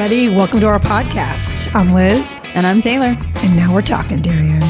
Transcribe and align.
everybody. 0.00 0.34
Welcome 0.34 0.60
to 0.60 0.66
our 0.66 0.78
podcast. 0.78 1.74
I'm 1.74 1.92
Liz. 1.92 2.40
And 2.54 2.66
I'm 2.66 2.80
Taylor. 2.80 3.18
And 3.18 3.54
now 3.54 3.74
we're 3.74 3.82
talking, 3.82 4.22
Darien. 4.22 4.62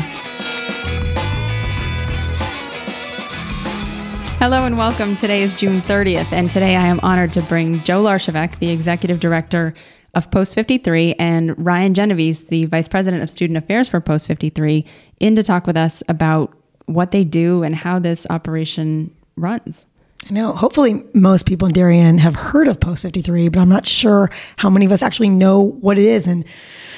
Hello 4.40 4.64
and 4.64 4.76
welcome. 4.76 5.14
Today 5.14 5.42
is 5.42 5.54
June 5.54 5.82
30th, 5.82 6.32
and 6.32 6.50
today 6.50 6.74
I 6.74 6.84
am 6.86 6.98
honored 7.04 7.32
to 7.34 7.42
bring 7.42 7.78
Joe 7.84 8.02
Larcheveque, 8.02 8.58
the 8.58 8.70
executive 8.70 9.20
director 9.20 9.72
of 10.14 10.32
Post 10.32 10.56
53, 10.56 11.14
and 11.14 11.64
Ryan 11.64 11.94
Genovese, 11.94 12.40
the 12.40 12.64
vice 12.64 12.88
president 12.88 13.22
of 13.22 13.30
student 13.30 13.56
affairs 13.56 13.88
for 13.88 14.00
Post 14.00 14.26
53, 14.26 14.84
in 15.20 15.36
to 15.36 15.44
talk 15.44 15.64
with 15.64 15.76
us 15.76 16.02
about 16.08 16.52
what 16.86 17.12
they 17.12 17.22
do 17.22 17.62
and 17.62 17.76
how 17.76 18.00
this 18.00 18.26
operation 18.30 19.14
runs. 19.36 19.86
I 20.28 20.32
know. 20.32 20.52
Hopefully, 20.52 21.02
most 21.14 21.46
people 21.46 21.66
in 21.66 21.72
Darien 21.72 22.18
have 22.18 22.34
heard 22.34 22.68
of 22.68 22.78
Post 22.78 23.02
53, 23.02 23.48
but 23.48 23.58
I'm 23.58 23.68
not 23.68 23.86
sure 23.86 24.30
how 24.56 24.70
many 24.70 24.86
of 24.86 24.92
us 24.92 25.02
actually 25.02 25.30
know 25.30 25.60
what 25.60 25.98
it 25.98 26.04
is 26.04 26.26
and 26.26 26.44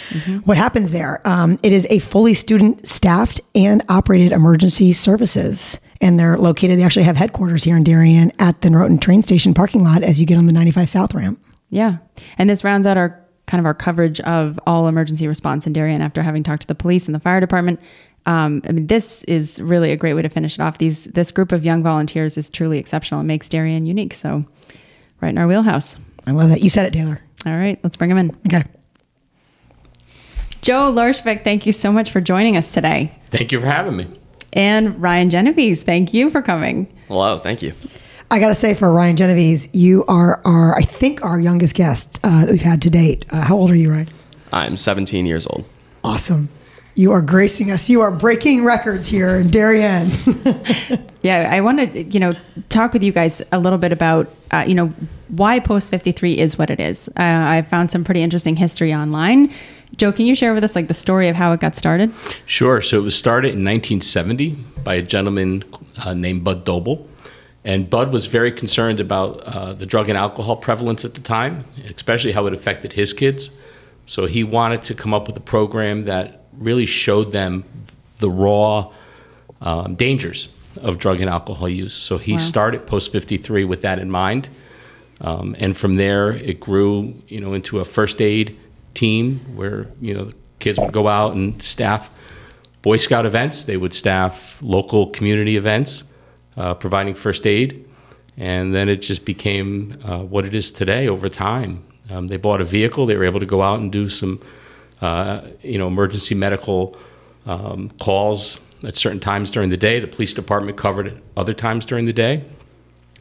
mm-hmm. 0.09 0.39
what 0.39 0.57
happens 0.57 0.91
there. 0.91 1.27
Um, 1.27 1.59
it 1.63 1.73
is 1.73 1.87
a 1.89 2.01
fully 2.01 2.35
student 2.35 2.87
staffed 2.89 3.41
and 3.55 3.83
operated 3.89 4.33
emergency 4.33 4.93
services 4.93 5.79
and 6.03 6.19
they're 6.19 6.37
located. 6.37 6.79
They 6.79 6.83
actually 6.83 7.05
have 7.05 7.17
headquarters 7.17 7.63
here 7.63 7.77
in 7.77 7.85
Darien 7.85 8.33
at 8.39 8.61
the 8.61 8.69
Noroton 8.69 9.01
train 9.01 9.23
station 9.23 9.55
parking 9.55 9.85
lot 9.85 10.03
as 10.03 10.21
you 10.21 10.27
get 10.27 10.37
on 10.37 10.47
the 10.47 10.53
95 10.53 10.91
South 10.91 11.15
ramp. 11.15 11.43
Yeah, 11.71 11.99
and 12.37 12.51
this 12.51 12.65
rounds 12.65 12.87
out 12.87 12.99
our 12.99 13.19
kind 13.47 13.61
of 13.61 13.67
our 13.67 13.75
coverage 13.75 14.21
of 14.21 14.59
all 14.67 14.89
emergency 14.89 15.27
response 15.27 15.67
in 15.67 15.73
Darien 15.73 16.03
after 16.03 16.23
having 16.23 16.43
talked 16.43 16.63
to 16.63 16.69
the 16.69 16.75
police 16.75 17.07
and 17.07 17.15
the 17.15 17.21
fire 17.21 17.41
department. 17.41 17.81
Um, 18.27 18.63
I 18.69 18.73
mean, 18.73 18.87
this 18.87 19.25
is 19.25 19.61
really 19.61 19.91
a 19.91 19.97
great 19.97 20.15
way 20.15 20.23
to 20.23 20.29
finish 20.29 20.55
it 20.55 20.61
off. 20.61 20.79
These 20.79 21.05
this 21.05 21.31
group 21.31 21.53
of 21.53 21.65
young 21.65 21.83
volunteers 21.83 22.39
is 22.39 22.51
truly 22.51 22.79
exceptional. 22.79 23.21
It 23.21 23.25
makes 23.25 23.49
Darien 23.49 23.85
unique. 23.85 24.15
So, 24.15 24.43
right 25.21 25.31
in 25.31 25.39
our 25.39 25.47
wheelhouse. 25.49 25.99
I 26.27 26.31
love 26.31 26.51
that. 26.51 26.61
You 26.61 26.71
said 26.71 26.87
it, 26.87 26.93
Taylor. 26.93 27.21
All 27.45 27.57
right, 27.57 27.81
let's 27.83 27.97
bring 27.97 28.11
them 28.11 28.19
in. 28.19 28.37
Okay. 28.47 28.65
Joe 30.61 30.93
Larcheveque, 30.93 31.43
thank 31.43 31.67
you 31.67 31.73
so 31.73 31.91
much 31.91 32.13
for 32.13 32.21
joining 32.21 32.57
us 32.57 32.71
today. 32.73 33.19
Thank 33.31 33.51
you 33.51 33.59
for 33.59 33.67
having 33.67 33.97
me 33.97 34.07
and 34.53 35.01
Ryan 35.01 35.31
Genovese. 35.31 35.83
Thank 35.83 36.13
you 36.13 36.31
for 36.31 36.43
coming. 36.43 36.93
Hello, 37.09 37.39
thank 37.39 37.63
you. 37.63 37.73
I 38.31 38.39
got 38.39 38.49
to 38.49 38.55
say, 38.55 38.75
for 38.75 38.91
Ryan 38.91 39.17
Genovese, 39.17 39.69
you 39.73 40.05
are 40.07 40.41
our, 40.45 40.75
I 40.77 40.83
think, 40.83 41.23
our 41.23 41.39
youngest 41.39 41.75
guest 41.75 42.19
uh, 42.25 42.47
that 42.47 42.53
we've 42.53 42.63
had 42.63 42.81
to 42.83 42.91
date. 42.91 43.27
Uh, 43.31 43.43
how 43.43 43.57
old 43.57 43.71
are 43.71 43.77
you, 43.77 43.91
Ryan? 43.91 44.09
I'm 44.53 44.77
17 44.77 45.27
years 45.27 45.47
old. 45.47 45.65
Awesome. 46.05 46.49
You 46.95 47.13
are 47.13 47.23
gracing 47.23 47.71
us. 47.71 47.89
You 47.89 48.03
are 48.03 48.11
breaking 48.11 48.65
records 48.65 49.07
here 49.07 49.37
in 49.37 49.49
Darien. 49.49 50.11
yeah, 51.23 51.49
I 51.51 51.61
want 51.61 51.79
to, 51.79 52.03
you 52.03 52.21
know, 52.21 52.35
talk 52.69 52.93
with 52.93 53.03
you 53.03 53.13
guys 53.13 53.41
a 53.51 53.59
little 53.59 53.79
bit 53.79 53.93
about, 53.93 54.31
uh, 54.51 54.65
you 54.67 54.75
know, 54.75 54.93
why 55.29 55.59
Post 55.59 55.91
53 55.91 56.39
is 56.39 56.59
what 56.59 56.69
it 56.69 56.81
is. 56.81 57.09
Uh, 57.09 57.13
I 57.17 57.63
found 57.71 57.91
some 57.91 58.05
pretty 58.05 58.21
interesting 58.21 58.57
history 58.57 58.93
online 58.93 59.51
Joe, 59.97 60.13
can 60.13 60.27
you 60.27 60.35
share 60.35 60.55
with 60.55 60.65
us 60.65 60.75
like 60.75 60.89
the 60.89 60.95
story 60.95 61.29
of 61.29 61.37
how 61.37 61.53
it 61.53 61.61
got 61.61 61.77
started? 61.77 62.13
Sure. 62.47 62.81
So 62.81 62.99
it 62.99 63.03
was 63.03 63.17
started 63.17 63.49
in 63.49 63.65
1970 63.65 64.51
by 64.85 64.95
a 64.95 65.03
gentleman 65.03 65.65
uh, 65.99 66.15
named 66.15 66.45
Bud 66.45 66.65
Doble. 66.65 67.09
And 67.65 67.89
Bud 67.89 68.13
was 68.13 68.27
very 68.27 68.51
concerned 68.51 68.99
about 69.01 69.41
uh, 69.43 69.73
the 69.75 69.87
drug 69.87 70.09
and 70.09 70.19
alcohol 70.19 70.57
prevalence 70.57 71.05
at 71.05 71.15
the 71.15 71.21
time, 71.21 71.65
especially 71.95 72.33
how 72.33 72.47
it 72.47 72.55
affected 72.55 72.95
his 72.95 73.13
kids. 73.13 73.51
So 74.07 74.27
he 74.27 74.43
wanted 74.43 74.83
to 74.85 74.95
come 74.95 75.15
up 75.15 75.29
with 75.29 75.37
a 75.37 75.41
program 75.41 76.03
that 76.03 76.42
really 76.59 76.87
showed 76.87 77.33
them 77.33 77.65
the 78.19 78.31
raw 78.31 78.93
um, 79.61 79.95
dangers 79.95 80.49
of 80.77 80.99
drug 80.99 81.21
and 81.21 81.29
alcohol 81.29 81.69
use. 81.69 81.95
So 81.95 82.19
he 82.19 82.33
wow. 82.33 82.39
started 82.39 82.87
Post 82.87 83.13
53 83.13 83.65
with 83.65 83.83
that 83.83 83.99
in 83.99 84.11
mind. 84.11 84.49
Um, 85.21 85.55
and 85.59 85.77
from 85.77 85.97
there, 85.97 86.31
it 86.31 86.59
grew, 86.59 87.15
you 87.29 87.41
know, 87.41 87.55
into 87.55 87.79
a 87.79 87.85
first 87.85 88.21
aid 88.21 88.59
team 88.95 89.39
where 89.57 89.87
you 90.01 90.13
know 90.13 90.25
the 90.25 90.35
kids 90.59 90.79
would 90.79 90.93
go 90.93 91.09
out 91.09 91.35
and 91.35 91.63
staff 91.63 92.11
Boy 92.83 92.97
Scout 92.97 93.25
events. 93.25 93.65
They 93.65 93.77
would 93.77 93.95
staff 93.95 94.61
local 94.61 95.07
community 95.07 95.57
events, 95.57 96.03
uh, 96.57 96.75
providing 96.75 97.15
first 97.15 97.47
aid, 97.47 97.89
and 98.37 98.75
then 98.75 98.89
it 98.89 98.97
just 98.97 99.25
became 99.25 99.99
uh, 100.05 100.19
what 100.19 100.45
it 100.45 100.55
is 100.55 100.73
today 100.73 101.07
over 101.07 101.29
time. 101.29 101.85
Um, 102.11 102.27
they 102.27 102.37
bought 102.37 102.61
a 102.61 102.65
vehicle. 102.65 103.07
They 103.07 103.17
were 103.17 103.25
able 103.25 103.39
to 103.39 103.47
go 103.47 103.63
out 103.63 103.79
and 103.79 103.93
do 103.93 104.09
some, 104.09 104.41
uh, 105.03 105.43
you 105.61 105.79
know, 105.79 105.89
emergency 105.89 106.35
medical 106.35 106.97
um, 107.45 107.91
calls 108.01 108.61
at 108.85 108.97
certain 108.97 109.21
times 109.21 109.51
during 109.51 109.69
the 109.69 109.77
day. 109.77 110.01
The 110.01 110.07
police 110.07 110.33
department 110.33 110.79
covered 110.79 111.09
it 111.09 111.23
other 111.37 111.53
times 111.53 111.85
during 111.85 112.07
the 112.07 112.13
day. 112.13 112.45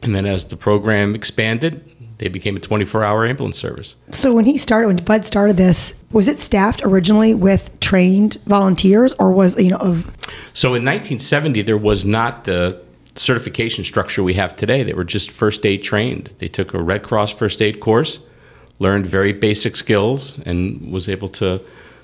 And 0.02 0.14
then 0.14 0.26
as 0.26 0.44
the 0.44 0.56
program 0.56 1.14
expanded, 1.14 1.84
they 2.18 2.28
became 2.28 2.56
a 2.56 2.60
24 2.60 3.04
hour 3.04 3.26
ambulance 3.26 3.58
service. 3.58 3.96
So 4.10 4.32
when 4.32 4.44
he 4.44 4.58
started, 4.58 4.86
when 4.86 4.96
Bud 4.98 5.24
started 5.24 5.56
this, 5.56 5.94
was 6.12 6.28
it 6.28 6.38
staffed 6.38 6.82
originally 6.84 7.34
with 7.34 7.78
trained 7.80 8.38
volunteers 8.46 9.12
or 9.14 9.32
was, 9.32 9.58
you 9.58 9.70
know, 9.70 9.78
of. 9.78 10.06
So 10.52 10.68
in 10.68 10.84
1970, 10.84 11.62
there 11.62 11.76
was 11.76 12.04
not 12.04 12.44
the 12.44 12.80
certification 13.14 13.84
structure 13.84 14.22
we 14.22 14.34
have 14.34 14.56
today. 14.56 14.82
They 14.82 14.94
were 14.94 15.04
just 15.04 15.30
first 15.30 15.66
aid 15.66 15.82
trained. 15.82 16.32
They 16.38 16.48
took 16.48 16.74
a 16.74 16.82
Red 16.82 17.02
Cross 17.02 17.32
first 17.32 17.60
aid 17.60 17.80
course, 17.80 18.20
learned 18.82 19.06
very 19.06 19.32
basic 19.32 19.76
skills, 19.76 20.38
and 20.44 20.92
was 20.92 21.08
able 21.08 21.28
to, 21.28 21.60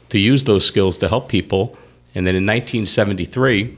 to 0.08 0.18
use 0.18 0.44
those 0.44 0.64
skills 0.64 0.96
to 0.98 1.08
help 1.08 1.28
people. 1.28 1.76
And 2.14 2.26
then 2.26 2.34
in 2.34 2.46
1973, 2.46 3.76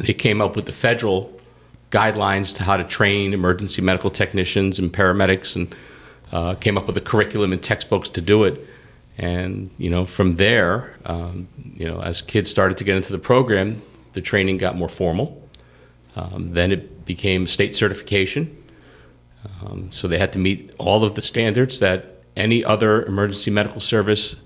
they 0.00 0.12
came 0.12 0.40
up 0.40 0.56
with 0.56 0.66
the 0.66 0.72
federal 0.72 1.32
guidelines 1.90 2.54
to 2.56 2.64
how 2.64 2.76
to 2.76 2.84
train 2.84 3.32
emergency 3.32 3.80
medical 3.80 4.10
technicians 4.10 4.78
and 4.78 4.92
paramedics, 4.92 5.54
and 5.56 5.74
uh, 6.32 6.54
came 6.54 6.76
up 6.76 6.86
with 6.88 6.96
a 6.96 7.00
curriculum 7.00 7.52
and 7.52 7.62
textbooks 7.62 8.08
to 8.10 8.20
do 8.20 8.44
it. 8.44 8.54
And 9.16 9.70
you 9.78 9.88
know, 9.88 10.04
from 10.04 10.36
there, 10.36 10.96
um, 11.06 11.46
you 11.74 11.86
know, 11.88 12.00
as 12.00 12.20
kids 12.20 12.50
started 12.50 12.76
to 12.78 12.84
get 12.84 12.96
into 12.96 13.12
the 13.12 13.18
program, 13.20 13.80
the 14.12 14.20
training 14.20 14.58
got 14.58 14.76
more 14.76 14.88
formal. 14.88 15.40
Um, 16.16 16.52
then 16.52 16.72
it 16.72 17.04
became 17.04 17.46
state 17.46 17.74
certification. 17.76 18.56
Um, 19.44 19.92
so 19.92 20.08
they 20.08 20.18
had 20.18 20.32
to 20.32 20.38
meet 20.38 20.72
all 20.78 21.04
of 21.04 21.14
the 21.14 21.22
standards 21.22 21.78
that 21.80 22.13
any 22.36 22.64
other 22.64 23.04
emergency 23.04 23.50
medical 23.50 23.80
service 23.80 24.36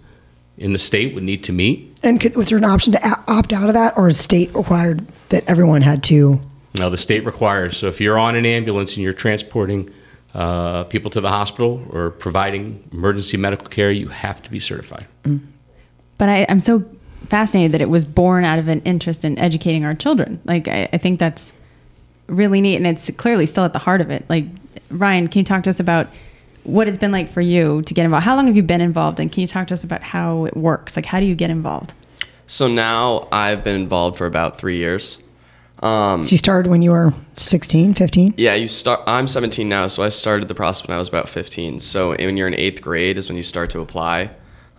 in 0.56 0.72
the 0.72 0.78
state 0.78 1.14
would 1.14 1.22
need 1.22 1.44
to 1.44 1.52
meet. 1.52 1.98
And 2.02 2.20
could, 2.20 2.36
was 2.36 2.48
there 2.48 2.58
an 2.58 2.64
option 2.64 2.92
to 2.92 3.22
opt 3.28 3.52
out 3.52 3.68
of 3.68 3.74
that, 3.74 3.96
or 3.96 4.08
is 4.08 4.18
state 4.18 4.54
required 4.54 5.06
that 5.30 5.44
everyone 5.46 5.82
had 5.82 6.02
to 6.04 6.40
No, 6.78 6.90
the 6.90 6.96
state 6.96 7.24
requires, 7.24 7.76
so 7.76 7.86
if 7.86 8.00
you're 8.00 8.18
on 8.18 8.34
an 8.34 8.44
ambulance 8.44 8.96
and 8.96 9.04
you're 9.04 9.12
transporting 9.12 9.90
uh, 10.34 10.84
people 10.84 11.10
to 11.10 11.20
the 11.20 11.30
hospital 11.30 11.86
or 11.90 12.10
providing 12.10 12.86
emergency 12.92 13.36
medical 13.36 13.66
care, 13.68 13.90
you 13.90 14.08
have 14.08 14.42
to 14.42 14.50
be 14.50 14.60
certified. 14.60 15.06
Mm. 15.24 15.46
But 16.18 16.28
I, 16.28 16.38
am 16.42 16.60
so 16.60 16.84
fascinated 17.28 17.72
that 17.72 17.80
it 17.80 17.88
was 17.88 18.04
born 18.04 18.44
out 18.44 18.58
of 18.58 18.68
an 18.68 18.82
interest 18.82 19.24
in 19.24 19.38
educating 19.38 19.84
our 19.84 19.94
children. 19.94 20.40
Like, 20.44 20.68
I, 20.68 20.88
I 20.92 20.98
think 20.98 21.18
that's 21.18 21.54
really 22.26 22.60
neat, 22.60 22.76
and 22.76 22.86
it's 22.86 23.10
clearly 23.16 23.46
still 23.46 23.64
at 23.64 23.72
the 23.72 23.78
heart 23.78 24.00
of 24.00 24.10
it. 24.10 24.24
Like, 24.28 24.44
Ryan, 24.90 25.28
can 25.28 25.40
you 25.40 25.44
talk 25.44 25.62
to 25.64 25.70
us 25.70 25.80
about 25.80 26.10
what 26.64 26.88
it's 26.88 26.98
been 26.98 27.12
like 27.12 27.30
for 27.30 27.40
you 27.40 27.82
to 27.82 27.94
get 27.94 28.04
involved? 28.04 28.24
How 28.24 28.36
long 28.36 28.46
have 28.46 28.56
you 28.56 28.62
been 28.62 28.80
involved, 28.80 29.20
and 29.20 29.30
can 29.30 29.40
you 29.40 29.46
talk 29.46 29.68
to 29.68 29.74
us 29.74 29.84
about 29.84 30.02
how 30.02 30.44
it 30.44 30.56
works? 30.56 30.96
Like, 30.96 31.06
how 31.06 31.20
do 31.20 31.26
you 31.26 31.34
get 31.34 31.50
involved? 31.50 31.94
So 32.46 32.66
now 32.66 33.28
I've 33.30 33.62
been 33.62 33.76
involved 33.76 34.16
for 34.16 34.26
about 34.26 34.58
three 34.58 34.78
years. 34.78 35.22
Um, 35.82 36.24
so 36.24 36.30
you 36.30 36.38
started 36.38 36.70
when 36.70 36.82
you 36.82 36.90
were 36.90 37.14
16, 37.36 37.94
15? 37.94 38.34
Yeah, 38.36 38.54
you 38.54 38.66
start. 38.66 39.00
I'm 39.06 39.28
17 39.28 39.68
now, 39.68 39.86
so 39.86 40.02
I 40.02 40.08
started 40.08 40.48
the 40.48 40.54
process 40.54 40.88
when 40.88 40.94
I 40.94 40.98
was 40.98 41.08
about 41.08 41.28
15. 41.28 41.78
So 41.80 42.16
when 42.16 42.36
you're 42.36 42.48
in 42.48 42.54
eighth 42.54 42.82
grade 42.82 43.18
is 43.18 43.28
when 43.28 43.36
you 43.36 43.44
start 43.44 43.70
to 43.70 43.80
apply, 43.80 44.30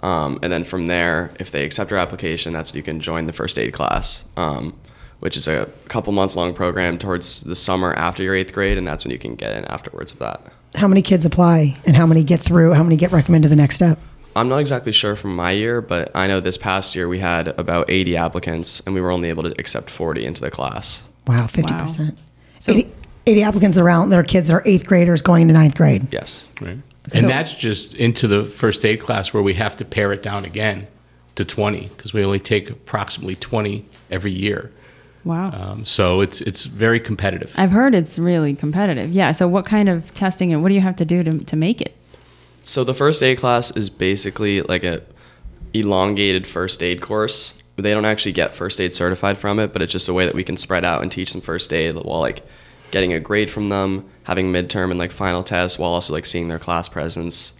um, 0.01 0.39
and 0.41 0.51
then 0.51 0.63
from 0.63 0.87
there, 0.87 1.31
if 1.39 1.51
they 1.51 1.63
accept 1.63 1.91
your 1.91 1.99
application, 1.99 2.53
that's 2.53 2.73
when 2.73 2.77
you 2.77 2.83
can 2.83 2.99
join 2.99 3.27
the 3.27 3.33
first 3.33 3.57
aid 3.57 3.73
class, 3.73 4.23
um, 4.35 4.77
which 5.19 5.37
is 5.37 5.47
a 5.47 5.69
couple 5.87 6.11
month 6.11 6.35
long 6.35 6.53
program 6.53 6.97
towards 6.97 7.41
the 7.41 7.55
summer 7.55 7.93
after 7.93 8.23
your 8.23 8.35
eighth 8.35 8.53
grade, 8.53 8.77
and 8.77 8.87
that's 8.87 9.05
when 9.05 9.11
you 9.11 9.19
can 9.19 9.35
get 9.35 9.55
in 9.55 9.65
afterwards 9.65 10.11
of 10.11 10.19
that. 10.19 10.41
How 10.75 10.87
many 10.87 11.01
kids 11.01 11.25
apply, 11.25 11.77
and 11.85 11.95
how 11.95 12.05
many 12.05 12.23
get 12.23 12.41
through? 12.41 12.73
How 12.73 12.83
many 12.83 12.95
get 12.95 13.11
recommended 13.11 13.47
to 13.47 13.49
the 13.49 13.61
next 13.61 13.75
step? 13.75 13.99
I'm 14.35 14.47
not 14.47 14.59
exactly 14.59 14.91
sure 14.91 15.15
from 15.15 15.35
my 15.35 15.51
year, 15.51 15.81
but 15.81 16.11
I 16.15 16.27
know 16.27 16.39
this 16.39 16.57
past 16.57 16.95
year 16.95 17.07
we 17.07 17.19
had 17.19 17.49
about 17.59 17.89
80 17.89 18.15
applicants 18.15 18.79
and 18.81 18.93
we 18.93 19.01
were 19.01 19.11
only 19.11 19.29
able 19.29 19.43
to 19.43 19.53
accept 19.59 19.89
40 19.89 20.25
into 20.25 20.41
the 20.41 20.51
class. 20.51 21.03
Wow, 21.27 21.47
50%. 21.47 21.99
Wow. 22.09 22.15
So 22.59 22.71
80, 22.71 22.93
80 23.25 23.43
applicants 23.43 23.77
around 23.77 24.09
that 24.09 24.19
are 24.19 24.23
kids 24.23 24.47
that 24.47 24.53
are 24.53 24.63
eighth 24.65 24.85
graders 24.85 25.21
going 25.21 25.47
to 25.47 25.53
ninth 25.53 25.75
grade. 25.75 26.13
Yes. 26.13 26.45
Right. 26.61 26.77
And 27.11 27.21
so, 27.21 27.27
that's 27.27 27.55
just 27.55 27.95
into 27.95 28.27
the 28.27 28.45
first 28.45 28.85
aid 28.85 28.99
class 28.99 29.33
where 29.33 29.41
we 29.41 29.55
have 29.55 29.75
to 29.77 29.85
pare 29.85 30.11
it 30.13 30.21
down 30.21 30.45
again 30.45 30.87
to 31.35 31.43
20 31.43 31.87
because 31.87 32.13
we 32.13 32.23
only 32.23 32.39
take 32.39 32.69
approximately 32.69 33.35
20 33.35 33.85
every 34.11 34.31
year. 34.31 34.71
Wow. 35.25 35.51
Um, 35.51 35.85
so 35.85 36.21
it's 36.21 36.41
it's 36.41 36.65
very 36.65 36.99
competitive. 36.99 37.53
I've 37.57 37.71
heard 37.71 37.93
it's 37.93 38.17
really 38.17 38.53
competitive. 38.55 39.11
Yeah. 39.11 39.31
So 39.33 39.47
what 39.47 39.65
kind 39.65 39.89
of 39.89 40.13
testing 40.13 40.53
and 40.53 40.61
what 40.63 40.69
do 40.69 40.75
you 40.75 40.81
have 40.81 40.95
to 40.97 41.05
do 41.05 41.23
to, 41.23 41.39
to 41.39 41.55
make 41.55 41.81
it? 41.81 41.95
So 42.63 42.83
the 42.83 42.93
first 42.93 43.21
aid 43.21 43.37
class 43.37 43.71
is 43.75 43.89
basically 43.89 44.61
like 44.61 44.83
a 44.83 45.01
elongated 45.73 46.47
first 46.47 46.81
aid 46.81 47.01
course. 47.01 47.61
They 47.75 47.93
don't 47.93 48.05
actually 48.05 48.31
get 48.33 48.53
first 48.53 48.79
aid 48.81 48.93
certified 48.93 49.37
from 49.37 49.59
it, 49.59 49.71
but 49.73 49.81
it's 49.81 49.91
just 49.91 50.07
a 50.07 50.13
way 50.13 50.25
that 50.25 50.35
we 50.35 50.43
can 50.43 50.57
spread 50.57 50.83
out 50.83 51.01
and 51.01 51.11
teach 51.11 51.31
them 51.31 51.41
first 51.41 51.71
aid 51.73 51.95
while 51.95 52.19
like 52.19 52.43
getting 52.91 53.13
a 53.13 53.19
grade 53.19 53.49
from 53.51 53.69
them, 53.69 54.03
having 54.23 54.51
midterm 54.51 54.91
and 54.91 54.99
like 54.99 55.11
final 55.11 55.43
tests, 55.43 55.77
while 55.79 55.91
also 55.91 56.11
like 56.13 56.25
seeing 56.25 56.47
their 56.47 56.59
class 56.59 56.89
presence. 56.89 57.53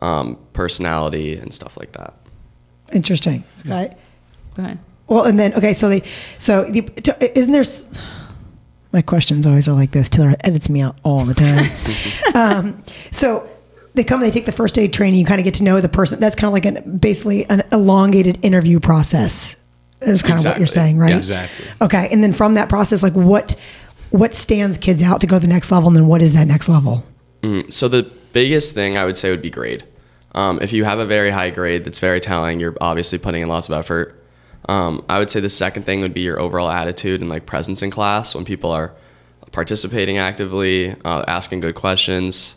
um, 0.00 0.38
personality, 0.52 1.36
and 1.36 1.52
stuff 1.52 1.76
like 1.76 1.92
that. 1.92 2.14
Interesting. 2.92 3.44
Okay. 3.66 3.94
Go 4.54 4.62
ahead. 4.62 4.78
Well, 5.08 5.24
and 5.24 5.38
then 5.38 5.54
okay, 5.54 5.72
so 5.72 5.88
they, 5.88 6.02
so 6.38 6.64
the, 6.64 6.82
t- 6.82 7.12
isn't 7.34 7.52
there? 7.52 7.62
s- 7.62 7.88
My 8.92 9.02
questions 9.02 9.46
always 9.46 9.66
are 9.68 9.72
like 9.72 9.90
this. 9.92 10.08
Taylor 10.08 10.34
edits 10.44 10.68
me 10.70 10.80
out 10.82 10.96
all 11.04 11.24
the 11.24 11.34
time. 11.34 11.64
um, 12.34 12.82
so 13.10 13.48
they 13.94 14.04
come, 14.04 14.20
they 14.20 14.30
take 14.30 14.46
the 14.46 14.52
first 14.52 14.78
aid 14.78 14.92
training. 14.92 15.18
You 15.20 15.26
kind 15.26 15.40
of 15.40 15.44
get 15.44 15.54
to 15.54 15.64
know 15.64 15.80
the 15.80 15.88
person. 15.88 16.20
That's 16.20 16.36
kind 16.36 16.46
of 16.48 16.52
like 16.52 16.64
an 16.66 16.98
basically 16.98 17.48
an 17.48 17.62
elongated 17.72 18.38
interview 18.44 18.80
process. 18.80 19.56
Is 20.00 20.22
kind 20.22 20.38
of 20.38 20.44
what 20.44 20.58
you're 20.58 20.66
saying, 20.68 20.96
right? 20.98 21.10
Yeah, 21.10 21.16
exactly. 21.16 21.66
Okay, 21.82 22.08
and 22.12 22.22
then 22.22 22.32
from 22.32 22.54
that 22.54 22.68
process, 22.68 23.02
like 23.02 23.14
what 23.14 23.56
what 24.10 24.34
stands 24.34 24.78
kids 24.78 25.02
out 25.02 25.20
to 25.22 25.26
go 25.26 25.36
to 25.36 25.40
the 25.40 25.52
next 25.52 25.70
level, 25.72 25.88
and 25.88 25.96
then 25.96 26.06
what 26.06 26.22
is 26.22 26.32
that 26.34 26.46
next 26.46 26.68
level? 26.68 27.04
Mm, 27.42 27.72
So 27.72 27.88
the 27.88 28.04
biggest 28.32 28.74
thing 28.74 28.96
I 28.96 29.04
would 29.04 29.16
say 29.18 29.30
would 29.30 29.42
be 29.42 29.50
grade. 29.50 29.84
Um, 30.34 30.58
if 30.62 30.72
you 30.72 30.84
have 30.84 30.98
a 30.98 31.04
very 31.06 31.30
high 31.30 31.50
grade, 31.50 31.84
that's 31.84 31.98
very 31.98 32.20
telling. 32.20 32.60
You're 32.60 32.76
obviously 32.80 33.18
putting 33.18 33.42
in 33.42 33.48
lots 33.48 33.68
of 33.68 33.74
effort. 33.74 34.17
Um, 34.66 35.04
I 35.08 35.18
would 35.18 35.30
say 35.30 35.40
the 35.40 35.48
second 35.48 35.84
thing 35.84 36.00
would 36.00 36.14
be 36.14 36.20
your 36.20 36.40
overall 36.40 36.68
attitude 36.68 37.20
and 37.20 37.30
like 37.30 37.46
presence 37.46 37.82
in 37.82 37.90
class 37.90 38.34
when 38.34 38.44
people 38.44 38.70
are 38.70 38.94
participating 39.52 40.18
actively, 40.18 40.94
uh, 41.04 41.24
asking 41.26 41.60
good 41.60 41.74
questions, 41.74 42.54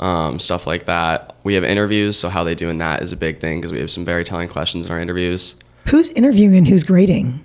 um, 0.00 0.38
stuff 0.40 0.66
like 0.66 0.86
that. 0.86 1.36
We 1.44 1.54
have 1.54 1.64
interviews, 1.64 2.18
so 2.18 2.28
how 2.28 2.44
they 2.44 2.54
do 2.54 2.68
in 2.68 2.78
that 2.78 3.02
is 3.02 3.12
a 3.12 3.16
big 3.16 3.40
thing 3.40 3.60
because 3.60 3.72
we 3.72 3.80
have 3.80 3.90
some 3.90 4.04
very 4.04 4.24
telling 4.24 4.48
questions 4.48 4.86
in 4.86 4.92
our 4.92 5.00
interviews. 5.00 5.56
Who's 5.88 6.08
interviewing 6.10 6.56
and 6.56 6.68
who's 6.68 6.84
grading? 6.84 7.44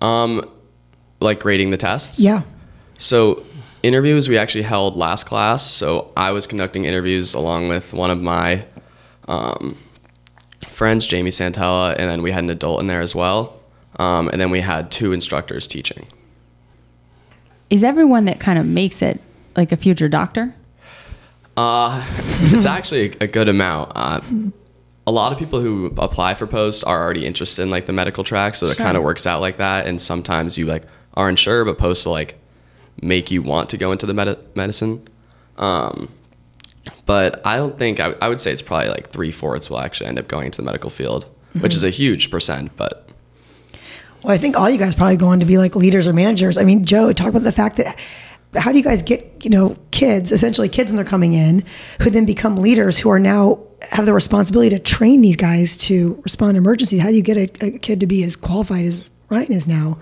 Um, 0.00 0.48
like 1.20 1.40
grading 1.40 1.70
the 1.70 1.76
tests. 1.76 2.20
Yeah. 2.20 2.42
So 2.98 3.44
interviews 3.82 4.28
we 4.28 4.38
actually 4.38 4.62
held 4.62 4.96
last 4.96 5.24
class. 5.24 5.66
So 5.66 6.12
I 6.16 6.32
was 6.32 6.46
conducting 6.46 6.84
interviews 6.84 7.34
along 7.34 7.68
with 7.68 7.92
one 7.92 8.10
of 8.10 8.20
my 8.20 8.64
um, 9.28 9.76
friends, 10.68 11.06
Jamie 11.06 11.30
Santella, 11.30 11.94
and 11.98 12.10
then 12.10 12.22
we 12.22 12.32
had 12.32 12.44
an 12.44 12.50
adult 12.50 12.80
in 12.80 12.86
there 12.86 13.00
as 13.00 13.14
well. 13.14 13.58
Um, 13.98 14.28
and 14.28 14.40
then 14.40 14.50
we 14.50 14.60
had 14.60 14.90
two 14.90 15.12
instructors 15.12 15.66
teaching. 15.66 16.06
Is 17.68 17.82
everyone 17.82 18.24
that 18.24 18.40
kind 18.40 18.58
of 18.58 18.66
makes 18.66 19.02
it 19.02 19.20
like 19.56 19.72
a 19.72 19.76
future 19.76 20.08
doctor? 20.08 20.54
Uh, 21.56 22.04
it's 22.40 22.66
actually 22.66 23.10
a, 23.10 23.24
a 23.24 23.26
good 23.26 23.48
amount. 23.48 23.92
Uh, 23.94 24.20
a 25.06 25.12
lot 25.12 25.32
of 25.32 25.38
people 25.38 25.60
who 25.60 25.92
apply 25.98 26.34
for 26.34 26.46
post 26.46 26.84
are 26.84 27.02
already 27.02 27.26
interested 27.26 27.62
in 27.62 27.70
like 27.70 27.86
the 27.86 27.92
medical 27.92 28.24
track, 28.24 28.56
so 28.56 28.68
it 28.68 28.76
kind 28.78 28.96
of 28.96 29.02
works 29.02 29.26
out 29.26 29.40
like 29.40 29.56
that. 29.56 29.86
And 29.86 30.00
sometimes 30.00 30.56
you 30.56 30.66
like 30.66 30.84
aren't 31.14 31.38
sure, 31.38 31.64
but 31.64 31.78
post 31.78 32.06
will 32.06 32.12
like 32.12 32.38
make 33.02 33.30
you 33.30 33.42
want 33.42 33.68
to 33.70 33.76
go 33.76 33.92
into 33.92 34.06
the 34.06 34.14
medi- 34.14 34.38
medicine. 34.54 35.06
Um, 35.58 36.10
but 37.06 37.44
I 37.46 37.56
don't 37.56 37.76
think 37.76 38.00
I, 38.00 38.14
I 38.20 38.28
would 38.28 38.40
say 38.40 38.52
it's 38.52 38.62
probably 38.62 38.88
like 38.88 39.10
three 39.10 39.32
fourths 39.32 39.68
will 39.70 39.80
actually 39.80 40.08
end 40.08 40.18
up 40.18 40.28
going 40.28 40.46
into 40.46 40.56
the 40.58 40.64
medical 40.64 40.90
field, 40.90 41.26
which 41.60 41.74
is 41.74 41.84
a 41.84 41.90
huge 41.90 42.30
percent. 42.30 42.76
But 42.76 43.08
Well, 44.22 44.32
I 44.32 44.38
think 44.38 44.56
all 44.56 44.68
you 44.70 44.78
guys 44.78 44.94
probably 44.94 45.16
go 45.16 45.28
on 45.28 45.40
to 45.40 45.46
be 45.46 45.58
like 45.58 45.76
leaders 45.76 46.06
or 46.08 46.12
managers. 46.12 46.58
I 46.58 46.64
mean, 46.64 46.84
Joe, 46.84 47.12
talk 47.12 47.28
about 47.28 47.44
the 47.44 47.52
fact 47.52 47.76
that 47.76 47.98
how 48.56 48.72
do 48.72 48.78
you 48.78 48.84
guys 48.84 49.02
get, 49.02 49.44
you 49.44 49.50
know, 49.50 49.76
kids, 49.90 50.32
essentially 50.32 50.68
kids, 50.68 50.90
when 50.90 50.96
they're 50.96 51.04
coming 51.04 51.32
in 51.34 51.64
who 52.00 52.10
then 52.10 52.24
become 52.24 52.56
leaders 52.56 52.98
who 52.98 53.08
are 53.10 53.20
now 53.20 53.60
have 53.82 54.06
the 54.06 54.12
responsibility 54.12 54.70
to 54.70 54.78
train 54.78 55.20
these 55.20 55.36
guys 55.36 55.76
to 55.76 56.20
respond 56.24 56.54
to 56.54 56.58
emergencies. 56.58 57.00
How 57.00 57.08
do 57.08 57.16
you 57.16 57.22
get 57.22 57.36
a, 57.36 57.66
a 57.66 57.78
kid 57.78 58.00
to 58.00 58.06
be 58.06 58.22
as 58.24 58.36
qualified 58.36 58.84
as 58.84 59.10
Ryan 59.28 59.52
is 59.52 59.66
now? 59.66 59.98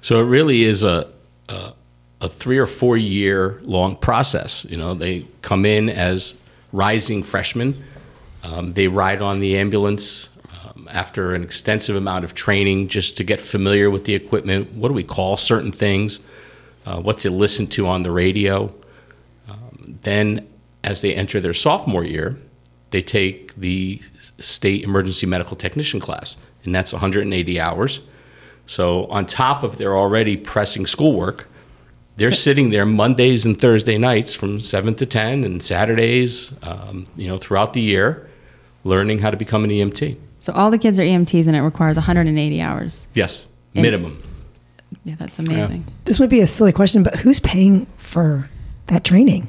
So 0.00 0.20
it 0.20 0.24
really 0.24 0.62
is 0.62 0.82
a, 0.82 1.10
a 1.48 1.72
a 2.20 2.28
three 2.28 2.58
or 2.58 2.66
four 2.66 2.96
year 2.96 3.60
long 3.62 3.96
process. 3.96 4.64
You 4.68 4.76
know, 4.76 4.94
they 4.94 5.26
come 5.42 5.66
in 5.66 5.88
as 5.88 6.34
rising 6.72 7.22
freshmen. 7.22 7.82
Um, 8.42 8.72
they 8.72 8.88
ride 8.88 9.20
on 9.20 9.40
the 9.40 9.58
ambulance 9.58 10.28
um, 10.62 10.88
after 10.90 11.34
an 11.34 11.42
extensive 11.42 11.96
amount 11.96 12.24
of 12.24 12.34
training 12.34 12.88
just 12.88 13.16
to 13.16 13.24
get 13.24 13.40
familiar 13.40 13.90
with 13.90 14.04
the 14.04 14.14
equipment. 14.14 14.72
What 14.72 14.88
do 14.88 14.94
we 14.94 15.04
call 15.04 15.36
certain 15.36 15.72
things? 15.72 16.20
Uh, 16.84 17.00
what's 17.00 17.24
it 17.24 17.30
listened 17.30 17.72
to 17.72 17.86
on 17.86 18.02
the 18.02 18.12
radio? 18.12 18.72
Um, 19.48 19.98
then, 20.02 20.46
as 20.84 21.00
they 21.00 21.14
enter 21.14 21.40
their 21.40 21.54
sophomore 21.54 22.04
year, 22.04 22.38
they 22.90 23.02
take 23.02 23.54
the 23.56 24.00
state 24.38 24.84
emergency 24.84 25.26
medical 25.26 25.56
technician 25.56 25.98
class, 25.98 26.36
and 26.62 26.72
that's 26.72 26.92
180 26.92 27.60
hours. 27.60 28.00
So, 28.66 29.06
on 29.06 29.26
top 29.26 29.64
of 29.64 29.78
their 29.78 29.96
already 29.96 30.36
pressing 30.36 30.86
schoolwork, 30.86 31.48
they're 32.16 32.32
sitting 32.32 32.70
there 32.70 32.86
Mondays 32.86 33.44
and 33.44 33.58
Thursday 33.58 33.98
nights 33.98 34.34
from 34.34 34.60
7 34.60 34.94
to 34.96 35.06
10 35.06 35.44
and 35.44 35.62
Saturdays, 35.62 36.52
um, 36.62 37.06
you 37.16 37.28
know, 37.28 37.38
throughout 37.38 37.72
the 37.74 37.80
year, 37.80 38.28
learning 38.84 39.18
how 39.18 39.30
to 39.30 39.36
become 39.36 39.64
an 39.64 39.70
EMT. 39.70 40.16
So 40.40 40.52
all 40.52 40.70
the 40.70 40.78
kids 40.78 40.98
are 40.98 41.02
EMTs 41.02 41.46
and 41.46 41.56
it 41.56 41.60
requires 41.62 41.96
180 41.96 42.60
hours. 42.60 43.06
Yes, 43.14 43.46
And- 43.74 43.82
minimum. 43.82 44.22
Yeah, 45.04 45.16
that's 45.18 45.38
amazing. 45.38 45.84
This 46.04 46.20
might 46.20 46.30
be 46.30 46.40
a 46.40 46.46
silly 46.46 46.72
question, 46.72 47.02
but 47.02 47.16
who's 47.16 47.40
paying 47.40 47.86
for 47.96 48.48
that 48.86 49.02
training? 49.04 49.48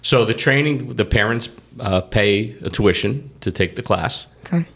So, 0.00 0.24
the 0.24 0.34
training, 0.34 0.94
the 0.94 1.04
parents 1.04 1.48
uh, 1.80 2.02
pay 2.02 2.54
a 2.62 2.70
tuition 2.70 3.30
to 3.40 3.50
take 3.50 3.74
the 3.74 3.82
class. 3.82 4.26
Okay. 4.44 4.66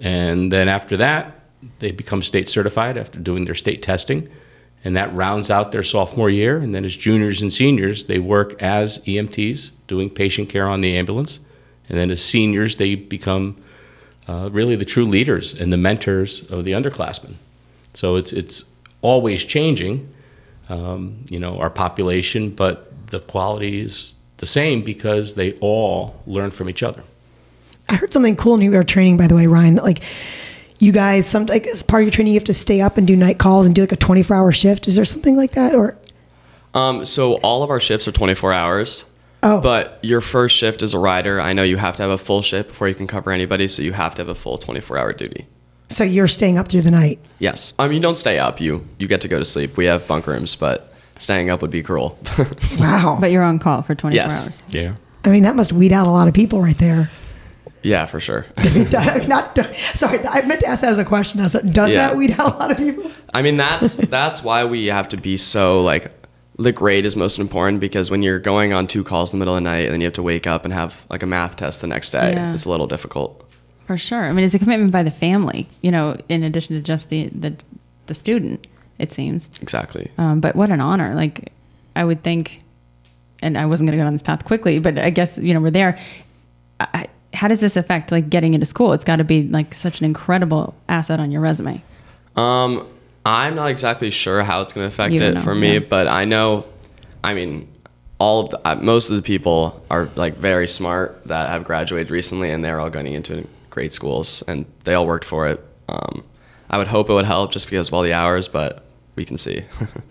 And 0.00 0.50
then 0.52 0.68
after 0.68 0.96
that, 0.96 1.40
they 1.78 1.92
become 1.92 2.22
state 2.22 2.48
certified 2.48 2.96
after 2.96 3.18
doing 3.18 3.44
their 3.44 3.54
state 3.54 3.82
testing. 3.82 4.28
And 4.84 4.96
that 4.96 5.12
rounds 5.14 5.50
out 5.50 5.72
their 5.72 5.82
sophomore 5.82 6.30
year. 6.30 6.58
And 6.58 6.74
then 6.74 6.84
as 6.84 6.96
juniors 6.96 7.42
and 7.42 7.52
seniors, 7.52 8.04
they 8.04 8.18
work 8.18 8.60
as 8.62 8.98
EMTs 9.00 9.70
doing 9.86 10.08
patient 10.08 10.48
care 10.48 10.68
on 10.68 10.80
the 10.80 10.96
ambulance. 10.96 11.40
And 11.88 11.98
then 11.98 12.10
as 12.10 12.22
seniors, 12.22 12.76
they 12.76 12.94
become 12.94 13.56
uh, 14.28 14.50
really 14.52 14.76
the 14.76 14.84
true 14.84 15.06
leaders 15.06 15.54
and 15.54 15.72
the 15.72 15.76
mentors 15.76 16.42
of 16.50 16.64
the 16.64 16.72
underclassmen. 16.72 17.34
So 17.94 18.16
it's, 18.16 18.32
it's 18.32 18.64
always 19.02 19.44
changing, 19.44 20.12
um, 20.68 21.24
you 21.28 21.40
know, 21.40 21.58
our 21.58 21.70
population, 21.70 22.50
but 22.50 22.92
the 23.08 23.20
quality 23.20 23.80
is 23.80 24.16
the 24.36 24.46
same 24.46 24.82
because 24.82 25.34
they 25.34 25.52
all 25.54 26.20
learn 26.26 26.50
from 26.50 26.68
each 26.68 26.82
other. 26.82 27.02
I 27.88 27.96
heard 27.96 28.12
something 28.12 28.36
cool 28.36 28.54
in 28.54 28.72
your 28.72 28.84
training, 28.84 29.16
by 29.16 29.26
the 29.26 29.34
way, 29.34 29.46
Ryan. 29.46 29.76
That 29.76 29.84
like 29.84 30.02
you 30.78 30.92
guys, 30.92 31.26
some 31.28 31.46
like 31.46 31.66
as 31.66 31.82
part 31.82 32.02
of 32.02 32.06
your 32.06 32.12
training, 32.12 32.32
you 32.34 32.38
have 32.38 32.44
to 32.44 32.54
stay 32.54 32.80
up 32.80 32.96
and 32.98 33.06
do 33.06 33.16
night 33.16 33.38
calls 33.38 33.66
and 33.66 33.74
do 33.74 33.82
like 33.82 33.92
a 33.92 33.96
twenty 33.96 34.22
four 34.22 34.36
hour 34.36 34.52
shift. 34.52 34.86
Is 34.88 34.96
there 34.96 35.04
something 35.04 35.36
like 35.36 35.52
that, 35.52 35.74
or 35.74 35.96
Um, 36.74 37.04
so 37.04 37.34
all 37.36 37.62
of 37.62 37.70
our 37.70 37.80
shifts 37.80 38.06
are 38.06 38.12
24 38.12 38.52
hours. 38.52 39.10
Oh. 39.42 39.60
But 39.60 39.98
your 40.02 40.20
first 40.20 40.54
shift 40.56 40.82
as 40.82 40.92
a 40.94 40.98
rider, 40.98 41.40
I 41.40 41.52
know 41.52 41.62
you 41.62 41.76
have 41.78 41.96
to 41.96 42.02
have 42.02 42.10
a 42.10 42.18
full 42.18 42.42
shift 42.42 42.68
before 42.68 42.88
you 42.88 42.94
can 42.94 43.06
cover 43.06 43.30
anybody, 43.32 43.66
so 43.68 43.82
you 43.82 43.92
have 43.94 44.14
to 44.16 44.22
have 44.22 44.28
a 44.28 44.34
full 44.34 44.58
24 44.58 44.98
hour 44.98 45.12
duty. 45.12 45.46
so 45.88 46.04
you're 46.04 46.28
staying 46.28 46.58
up 46.58 46.68
through 46.68 46.82
the 46.82 46.90
night? 46.90 47.18
Yes. 47.38 47.72
I 47.78 47.86
mean, 47.86 47.94
you 47.94 48.00
don't 48.02 48.18
stay 48.18 48.38
up. 48.38 48.60
You 48.60 48.86
you 48.98 49.08
get 49.08 49.20
to 49.22 49.28
go 49.28 49.38
to 49.38 49.44
sleep. 49.44 49.76
We 49.76 49.86
have 49.86 50.06
bunk 50.06 50.26
rooms, 50.26 50.54
but 50.56 50.92
staying 51.18 51.50
up 51.50 51.62
would 51.62 51.70
be 51.70 51.82
cruel. 51.82 52.18
Wow. 52.78 53.16
But 53.20 53.30
you're 53.32 53.42
on 53.42 53.58
call 53.58 53.82
for 53.82 53.94
24 53.94 54.14
Yes. 54.14 54.44
hours. 54.44 54.62
Yeah. 54.68 54.94
I 55.24 55.30
mean, 55.30 55.42
that 55.44 55.56
must 55.56 55.72
weed 55.72 55.92
out 55.92 56.06
a 56.06 56.10
lot 56.10 56.28
of 56.28 56.34
people 56.34 56.60
right 56.62 56.78
there. 56.78 57.10
Yeah, 57.88 58.06
for 58.06 58.20
sure. 58.20 58.46
Not 59.28 59.58
sorry, 59.94 60.18
I 60.26 60.42
meant 60.42 60.60
to 60.60 60.66
ask 60.66 60.82
that 60.82 60.90
as 60.90 60.98
a 60.98 61.04
question. 61.04 61.38
Does 61.40 61.54
Yeah. 61.54 62.08
that 62.08 62.16
weed 62.16 62.32
out 62.38 62.54
a 62.54 62.58
lot 62.58 62.70
of 62.70 62.76
people? 62.76 63.10
I 63.34 63.42
mean, 63.42 63.56
that's 63.56 63.94
that's 64.18 64.42
why 64.42 64.64
we 64.64 64.86
have 64.86 65.08
to 65.08 65.16
be 65.16 65.36
so 65.36 65.80
like 65.82 66.12
the 66.58 66.72
grade 66.72 67.06
is 67.06 67.14
most 67.16 67.38
important 67.38 67.80
because 67.80 68.10
when 68.10 68.22
you're 68.22 68.40
going 68.40 68.72
on 68.72 68.86
two 68.86 69.04
calls 69.04 69.32
in 69.32 69.38
the 69.38 69.42
middle 69.42 69.54
of 69.54 69.62
the 69.62 69.70
night 69.70 69.84
and 69.84 69.92
then 69.92 70.00
you 70.00 70.06
have 70.06 70.14
to 70.14 70.22
wake 70.22 70.46
up 70.46 70.64
and 70.64 70.74
have 70.74 71.06
like 71.08 71.22
a 71.22 71.26
math 71.26 71.56
test 71.56 71.80
the 71.80 71.86
next 71.86 72.10
day, 72.10 72.32
Yeah. 72.32 72.52
it's 72.52 72.64
a 72.64 72.68
little 72.70 72.86
difficult. 72.88 73.44
For 73.86 73.96
sure. 73.96 74.24
I 74.24 74.32
mean, 74.32 74.44
it's 74.44 74.54
a 74.54 74.58
commitment 74.58 74.90
by 74.92 75.02
the 75.02 75.10
family, 75.10 75.68
you 75.82 75.90
know, 75.90 76.16
in 76.28 76.42
addition 76.42 76.74
to 76.76 76.82
just 76.82 77.08
the, 77.10 77.28
the, 77.28 77.54
the 78.06 78.14
student, 78.14 78.66
it 78.98 79.12
seems. 79.12 79.48
Exactly. 79.62 80.10
Um, 80.18 80.40
but 80.40 80.56
what 80.56 80.70
an 80.70 80.80
honor. 80.80 81.14
Like, 81.14 81.52
I 81.96 82.04
would 82.04 82.22
think, 82.24 82.60
and 83.40 83.56
I 83.56 83.64
wasn't 83.64 83.86
going 83.88 83.96
to 83.96 84.02
go 84.02 84.04
down 84.04 84.12
this 84.12 84.20
path 84.20 84.44
quickly, 84.44 84.78
but 84.80 84.98
I 84.98 85.08
guess, 85.10 85.38
you 85.38 85.54
know, 85.54 85.60
we're 85.60 85.70
there. 85.70 85.96
I- 86.80 87.06
how 87.38 87.46
does 87.46 87.60
this 87.60 87.76
affect 87.76 88.10
like 88.10 88.28
getting 88.28 88.52
into 88.54 88.66
school? 88.66 88.92
It's 88.92 89.04
got 89.04 89.16
to 89.16 89.24
be 89.24 89.44
like 89.44 89.72
such 89.72 90.00
an 90.00 90.04
incredible 90.04 90.74
asset 90.88 91.20
on 91.20 91.30
your 91.30 91.40
resume. 91.40 91.82
Um, 92.34 92.86
I'm 93.24 93.54
not 93.54 93.70
exactly 93.70 94.10
sure 94.10 94.42
how 94.42 94.60
it's 94.60 94.72
going 94.72 94.84
to 94.84 94.88
affect 94.88 95.12
You 95.12 95.20
it 95.20 95.34
know, 95.34 95.40
for 95.40 95.54
me, 95.54 95.74
yeah. 95.74 95.78
but 95.78 96.08
I 96.08 96.24
know, 96.24 96.66
I 97.22 97.34
mean, 97.34 97.68
all 98.18 98.40
of 98.40 98.50
the, 98.50 98.68
uh, 98.68 98.74
most 98.74 99.10
of 99.10 99.16
the 99.16 99.22
people 99.22 99.84
are 99.88 100.08
like 100.16 100.36
very 100.36 100.66
smart 100.66 101.22
that 101.26 101.48
have 101.48 101.62
graduated 101.62 102.10
recently, 102.10 102.50
and 102.50 102.64
they're 102.64 102.80
all 102.80 102.90
going 102.90 103.06
into 103.06 103.46
great 103.70 103.92
schools, 103.92 104.42
and 104.48 104.66
they 104.82 104.94
all 104.94 105.06
worked 105.06 105.24
for 105.24 105.46
it. 105.46 105.64
Um, 105.88 106.24
I 106.68 106.76
would 106.76 106.88
hope 106.88 107.08
it 107.08 107.12
would 107.12 107.24
help 107.24 107.52
just 107.52 107.66
because 107.66 107.86
of 107.86 107.94
all 107.94 108.02
the 108.02 108.14
hours, 108.14 108.48
but 108.48 108.84
we 109.14 109.24
can 109.24 109.38
see. 109.38 109.64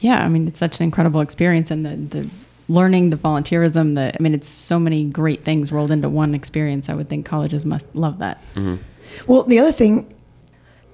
Yeah, 0.00 0.22
I 0.22 0.28
mean, 0.28 0.46
it's 0.46 0.58
such 0.58 0.80
an 0.80 0.84
incredible 0.84 1.22
experience, 1.22 1.70
and 1.70 1.86
the, 1.86 2.20
the 2.20 2.30
learning, 2.68 3.10
the 3.10 3.16
volunteerism 3.16 3.94
that 3.94 4.16
I 4.18 4.22
mean, 4.22 4.34
it's 4.34 4.48
so 4.48 4.78
many 4.78 5.04
great 5.04 5.44
things 5.44 5.70
rolled 5.72 5.90
into 5.90 6.08
one 6.08 6.34
experience. 6.34 6.88
I 6.88 6.94
would 6.94 7.08
think 7.08 7.26
colleges 7.26 7.64
must 7.64 7.94
love 7.94 8.18
that. 8.18 8.42
Mm-hmm. 8.54 8.76
Well, 9.26 9.44
the 9.44 9.58
other 9.58 9.72
thing 9.72 10.12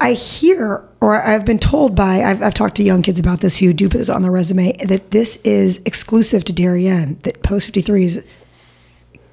I 0.00 0.12
hear, 0.12 0.82
or 1.00 1.22
I've 1.22 1.44
been 1.44 1.58
told 1.58 1.94
by, 1.94 2.22
I've, 2.22 2.42
I've 2.42 2.54
talked 2.54 2.76
to 2.76 2.82
young 2.82 3.02
kids 3.02 3.20
about 3.20 3.40
this 3.40 3.58
who 3.58 3.72
do 3.72 3.88
put 3.88 3.98
this 3.98 4.08
on 4.08 4.22
their 4.22 4.30
resume, 4.30 4.72
that 4.84 5.10
this 5.10 5.36
is 5.44 5.80
exclusive 5.84 6.44
to 6.44 6.52
Darien, 6.52 7.18
that 7.22 7.42
Post 7.42 7.66
53 7.66 8.04
is 8.04 8.24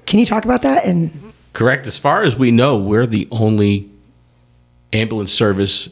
Can 0.06 0.18
you 0.18 0.26
talk 0.26 0.44
about 0.44 0.62
that? 0.62 0.84
And 0.84 1.32
Correct. 1.54 1.86
As 1.86 1.98
far 1.98 2.22
as 2.22 2.36
we 2.36 2.50
know, 2.50 2.76
we're 2.76 3.06
the 3.06 3.26
only 3.30 3.90
ambulance 4.92 5.32
service 5.32 5.88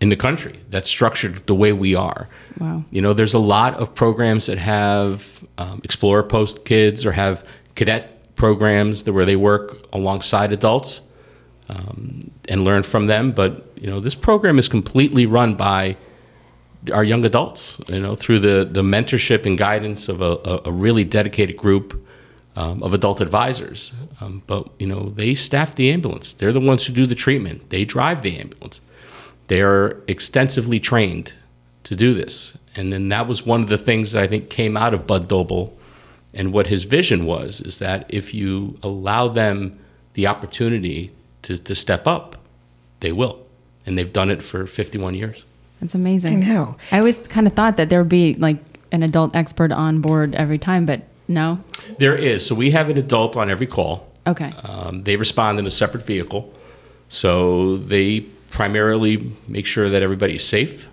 in 0.00 0.08
the 0.08 0.16
country 0.16 0.58
that's 0.68 0.90
structured 0.90 1.46
the 1.46 1.54
way 1.54 1.72
we 1.72 1.94
are. 1.94 2.28
Wow. 2.58 2.84
You 2.90 3.02
know, 3.02 3.12
there's 3.12 3.34
a 3.34 3.38
lot 3.38 3.74
of 3.74 3.94
programs 3.94 4.46
that 4.46 4.58
have 4.58 5.44
um, 5.58 5.80
Explorer 5.84 6.22
Post 6.22 6.64
kids 6.64 7.04
or 7.04 7.12
have 7.12 7.44
cadet 7.74 8.34
programs 8.36 9.04
that 9.04 9.12
where 9.12 9.24
they 9.24 9.36
work 9.36 9.86
alongside 9.92 10.52
adults 10.52 11.02
um, 11.68 12.30
and 12.48 12.64
learn 12.64 12.82
from 12.82 13.06
them. 13.06 13.32
But 13.32 13.66
you 13.76 13.88
know, 13.88 14.00
this 14.00 14.14
program 14.14 14.58
is 14.58 14.68
completely 14.68 15.26
run 15.26 15.54
by 15.54 15.96
our 16.92 17.04
young 17.04 17.24
adults. 17.24 17.80
You 17.88 18.00
know, 18.00 18.14
through 18.14 18.40
the 18.40 18.68
the 18.70 18.82
mentorship 18.82 19.44
and 19.46 19.58
guidance 19.58 20.08
of 20.08 20.20
a, 20.20 20.38
a, 20.44 20.60
a 20.66 20.72
really 20.72 21.04
dedicated 21.04 21.56
group 21.56 22.06
um, 22.56 22.82
of 22.82 22.94
adult 22.94 23.20
advisors. 23.20 23.92
Um, 24.20 24.42
but 24.46 24.68
you 24.78 24.86
know, 24.86 25.10
they 25.10 25.34
staff 25.34 25.74
the 25.74 25.90
ambulance. 25.90 26.32
They're 26.32 26.52
the 26.52 26.60
ones 26.60 26.84
who 26.84 26.92
do 26.92 27.06
the 27.06 27.14
treatment. 27.14 27.70
They 27.70 27.84
drive 27.84 28.22
the 28.22 28.38
ambulance. 28.38 28.80
They 29.48 29.60
are 29.60 30.02
extensively 30.08 30.80
trained 30.80 31.34
to 31.86 31.96
do 31.96 32.12
this. 32.12 32.56
And 32.74 32.92
then 32.92 33.08
that 33.10 33.26
was 33.26 33.46
one 33.46 33.60
of 33.60 33.68
the 33.68 33.78
things 33.78 34.12
that 34.12 34.22
I 34.22 34.26
think 34.26 34.50
came 34.50 34.76
out 34.76 34.92
of 34.92 35.06
Bud 35.06 35.28
Doble 35.28 35.76
and 36.34 36.52
what 36.52 36.66
his 36.66 36.84
vision 36.84 37.24
was 37.24 37.60
is 37.60 37.78
that 37.78 38.04
if 38.08 38.34
you 38.34 38.76
allow 38.82 39.28
them 39.28 39.78
the 40.14 40.26
opportunity 40.26 41.12
to, 41.42 41.56
to 41.56 41.74
step 41.74 42.06
up, 42.06 42.36
they 43.00 43.12
will. 43.12 43.46
And 43.86 43.96
they've 43.96 44.12
done 44.12 44.30
it 44.30 44.42
for 44.42 44.66
51 44.66 45.14
years. 45.14 45.44
That's 45.80 45.94
amazing. 45.94 46.42
I 46.42 46.46
know. 46.46 46.76
I 46.90 46.98
always 46.98 47.18
kind 47.18 47.46
of 47.46 47.52
thought 47.52 47.76
that 47.76 47.88
there 47.88 48.00
would 48.00 48.08
be 48.08 48.34
like 48.34 48.58
an 48.90 49.02
adult 49.02 49.36
expert 49.36 49.70
on 49.70 50.00
board 50.00 50.34
every 50.34 50.58
time, 50.58 50.86
but 50.86 51.02
no. 51.28 51.62
There 51.98 52.16
is. 52.16 52.44
So 52.44 52.54
we 52.54 52.72
have 52.72 52.90
an 52.90 52.98
adult 52.98 53.36
on 53.36 53.48
every 53.48 53.66
call. 53.66 54.10
Okay. 54.26 54.52
Um, 54.64 55.04
they 55.04 55.16
respond 55.16 55.58
in 55.58 55.66
a 55.66 55.70
separate 55.70 56.04
vehicle. 56.04 56.52
So 57.08 57.76
they 57.76 58.20
primarily 58.50 59.32
make 59.46 59.66
sure 59.66 59.88
that 59.88 60.02
everybody 60.02 60.36
is 60.36 60.44
safe, 60.44 60.88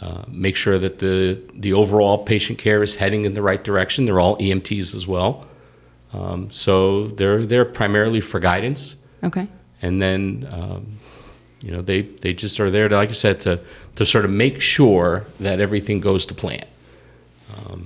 uh, 0.00 0.22
make 0.28 0.56
sure 0.56 0.78
that 0.78 1.00
the, 1.00 1.40
the 1.54 1.72
overall 1.72 2.18
patient 2.24 2.58
care 2.58 2.82
is 2.82 2.96
heading 2.96 3.24
in 3.24 3.34
the 3.34 3.42
right 3.42 3.62
direction. 3.62 4.04
They're 4.04 4.20
all 4.20 4.36
EMTs 4.38 4.94
as 4.94 5.06
well. 5.06 5.46
Um, 6.12 6.50
so 6.52 7.08
they're, 7.08 7.44
they're 7.44 7.64
primarily 7.64 8.20
for 8.20 8.40
guidance. 8.40 8.96
Okay. 9.22 9.48
And 9.82 10.00
then, 10.00 10.48
um, 10.50 10.98
you 11.62 11.72
know, 11.72 11.82
they, 11.82 12.02
they 12.02 12.32
just 12.32 12.60
are 12.60 12.70
there 12.70 12.88
to, 12.88 12.96
like 12.96 13.08
I 13.08 13.12
said, 13.12 13.40
to, 13.40 13.60
to 13.96 14.06
sort 14.06 14.24
of 14.24 14.30
make 14.30 14.60
sure 14.60 15.26
that 15.40 15.60
everything 15.60 16.00
goes 16.00 16.24
to 16.26 16.34
plan. 16.34 16.64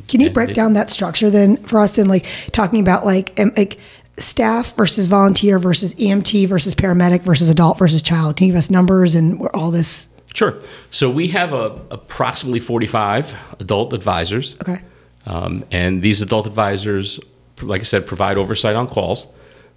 can 0.09 0.21
you 0.21 0.31
break 0.31 0.49
they- 0.49 0.53
down 0.53 0.75
that 0.75 0.91
structure 0.91 1.31
then 1.31 1.57
for 1.65 1.81
us? 1.81 1.93
Then, 1.93 2.07
like 2.07 2.27
talking 2.53 2.81
about 2.81 3.07
like 3.07 3.39
um, 3.41 3.53
like 3.57 3.79
staff 4.19 4.77
versus 4.77 5.07
volunteer 5.07 5.59
versus 5.59 5.95
EMT 5.95 6.47
versus 6.49 6.75
paramedic 6.75 7.23
versus 7.23 7.49
adult 7.49 7.79
versus 7.79 8.03
child. 8.03 8.37
Can 8.37 8.49
you 8.49 8.53
give 8.53 8.59
us 8.59 8.71
numbers 8.71 9.15
and 9.15 9.41
where 9.41 9.55
all 9.57 9.71
this? 9.71 10.11
Sure. 10.35 10.55
So 10.91 11.11
we 11.11 11.29
have 11.29 11.53
a, 11.53 11.79
approximately 11.91 12.61
45 12.61 13.35
adult 13.61 13.93
advisors. 13.93 14.57
Okay. 14.63 14.83
Um, 15.27 15.65
and 15.71 16.03
these 16.03 16.23
adult 16.23 16.47
advisors, 16.47 17.21
like 17.61 17.81
I 17.81 17.85
said, 17.85 18.07
provide 18.07 18.37
oversight 18.39 18.77
on 18.77 18.87
calls. 18.89 19.29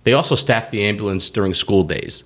They 0.03 0.13
also 0.13 0.35
staff 0.35 0.71
the 0.71 0.83
ambulance 0.83 1.29
during 1.29 1.53
school 1.53 1.83
days. 1.83 2.23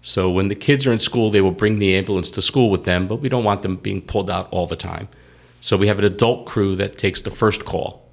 So 0.00 0.30
when 0.30 0.48
the 0.48 0.54
kids 0.54 0.86
are 0.86 0.92
in 0.92 0.98
school, 0.98 1.30
they 1.30 1.40
will 1.40 1.50
bring 1.50 1.78
the 1.78 1.94
ambulance 1.96 2.30
to 2.32 2.42
school 2.42 2.70
with 2.70 2.84
them, 2.84 3.06
but 3.08 3.16
we 3.16 3.28
don't 3.28 3.44
want 3.44 3.62
them 3.62 3.76
being 3.76 4.00
pulled 4.00 4.30
out 4.30 4.48
all 4.50 4.66
the 4.66 4.76
time. 4.76 5.08
So 5.60 5.76
we 5.76 5.88
have 5.88 5.98
an 5.98 6.04
adult 6.04 6.46
crew 6.46 6.76
that 6.76 6.98
takes 6.98 7.22
the 7.22 7.30
first 7.30 7.64
call 7.64 8.08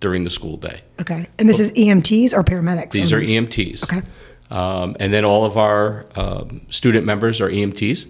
during 0.00 0.24
the 0.24 0.30
school 0.30 0.56
day. 0.56 0.82
Okay. 1.00 1.26
And 1.38 1.48
this 1.48 1.60
is 1.60 1.72
EMTs 1.72 2.32
or 2.32 2.42
paramedics? 2.42 2.90
These 2.90 3.12
are 3.12 3.20
EMTs. 3.20 3.84
Okay. 3.84 4.06
Um, 4.50 4.96
and 5.00 5.12
then 5.12 5.24
all 5.24 5.44
of 5.44 5.56
our 5.56 6.06
um, 6.16 6.60
student 6.70 7.06
members 7.06 7.40
are 7.40 7.50
EMTs 7.50 8.06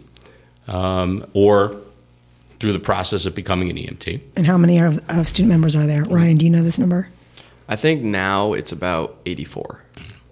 um, 0.69 1.27
or 1.35 1.77
through 2.61 2.73
the 2.73 2.79
process 2.79 3.27
of 3.27 3.35
becoming 3.35 3.71
an 3.71 3.77
EMT. 3.77 4.21
And 4.37 4.47
how 4.47 4.57
many 4.57 4.79
of, 4.79 5.03
of 5.11 5.29
student 5.29 5.51
members 5.51 5.77
are 5.77 5.87
there? 5.87 6.03
Ryan, 6.05 6.39
do 6.39 6.45
you 6.45 6.51
know 6.51 6.63
this 6.63 6.79
number? 6.79 7.09
I 7.69 7.77
think 7.77 8.03
now 8.03 8.53
it's 8.53 8.73
about 8.73 9.19
84. 9.27 9.83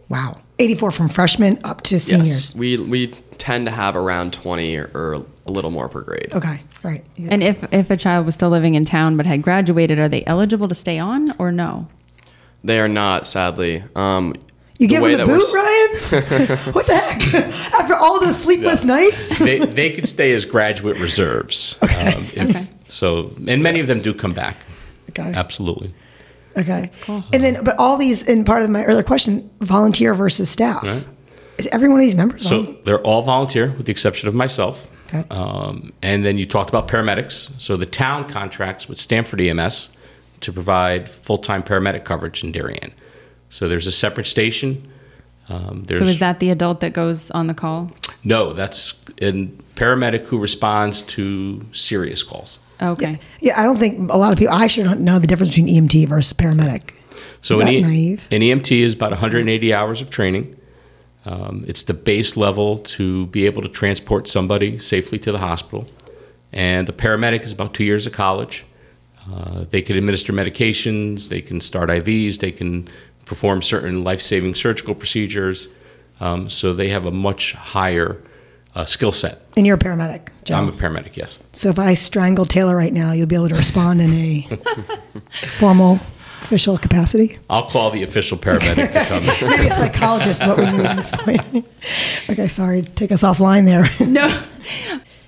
Wow. 0.08 0.40
84 0.58 0.92
from 0.92 1.08
freshmen 1.08 1.58
up 1.64 1.82
to 1.82 1.98
seniors. 1.98 2.28
Yes, 2.28 2.54
we 2.54 2.76
we 2.76 3.08
tend 3.38 3.66
to 3.66 3.72
have 3.72 3.96
around 3.96 4.32
20 4.32 4.76
or, 4.76 4.90
or 4.94 5.26
a 5.46 5.50
little 5.50 5.70
more 5.70 5.88
per 5.88 6.02
grade. 6.02 6.30
Okay. 6.32 6.62
Right. 6.82 7.04
Yeah. 7.16 7.28
And 7.30 7.42
if 7.42 7.64
if 7.72 7.90
a 7.90 7.96
child 7.96 8.26
was 8.26 8.34
still 8.34 8.50
living 8.50 8.74
in 8.74 8.84
town 8.84 9.16
but 9.16 9.26
had 9.26 9.42
graduated, 9.42 9.98
are 9.98 10.08
they 10.08 10.24
eligible 10.26 10.68
to 10.68 10.74
stay 10.74 10.98
on 10.98 11.34
or 11.38 11.50
no? 11.50 11.88
They 12.64 12.78
are 12.78 12.88
not, 12.88 13.26
sadly. 13.26 13.82
Um, 13.96 14.34
you 14.78 14.88
give 14.88 15.02
way 15.02 15.12
him 15.12 15.18
the 15.18 15.26
that 15.26 15.32
we're 15.32 15.38
boot, 15.38 15.54
Ryan? 15.54 16.72
what 16.72 16.86
the 16.86 16.96
heck? 16.96 17.44
After 17.74 17.94
all 17.94 18.20
the 18.20 18.32
sleepless 18.32 18.84
nights? 18.84 19.38
They, 19.42 19.58
they 19.58 19.90
could 19.90 20.08
stay 20.08 20.32
as 20.32 20.44
graduate 20.44 20.98
reserves. 20.98 21.76
Okay. 21.82 22.12
Um, 22.14 22.24
if- 22.34 22.50
Okay. 22.50 22.68
So, 22.88 23.34
and 23.48 23.62
many 23.62 23.80
of 23.80 23.86
them 23.86 24.02
do 24.02 24.12
come 24.12 24.34
back. 24.34 24.64
Okay. 25.10 25.32
Absolutely. 25.34 25.94
Okay. 26.56 26.90
cool. 27.02 27.24
And 27.32 27.42
then, 27.42 27.64
but 27.64 27.78
all 27.78 27.96
these, 27.96 28.22
and 28.28 28.44
part 28.44 28.62
of 28.62 28.68
my 28.70 28.84
earlier 28.84 29.02
question, 29.02 29.48
volunteer 29.60 30.14
versus 30.14 30.50
staff. 30.50 30.82
Right. 30.82 31.06
Is 31.58 31.66
every 31.68 31.88
one 31.88 31.98
of 31.98 32.02
these 32.02 32.14
members? 32.14 32.42
So 32.42 32.62
volunteer? 32.62 32.82
they're 32.84 33.00
all 33.00 33.22
volunteer, 33.22 33.70
with 33.76 33.86
the 33.86 33.92
exception 33.92 34.28
of 34.28 34.34
myself. 34.34 34.88
Okay. 35.08 35.24
Um, 35.30 35.92
and 36.02 36.24
then 36.24 36.36
you 36.38 36.46
talked 36.46 36.68
about 36.70 36.88
paramedics. 36.88 37.50
So 37.58 37.76
the 37.76 37.86
town 37.86 38.28
contracts 38.28 38.88
with 38.88 38.98
Stamford 38.98 39.40
EMS 39.40 39.88
to 40.40 40.52
provide 40.52 41.08
full-time 41.08 41.62
paramedic 41.62 42.04
coverage 42.04 42.42
in 42.44 42.52
Darien. 42.52 42.92
So 43.52 43.68
there's 43.68 43.86
a 43.86 43.92
separate 43.92 44.26
station. 44.26 44.90
Um, 45.50 45.84
there's 45.86 46.00
So 46.00 46.06
is 46.06 46.20
that 46.20 46.40
the 46.40 46.48
adult 46.48 46.80
that 46.80 46.94
goes 46.94 47.30
on 47.32 47.48
the 47.48 47.54
call? 47.54 47.90
no? 48.24 48.54
That's 48.54 48.94
a 49.20 49.32
paramedic 49.76 50.24
who 50.24 50.38
responds 50.38 51.02
to 51.02 51.60
serious 51.72 52.22
calls. 52.22 52.60
Okay. 52.80 53.20
yeah, 53.40 53.60
I 53.60 53.64
don't 53.64 53.78
think 53.78 54.10
a 54.10 54.16
lot 54.16 54.32
of 54.32 54.38
people, 54.38 54.54
I 54.54 54.64
actually 54.64 54.84
don't 54.84 55.00
know 55.00 55.18
the 55.18 55.26
difference 55.26 55.54
between 55.54 55.68
EMT 55.68 56.08
versus 56.08 56.32
paramedic. 56.32 56.92
So 57.42 57.56
Is 57.56 57.60
an, 57.60 57.66
that 57.66 57.74
E- 57.74 57.82
naive? 57.82 58.26
an 58.30 58.40
EMT 58.40 58.78
is 58.80 58.94
about 58.94 59.10
180 59.10 59.74
hours 59.74 60.00
of 60.00 60.08
training. 60.08 60.56
Um, 61.26 61.64
it's 61.68 61.82
the 61.82 61.94
base 61.94 62.36
level 62.38 62.78
to 62.78 63.26
be 63.26 63.44
able 63.44 63.60
to 63.62 63.68
transport 63.68 64.28
somebody 64.28 64.78
safely 64.78 65.18
to 65.20 65.30
the 65.30 65.38
hospital. 65.38 65.86
And 66.52 66.88
the 66.88 66.92
paramedic 66.94 67.42
is 67.42 67.52
about 67.52 67.74
two 67.74 67.84
years 67.84 68.06
of 68.06 68.14
college. 68.14 68.64
Uh, 69.30 69.64
they 69.70 69.82
can 69.82 69.96
administer 69.96 70.32
medications, 70.32 71.28
they 71.28 71.40
can 71.42 71.60
start 71.60 71.90
IVs, 71.90 72.38
they 72.38 72.50
can 72.50 72.88
perform 73.24 73.62
certain 73.62 74.04
life 74.04 74.20
saving 74.20 74.54
surgical 74.54 74.94
procedures. 74.94 75.68
Um, 76.20 76.50
so 76.50 76.72
they 76.72 76.88
have 76.90 77.04
a 77.06 77.10
much 77.10 77.52
higher 77.52 78.22
uh, 78.74 78.84
skill 78.84 79.12
set. 79.12 79.42
And 79.56 79.66
you're 79.66 79.76
a 79.76 79.78
paramedic, 79.78 80.28
Joe. 80.44 80.54
I'm 80.56 80.68
a 80.68 80.72
paramedic, 80.72 81.16
yes. 81.16 81.38
so 81.52 81.68
if 81.68 81.78
I 81.78 81.94
strangle 81.94 82.46
Taylor 82.46 82.76
right 82.76 82.92
now, 82.92 83.12
you'll 83.12 83.26
be 83.26 83.34
able 83.34 83.48
to 83.48 83.54
respond 83.54 84.00
in 84.00 84.12
a 84.12 84.48
formal, 85.58 86.00
official 86.42 86.78
capacity. 86.78 87.38
I'll 87.50 87.66
call 87.68 87.90
the 87.90 88.02
official 88.02 88.38
paramedic 88.38 88.92
to 88.92 89.04
come. 89.04 89.26
Maybe 89.50 89.66
a 89.68 89.72
psychologist 89.72 90.42
is 90.42 90.46
what 90.48 90.58
we 90.58 90.70
need 90.70 90.86
at 90.86 90.96
this 90.96 91.10
point. 91.12 91.66
okay, 92.30 92.48
sorry, 92.48 92.82
take 92.82 93.12
us 93.12 93.22
offline 93.22 93.66
there. 93.66 93.88
No. 94.06 94.42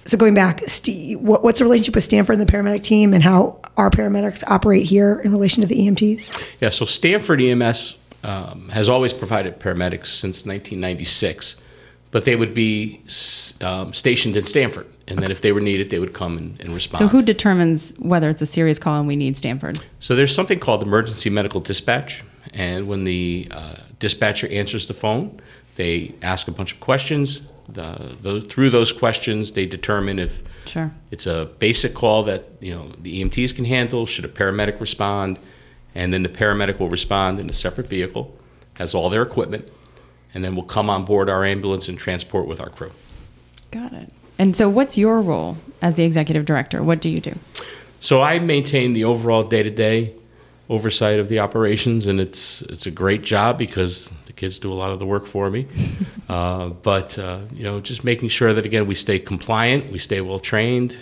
So 0.06 0.18
going 0.18 0.34
back, 0.34 0.61
Steve, 0.66 1.20
what, 1.20 1.42
what's 1.42 1.61
the 1.61 1.64
relationship 1.64 1.94
with 1.94 2.04
Stamford 2.04 2.38
and 2.38 2.46
the 2.46 2.52
paramedic 2.52 2.82
team, 2.82 3.14
and 3.14 3.23
how 3.23 3.58
our 3.76 3.90
paramedics 3.90 4.44
operate 4.46 4.84
here 4.84 5.20
in 5.25 5.32
relation 5.32 5.62
to 5.62 5.66
the 5.66 5.76
EMTs? 5.76 6.54
Yeah, 6.61 6.68
so 6.68 6.84
Stamford 6.84 7.40
EMS 7.40 7.96
um, 8.23 8.68
has 8.68 8.88
always 8.88 9.12
provided 9.12 9.58
paramedics 9.58 10.06
since 10.06 10.44
1996, 10.46 11.56
but 12.11 12.25
they 12.25 12.37
would 12.37 12.52
be 12.52 13.00
um, 13.62 13.94
stationed 13.94 14.37
in 14.37 14.44
Stamford, 14.44 14.87
and 15.08 15.18
then 15.20 15.30
if 15.30 15.40
they 15.40 15.52
were 15.52 15.61
needed, 15.61 15.90
they 15.90 15.99
would 15.99 16.12
come 16.12 16.37
and, 16.37 16.61
and 16.61 16.75
respond. 16.75 16.99
So 16.99 17.08
who 17.08 17.23
determines 17.23 17.92
whether 17.99 18.28
it's 18.28 18.42
a 18.42 18.46
serious 18.46 18.78
call 18.78 18.99
and 18.99 19.06
we 19.06 19.16
need 19.16 19.37
Stamford? 19.37 19.82
So 20.00 20.14
there's 20.14 20.34
something 20.34 20.58
called 20.58 20.82
emergency 20.82 21.30
medical 21.30 21.61
dispatch, 21.61 22.23
and 22.52 22.88
when 22.88 23.04
the 23.04 23.49
uh, 23.50 23.76
dispatcher 23.99 24.49
answers 24.49 24.87
the 24.87 24.94
phone, 24.94 25.40
they 25.76 26.14
ask 26.23 26.46
a 26.46 26.52
bunch 26.52 26.73
of 26.73 26.80
questions. 26.80 27.40
The, 27.68 28.16
those, 28.21 28.44
through 28.44 28.71
those 28.71 28.92
questions, 28.92 29.52
they 29.52 29.66
determine 29.66 30.18
if 30.18 30.42
Sure. 30.66 30.90
it's 31.11 31.26
a 31.26 31.50
basic 31.59 31.94
call 31.94 32.23
that 32.25 32.44
you 32.61 32.75
know 32.75 32.92
the 33.00 33.23
EMTs 33.23 33.54
can 33.54 33.64
handle. 33.64 34.06
Should 34.06 34.25
a 34.25 34.28
paramedic 34.28 34.80
respond, 34.80 35.38
and 35.94 36.12
then 36.12 36.23
the 36.23 36.28
paramedic 36.28 36.78
will 36.78 36.88
respond 36.88 37.38
in 37.40 37.49
a 37.49 37.52
separate 37.52 37.87
vehicle, 37.87 38.37
has 38.75 38.94
all 38.94 39.09
their 39.11 39.23
equipment, 39.23 39.68
and 40.35 40.44
then 40.44 40.56
will 40.56 40.62
come 40.62 40.90
on 40.90 41.04
board 41.04 41.28
our 41.30 41.44
ambulance 41.44 41.88
and 41.88 41.99
transport 41.99 42.47
with 42.47 42.61
our 42.61 42.71
crew. 42.71 42.92
Got 43.71 43.92
it. 43.92 44.11
And 44.38 44.56
so 44.56 44.68
what's 44.68 44.99
your 44.99 45.21
role 45.21 45.56
as 45.80 45.94
the 45.94 46.04
executive 46.04 46.44
director? 46.44 46.83
What 46.83 47.00
do 47.00 47.09
you 47.09 47.21
do? 47.21 47.33
So 48.00 48.21
I 48.21 48.38
maintain 48.38 48.92
the 48.92 49.04
overall 49.04 49.44
day-to-day 49.44 50.12
oversight 50.68 51.18
of 51.21 51.28
the 51.28 51.38
operations, 51.38 52.06
and 52.06 52.21
it's 52.21 52.62
it's 52.62 52.87
a 52.87 52.90
great 52.90 53.23
job 53.23 53.59
because 53.59 54.11
the 54.24 54.24
kids 54.36 54.58
do 54.58 54.72
a 54.72 54.74
lot 54.74 54.90
of 54.90 54.98
the 54.98 55.06
work 55.06 55.26
for 55.26 55.50
me. 55.50 55.66
uh, 56.28 56.68
but 56.68 57.18
uh, 57.18 57.40
you 57.52 57.64
know, 57.64 57.80
just 57.80 58.04
making 58.04 58.28
sure 58.28 58.52
that 58.52 58.66
again 58.66 58.86
we 58.86 58.94
stay 58.94 59.18
compliant, 59.18 59.90
we 59.92 59.98
stay 59.98 60.20
well 60.20 60.38
trained, 60.38 60.96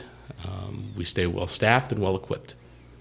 um, 0.44 0.92
we 0.96 1.04
stay 1.04 1.26
well 1.26 1.46
staffed 1.46 1.92
and 1.92 2.02
well 2.02 2.16
equipped. 2.16 2.54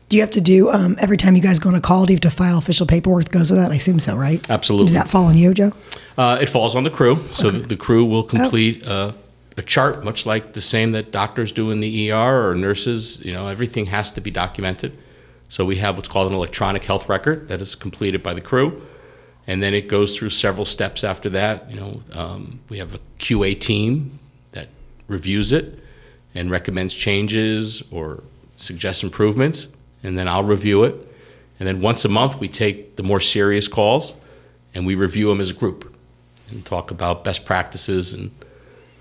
Do 0.09 0.17
you 0.17 0.23
have 0.23 0.31
to 0.31 0.41
do 0.41 0.69
um, 0.69 0.97
every 1.00 1.15
time 1.15 1.38
you 1.38 1.41
guys 1.41 1.57
go 1.57 1.69
on 1.69 1.75
a 1.75 1.79
call? 1.79 2.05
Do 2.05 2.11
you 2.11 2.15
have 2.15 2.21
to 2.21 2.31
file 2.31 2.57
official 2.57 2.85
paperwork 2.85 3.23
that 3.23 3.31
goes 3.31 3.50
with 3.50 3.57
that? 3.59 3.71
I 3.71 3.75
assume 3.75 4.01
so, 4.01 4.17
right? 4.17 4.45
Absolutely. 4.50 4.88
Does 4.88 4.95
that 4.95 5.09
fall 5.09 5.27
on 5.27 5.38
you, 5.38 5.53
Joe? 5.53 5.71
Uh, 6.17 6.38
it 6.41 6.50
falls 6.50 6.75
on 6.75 6.83
the 6.83 6.89
crew, 6.89 7.23
so 7.31 7.50
the, 7.50 7.59
the 7.59 7.77
crew 7.77 8.03
will 8.03 8.23
complete 8.23 8.85
uh, 8.85 9.13
a 9.55 9.61
chart, 9.61 10.03
much 10.03 10.25
like 10.25 10.51
the 10.51 10.59
same 10.59 10.91
that 10.91 11.11
doctors 11.11 11.53
do 11.53 11.71
in 11.71 11.79
the 11.79 12.11
ER 12.11 12.50
or 12.50 12.55
nurses. 12.55 13.23
You 13.23 13.31
know, 13.31 13.47
everything 13.47 13.85
has 13.85 14.11
to 14.11 14.21
be 14.21 14.31
documented. 14.31 14.97
So 15.47 15.63
we 15.65 15.77
have 15.77 15.95
what's 15.95 16.09
called 16.09 16.29
an 16.29 16.38
electronic 16.38 16.83
health 16.83 17.07
record 17.07 17.47
that 17.47 17.61
is 17.61 17.75
completed 17.75 18.21
by 18.21 18.33
the 18.33 18.41
crew, 18.41 18.81
and 19.48 19.62
then 19.62 19.74
it 19.74 19.88
goes 19.88 20.15
through 20.15 20.29
several 20.29 20.65
steps 20.65 21.03
after 21.03 21.29
that. 21.31 21.69
You 21.69 21.79
know, 21.79 22.01
um, 22.13 22.60
we 22.69 22.77
have 22.77 22.93
a 22.93 23.00
QA 23.19 23.60
team 23.60 24.19
that 24.51 24.67
reviews 25.07 25.51
it 25.51 25.79
and 26.33 26.50
recommends 26.51 26.93
changes 26.93 27.83
or 27.91 28.24
suggests 28.57 29.03
improvements, 29.03 29.67
and 30.03 30.17
then 30.17 30.27
I'll 30.27 30.43
review 30.43 30.83
it. 30.83 30.95
And 31.60 31.67
then 31.67 31.81
once 31.81 32.05
a 32.05 32.10
month, 32.10 32.39
we 32.39 32.48
take 32.48 32.95
the 32.95 33.03
more 33.03 33.19
serious 33.19 33.67
calls 33.67 34.15
and 34.74 34.86
we 34.86 34.95
review 34.95 35.27
them 35.29 35.41
as 35.41 35.51
a 35.51 35.53
group 35.53 35.95
and 36.50 36.65
talk 36.65 36.91
about 36.91 37.24
best 37.24 37.45
practices 37.45 38.13
and 38.13 38.31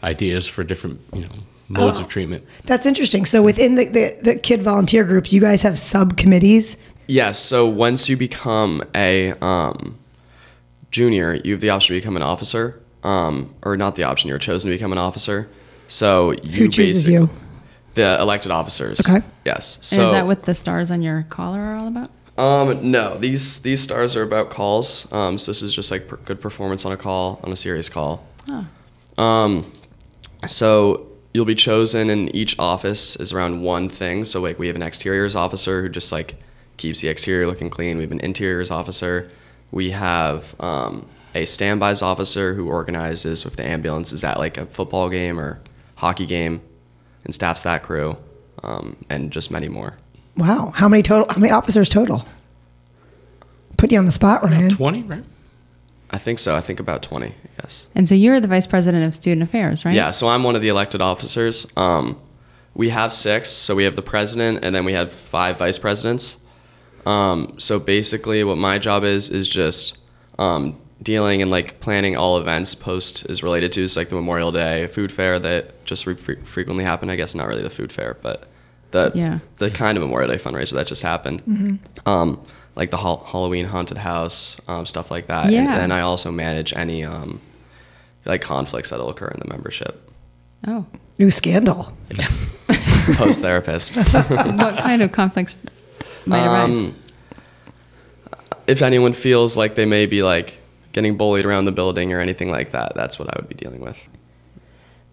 ideas 0.02 0.46
for 0.46 0.64
different, 0.64 1.00
you 1.12 1.22
know, 1.22 1.30
modes 1.68 1.98
of 1.98 2.08
treatment. 2.08 2.44
That's 2.64 2.84
interesting. 2.86 3.24
So 3.24 3.42
within 3.42 3.76
the, 3.76 3.84
the, 3.86 4.18
the 4.22 4.34
kid 4.36 4.62
volunteer 4.62 5.04
groups, 5.04 5.32
you 5.32 5.40
guys 5.40 5.62
have 5.62 5.78
subcommittees. 5.78 6.76
Yes. 7.06 7.38
So 7.38 7.66
once 7.66 8.08
you 8.08 8.16
become 8.16 8.82
a 8.94 9.32
um, 9.40 9.98
junior, 10.90 11.34
you 11.44 11.52
have 11.52 11.60
the 11.60 11.70
option 11.70 11.94
to 11.94 12.00
become 12.00 12.16
an 12.16 12.22
officer, 12.22 12.80
um, 13.02 13.54
or 13.62 13.76
not 13.76 13.94
the 13.94 14.04
option. 14.04 14.28
You're 14.28 14.38
chosen 14.38 14.70
to 14.70 14.76
become 14.76 14.92
an 14.92 14.98
officer. 14.98 15.48
So 15.88 16.32
you 16.42 16.64
Who 16.64 16.68
chooses 16.68 17.08
you? 17.08 17.30
The 17.94 18.20
elected 18.20 18.52
officers. 18.52 19.00
Okay. 19.00 19.24
Yes. 19.44 19.76
And 19.76 19.84
So 19.84 20.06
is 20.06 20.12
that 20.12 20.26
what 20.26 20.44
the 20.44 20.54
stars 20.54 20.90
on 20.90 21.02
your 21.02 21.26
collar 21.28 21.60
are 21.60 21.76
all 21.76 21.88
about? 21.88 22.10
Um, 22.38 22.90
no, 22.90 23.18
these 23.18 23.60
these 23.62 23.82
stars 23.82 24.16
are 24.16 24.22
about 24.22 24.50
calls. 24.50 25.10
Um, 25.12 25.38
so 25.38 25.50
this 25.50 25.62
is 25.62 25.74
just 25.74 25.90
like 25.90 26.08
per- 26.08 26.16
good 26.16 26.40
performance 26.40 26.86
on 26.86 26.92
a 26.92 26.96
call, 26.96 27.40
on 27.42 27.52
a 27.52 27.56
serious 27.56 27.88
call. 27.88 28.24
Oh. 28.48 29.22
Um, 29.22 29.70
so 30.46 31.08
you'll 31.34 31.44
be 31.44 31.54
chosen, 31.54 32.08
and 32.08 32.34
each 32.34 32.58
office 32.58 33.16
is 33.16 33.32
around 33.32 33.62
one 33.62 33.88
thing. 33.88 34.24
So 34.24 34.40
like 34.40 34.58
we 34.58 34.68
have 34.68 34.76
an 34.76 34.82
exteriors 34.82 35.36
officer 35.36 35.82
who 35.82 35.88
just 35.88 36.12
like 36.12 36.36
keeps 36.76 37.00
the 37.00 37.08
exterior 37.08 37.46
looking 37.46 37.68
clean. 37.68 37.98
We 37.98 38.04
have 38.04 38.12
an 38.12 38.20
interiors 38.20 38.70
officer. 38.70 39.30
We 39.70 39.90
have 39.90 40.58
um, 40.60 41.06
a 41.34 41.44
standbys 41.44 42.02
officer 42.02 42.54
who 42.54 42.68
organizes 42.68 43.44
if 43.44 43.56
the 43.56 43.64
ambulance 43.64 44.12
is 44.12 44.24
at 44.24 44.38
like 44.38 44.56
a 44.56 44.66
football 44.66 45.08
game 45.08 45.38
or 45.38 45.60
hockey 45.96 46.26
game, 46.26 46.62
and 47.24 47.34
staffs 47.34 47.62
that 47.62 47.82
crew, 47.82 48.16
um, 48.62 48.96
and 49.08 49.30
just 49.30 49.50
many 49.50 49.68
more. 49.68 49.98
Wow. 50.36 50.72
How 50.74 50.88
many 50.88 51.02
total? 51.02 51.26
How 51.32 51.40
many 51.40 51.52
officers 51.52 51.88
total? 51.88 52.26
Put 53.76 53.92
you 53.92 53.98
on 53.98 54.06
the 54.06 54.12
spot, 54.12 54.42
Ryan. 54.42 54.70
20, 54.70 55.02
right? 55.02 55.24
I 56.10 56.18
think 56.18 56.38
so. 56.38 56.56
I 56.56 56.60
think 56.60 56.80
about 56.80 57.02
20, 57.02 57.34
yes. 57.62 57.86
And 57.94 58.08
so 58.08 58.14
you're 58.14 58.40
the 58.40 58.48
vice 58.48 58.66
president 58.66 59.04
of 59.04 59.14
student 59.14 59.42
affairs, 59.42 59.84
right? 59.84 59.94
Yeah, 59.94 60.10
so 60.10 60.28
I'm 60.28 60.42
one 60.42 60.56
of 60.56 60.62
the 60.62 60.68
elected 60.68 61.00
officers. 61.00 61.66
Um, 61.76 62.20
we 62.74 62.90
have 62.90 63.14
six, 63.14 63.50
so 63.50 63.74
we 63.74 63.84
have 63.84 63.96
the 63.96 64.02
president, 64.02 64.64
and 64.64 64.74
then 64.74 64.84
we 64.84 64.92
have 64.92 65.12
five 65.12 65.58
vice 65.58 65.78
presidents. 65.78 66.36
Um, 67.06 67.54
so 67.58 67.78
basically, 67.78 68.44
what 68.44 68.58
my 68.58 68.78
job 68.78 69.04
is 69.04 69.30
is 69.30 69.48
just 69.48 69.96
um, 70.38 70.78
dealing 71.02 71.42
and 71.42 71.50
like 71.50 71.80
planning 71.80 72.16
all 72.16 72.38
events 72.38 72.74
post 72.74 73.24
is 73.30 73.42
related 73.42 73.72
to, 73.72 73.88
so 73.88 74.00
like 74.00 74.08
the 74.08 74.14
Memorial 74.16 74.52
Day 74.52 74.86
food 74.86 75.10
fair 75.12 75.38
that 75.38 75.84
just 75.84 76.06
re- 76.06 76.14
frequently 76.14 76.84
happen. 76.84 77.10
I 77.10 77.16
guess 77.16 77.34
not 77.34 77.46
really 77.48 77.62
the 77.62 77.70
food 77.70 77.92
fair, 77.92 78.16
but 78.22 78.48
the 78.90 79.12
Yeah. 79.14 79.38
the 79.56 79.70
kind 79.70 79.96
of 79.96 80.02
Memorial 80.02 80.30
Day 80.30 80.36
fundraiser 80.36 80.72
that 80.74 80.86
just 80.86 81.02
happened. 81.02 81.80
Um, 82.06 82.40
like 82.76 82.90
the 82.90 82.96
hall- 82.98 83.24
Halloween 83.26 83.66
haunted 83.66 83.98
house, 83.98 84.56
um, 84.68 84.86
stuff 84.86 85.10
like 85.10 85.26
that. 85.26 85.46
And 85.52 85.66
then 85.66 85.90
I 85.92 86.00
also 86.02 86.30
manage 86.30 86.72
any 86.74 87.04
um, 87.04 87.40
like 88.24 88.42
conflicts 88.42 88.90
that'll 88.90 89.08
occur 89.10 89.28
in 89.28 89.40
the 89.40 89.48
membership. 89.48 90.10
Oh. 90.66 90.86
New 91.18 91.30
scandal. 91.30 91.92
Yes. 92.16 92.40
Post 93.16 93.42
therapist. 93.42 93.96
what 93.96 94.76
kind 94.78 95.02
of 95.02 95.12
conflicts 95.12 95.62
might 96.30 96.46
arise? 96.46 96.76
Um, 96.76 96.94
if 98.66 98.82
anyone 98.82 99.12
feels 99.12 99.56
like 99.56 99.74
they 99.74 99.86
may 99.86 100.06
be 100.06 100.22
like 100.22 100.60
getting 100.92 101.16
bullied 101.16 101.44
around 101.44 101.64
the 101.64 101.72
building 101.72 102.12
or 102.12 102.20
anything 102.20 102.50
like 102.50 102.70
that, 102.72 102.92
that's 102.94 103.18
what 103.18 103.28
I 103.28 103.38
would 103.40 103.48
be 103.48 103.54
dealing 103.54 103.80
with. 103.80 104.08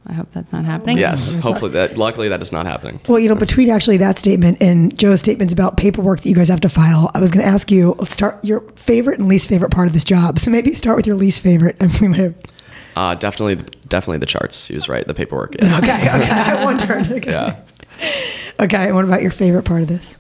I 0.10 0.14
hope 0.14 0.32
that's 0.32 0.54
not 0.54 0.64
happening. 0.64 0.98
Yes, 0.98 1.32
that's 1.32 1.44
hopefully 1.44 1.72
that. 1.74 1.98
Luckily, 1.98 2.30
that 2.30 2.42
is 2.42 2.54
not 2.54 2.66
happening. 2.66 3.02
Well, 3.10 3.20
you 3.20 3.28
know, 3.28 3.36
between 3.36 3.70
actually 3.70 3.98
that 3.98 4.18
statement 4.18 4.62
and 4.62 4.98
Joe's 4.98 5.20
statements 5.20 5.52
about 5.52 5.76
paperwork 5.76 6.22
that 6.22 6.30
you 6.30 6.36
guys 6.36 6.48
have 6.48 6.62
to 6.62 6.70
file, 6.70 7.12
I 7.14 7.20
was 7.20 7.30
going 7.30 7.44
to 7.46 7.52
ask 7.52 7.70
you, 7.70 7.94
let's 8.00 8.14
start 8.14 8.42
your 8.44 8.62
favorite 8.78 9.20
and 9.20 9.28
least 9.28 9.50
favorite 9.50 9.70
part 9.72 9.88
of 9.88 9.94
this 9.94 10.06
job. 10.06 10.40
So 10.40 10.50
maybe 10.50 10.74
start 10.74 10.96
with 10.96 11.06
your 11.08 11.18
least 11.18 11.44
favorite. 11.44 11.76
And 11.82 11.92
we 12.00 12.08
might 12.08 12.20
have, 12.20 12.36
Uh, 12.96 13.16
definitely, 13.16 13.56
definitely 13.90 14.20
the 14.20 14.26
charts. 14.28 14.68
He 14.68 14.76
was 14.76 14.88
right. 14.88 15.06
The 15.06 15.14
paperwork 15.14 15.56
is. 15.62 15.78
okay, 15.80 16.10
okay. 16.10 16.30
I 16.32 16.64
wondered. 16.64 17.12
Okay. 17.12 17.32
Yeah. 17.32 17.56
Okay. 18.62 18.86
And 18.86 18.96
what 18.96 19.04
about 19.04 19.22
your 19.22 19.32
favorite 19.32 19.64
part 19.64 19.82
of 19.82 19.88
this? 19.90 20.18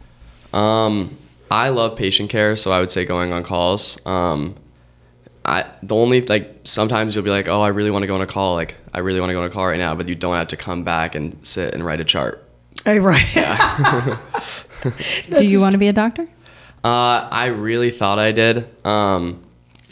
Um, 0.57 1.17
I 1.51 1.69
love 1.69 1.95
patient 1.95 2.29
care, 2.29 2.55
so 2.55 2.71
I 2.71 2.79
would 2.79 2.91
say 2.91 3.05
going 3.05 3.31
on 3.31 3.43
calls. 3.43 4.05
Um, 4.05 4.55
I 5.45 5.65
the 5.83 5.95
only 5.95 6.21
like 6.21 6.61
sometimes 6.65 7.15
you'll 7.15 7.23
be 7.23 7.29
like, 7.29 7.47
oh, 7.47 7.61
I 7.61 7.69
really 7.69 7.91
want 7.91 8.03
to 8.03 8.07
go 8.07 8.15
on 8.15 8.21
a 8.21 8.27
call. 8.27 8.55
Like 8.55 8.75
I 8.93 8.99
really 8.99 9.19
want 9.19 9.29
to 9.29 9.33
go 9.33 9.41
on 9.41 9.45
a 9.45 9.49
call 9.49 9.67
right 9.67 9.77
now, 9.77 9.95
but 9.95 10.09
you 10.09 10.15
don't 10.15 10.35
have 10.35 10.49
to 10.49 10.57
come 10.57 10.83
back 10.83 11.15
and 11.15 11.37
sit 11.47 11.73
and 11.73 11.85
write 11.85 12.01
a 12.01 12.05
chart. 12.05 12.43
Oh, 12.85 12.97
right. 12.97 13.25
Do 15.37 15.45
you 15.45 15.59
want 15.61 15.73
to 15.73 15.77
be 15.77 15.87
a 15.87 15.93
doctor? 15.93 16.23
Uh, 16.83 17.27
I 17.31 17.47
really 17.47 17.91
thought 17.91 18.19
I 18.19 18.31
did 18.31 18.67
um, 18.85 19.43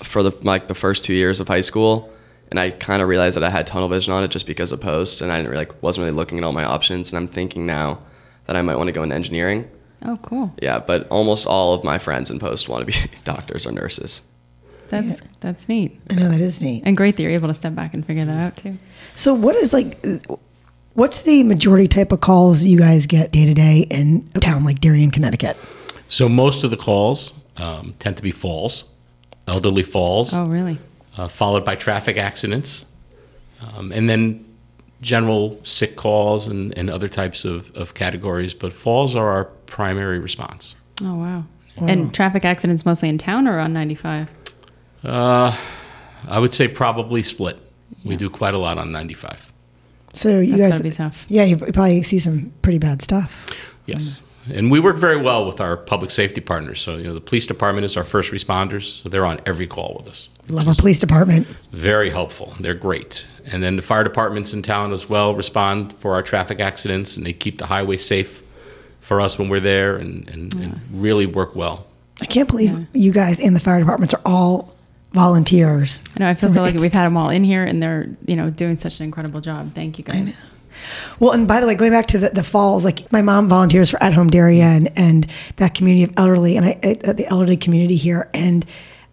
for 0.03 0.23
the 0.23 0.31
like 0.43 0.67
the 0.67 0.73
first 0.73 1.03
two 1.03 1.13
years 1.13 1.39
of 1.39 1.47
high 1.47 1.61
school, 1.61 2.11
and 2.49 2.59
I 2.59 2.71
kind 2.71 3.01
of 3.01 3.07
realized 3.07 3.35
that 3.35 3.43
I 3.43 3.49
had 3.49 3.67
tunnel 3.67 3.87
vision 3.87 4.13
on 4.13 4.23
it 4.23 4.31
just 4.31 4.47
because 4.47 4.71
of 4.71 4.81
post, 4.81 5.21
and 5.21 5.31
I 5.31 5.37
didn't 5.37 5.51
really, 5.51 5.65
like 5.65 5.81
wasn't 5.83 6.05
really 6.05 6.15
looking 6.15 6.37
at 6.37 6.43
all 6.43 6.53
my 6.53 6.65
options. 6.65 7.11
And 7.11 7.17
I'm 7.17 7.27
thinking 7.27 7.65
now 7.65 7.99
that 8.47 8.55
I 8.55 8.61
might 8.61 8.75
want 8.75 8.87
to 8.87 8.93
go 8.93 9.03
into 9.03 9.15
engineering. 9.15 9.69
Oh, 10.05 10.17
cool. 10.21 10.53
Yeah, 10.61 10.79
but 10.79 11.07
almost 11.09 11.47
all 11.47 11.73
of 11.73 11.83
my 11.83 11.97
friends 11.97 12.29
in 12.29 12.39
post 12.39 12.69
want 12.69 12.81
to 12.81 12.85
be 12.85 13.11
doctors 13.23 13.65
or 13.65 13.71
nurses. 13.71 14.21
That's 14.89 15.21
that's 15.39 15.67
neat 15.67 15.99
I 16.11 16.13
know 16.13 16.29
that 16.29 16.39
is 16.39 16.61
neat. 16.61 16.83
and 16.85 16.95
great 16.95 17.17
that 17.17 17.23
you're 17.23 17.31
able 17.31 17.47
to 17.47 17.55
step 17.55 17.73
back 17.73 17.95
and 17.95 18.05
figure 18.05 18.23
that 18.25 18.37
out 18.37 18.55
too. 18.57 18.77
So, 19.15 19.33
what 19.33 19.55
is 19.55 19.73
like, 19.73 19.97
what's 20.93 21.21
the 21.21 21.41
majority 21.43 21.87
type 21.87 22.11
of 22.11 22.21
calls 22.21 22.63
you 22.63 22.77
guys 22.77 23.07
get 23.07 23.31
day 23.31 23.45
to 23.45 23.53
day 23.55 23.87
in 23.89 24.29
a 24.35 24.39
town 24.39 24.63
like 24.63 24.79
Darien, 24.81 25.09
Connecticut? 25.09 25.57
So 26.07 26.29
most 26.29 26.63
of 26.63 26.69
the 26.69 26.77
calls 26.77 27.33
um, 27.57 27.95
tend 27.97 28.17
to 28.17 28.23
be 28.23 28.29
falls, 28.31 28.85
elderly 29.47 29.81
falls, 29.81 30.33
Oh, 30.35 30.45
really? 30.45 30.77
uh, 31.17 31.27
followed 31.29 31.65
by 31.65 31.75
traffic 31.75 32.17
accidents, 32.17 32.85
um, 33.61 33.91
and 33.91 34.07
then 34.07 34.45
general 35.05 35.59
sick 35.63 35.95
calls 35.95 36.47
and, 36.47 36.75
and 36.77 36.89
other 36.89 37.07
types 37.07 37.45
of, 37.45 37.71
of 37.75 37.93
categories. 37.93 38.53
But 38.53 38.73
falls 38.73 39.15
are 39.15 39.29
our 39.29 39.45
primary 39.67 40.19
response. 40.19 40.75
Oh, 41.03 41.15
wow. 41.15 41.43
And 41.77 42.13
traffic 42.13 42.45
accidents 42.45 42.85
mostly 42.85 43.09
in 43.09 43.17
town 43.17 43.47
or 43.47 43.59
on 43.59 43.73
95? 43.73 44.33
Uh, 45.03 45.55
I 46.27 46.39
would 46.39 46.53
say 46.53 46.67
probably 46.67 47.21
split. 47.21 47.59
We 48.03 48.15
do 48.15 48.29
quite 48.29 48.53
a 48.53 48.57
lot 48.57 48.77
on 48.77 48.91
95. 48.91 49.51
So 50.13 50.39
you 50.39 50.55
That's 50.55 50.61
guys, 50.61 50.71
gotta 50.71 50.83
be 50.83 50.91
tough. 50.91 51.25
yeah, 51.27 51.43
you 51.43 51.57
probably 51.57 52.01
see 52.03 52.17
some 52.19 52.53
pretty 52.61 52.79
bad 52.79 53.01
stuff. 53.01 53.45
Yes. 53.85 54.21
And 54.53 54.69
we 54.69 54.79
work 54.79 54.97
very 54.97 55.17
well 55.17 55.45
with 55.45 55.59
our 55.59 55.75
public 55.75 56.11
safety 56.11 56.41
partners. 56.41 56.79
So, 56.81 56.97
you 56.97 57.05
know, 57.05 57.13
the 57.13 57.21
police 57.21 57.47
department 57.47 57.85
is 57.85 57.97
our 57.97 58.03
first 58.03 58.31
responders. 58.31 59.01
So 59.01 59.09
they're 59.09 59.25
on 59.25 59.41
every 59.45 59.67
call 59.67 59.95
with 59.97 60.07
us. 60.07 60.29
Love 60.49 60.67
our 60.67 60.75
police 60.75 60.99
department. 60.99 61.47
Very 61.71 62.09
helpful. 62.09 62.53
They're 62.59 62.75
great. 62.75 63.25
And 63.45 63.63
then 63.63 63.75
the 63.75 63.81
fire 63.81 64.03
departments 64.03 64.53
in 64.53 64.61
town 64.61 64.93
as 64.93 65.09
well 65.09 65.33
respond 65.33 65.93
for 65.93 66.13
our 66.13 66.21
traffic 66.21 66.59
accidents 66.59 67.17
and 67.17 67.25
they 67.25 67.33
keep 67.33 67.57
the 67.57 67.65
highway 67.65 67.97
safe 67.97 68.43
for 69.01 69.21
us 69.21 69.37
when 69.37 69.49
we're 69.49 69.59
there 69.59 69.97
and, 69.97 70.27
and, 70.29 70.53
and 70.55 70.81
really 70.91 71.25
work 71.25 71.55
well. 71.55 71.87
I 72.21 72.25
can't 72.25 72.47
believe 72.47 72.87
you 72.93 73.11
guys 73.11 73.39
in 73.39 73.53
the 73.53 73.59
fire 73.59 73.79
departments 73.79 74.13
are 74.13 74.21
all 74.25 74.73
volunteers. 75.11 75.99
I 76.15 76.19
know. 76.19 76.29
I 76.29 76.33
feel 76.33 76.49
so 76.49 76.61
lucky 76.61 76.77
we've 76.77 76.91
had 76.91 77.05
them 77.05 77.17
all 77.17 77.29
in 77.29 77.43
here 77.43 77.63
and 77.63 77.81
they're, 77.81 78.09
you 78.25 78.35
know, 78.35 78.49
doing 78.49 78.77
such 78.77 78.99
an 78.99 79.05
incredible 79.05 79.41
job. 79.41 79.73
Thank 79.73 79.97
you 79.97 80.03
guys. 80.03 80.45
Well, 81.19 81.31
and 81.31 81.47
by 81.47 81.59
the 81.61 81.67
way, 81.67 81.75
going 81.75 81.91
back 81.91 82.05
to 82.07 82.17
the, 82.17 82.29
the 82.29 82.43
falls, 82.43 82.85
like 82.85 83.11
my 83.11 83.21
mom 83.21 83.47
volunteers 83.49 83.89
for 83.89 84.01
At 84.03 84.13
Home 84.13 84.29
Darien 84.29 84.87
and 84.95 85.15
and 85.15 85.27
that 85.57 85.73
community 85.73 86.03
of 86.03 86.13
elderly 86.17 86.57
and 86.57 86.65
I, 86.65 86.99
uh, 87.05 87.13
the 87.13 87.27
elderly 87.27 87.57
community 87.57 87.95
here. 87.95 88.29
And 88.33 88.65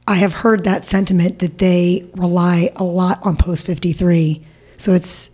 I 0.06 0.16
have 0.16 0.32
heard 0.32 0.64
that 0.64 0.84
sentiment 0.84 1.38
that 1.38 1.58
they 1.58 2.08
rely 2.14 2.70
a 2.76 2.84
lot 2.84 3.24
on 3.24 3.36
Post 3.36 3.66
53. 3.66 4.44
So 4.78 4.92
it's, 4.92 5.30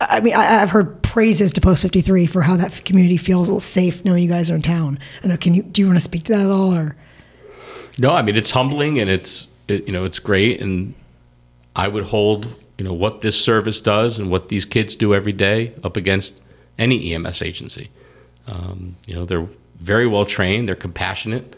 I 0.00 0.20
mean, 0.20 0.34
I, 0.34 0.62
I've 0.62 0.70
heard 0.70 1.02
praises 1.02 1.52
to 1.52 1.60
Post 1.60 1.82
53 1.82 2.26
for 2.26 2.42
how 2.42 2.56
that 2.56 2.84
community 2.84 3.16
feels 3.16 3.64
safe 3.64 4.04
knowing 4.04 4.22
you 4.24 4.28
guys 4.28 4.50
are 4.50 4.56
in 4.56 4.62
town. 4.62 4.98
I 5.22 5.28
know, 5.28 5.36
can 5.36 5.54
you, 5.54 5.62
do 5.62 5.80
you 5.80 5.86
want 5.86 5.98
to 5.98 6.04
speak 6.04 6.24
to 6.24 6.32
that 6.32 6.46
at 6.46 6.50
all 6.50 6.74
or? 6.74 6.96
No, 7.98 8.12
I 8.12 8.22
mean, 8.22 8.36
it's 8.36 8.50
humbling 8.50 8.98
and 8.98 9.10
it's, 9.10 9.48
it, 9.68 9.86
you 9.86 9.92
know, 9.92 10.04
it's 10.04 10.18
great. 10.18 10.60
And 10.60 10.94
I 11.76 11.86
would 11.86 12.04
hold, 12.04 12.48
you 12.80 12.84
know, 12.86 12.94
what 12.94 13.20
this 13.20 13.38
service 13.38 13.78
does 13.82 14.18
and 14.18 14.30
what 14.30 14.48
these 14.48 14.64
kids 14.64 14.96
do 14.96 15.14
every 15.14 15.34
day 15.34 15.74
up 15.84 15.98
against 15.98 16.40
any 16.78 17.12
EMS 17.12 17.42
agency. 17.42 17.90
Um, 18.46 18.96
you 19.06 19.14
know, 19.14 19.26
they're 19.26 19.46
very 19.80 20.06
well 20.06 20.24
trained. 20.24 20.66
They're 20.66 20.74
compassionate. 20.74 21.56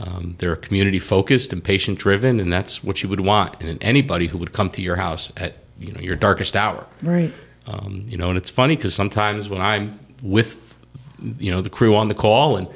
Um, 0.00 0.34
they're 0.38 0.56
community 0.56 0.98
focused 0.98 1.52
and 1.52 1.62
patient 1.62 2.00
driven, 2.00 2.40
and 2.40 2.52
that's 2.52 2.82
what 2.82 3.00
you 3.00 3.08
would 3.08 3.20
want 3.20 3.62
in 3.62 3.80
anybody 3.80 4.26
who 4.26 4.38
would 4.38 4.52
come 4.52 4.68
to 4.70 4.82
your 4.82 4.96
house 4.96 5.30
at 5.36 5.58
you 5.78 5.92
know 5.92 6.00
your 6.00 6.16
darkest 6.16 6.56
hour. 6.56 6.84
Right. 7.00 7.32
Um, 7.68 8.02
you 8.08 8.16
know, 8.16 8.28
and 8.28 8.36
it's 8.36 8.50
funny 8.50 8.74
because 8.74 8.92
sometimes 8.92 9.48
when 9.48 9.60
I'm 9.60 10.00
with 10.20 10.76
you 11.38 11.52
know 11.52 11.62
the 11.62 11.70
crew 11.70 11.94
on 11.94 12.08
the 12.08 12.14
call, 12.14 12.56
and 12.56 12.66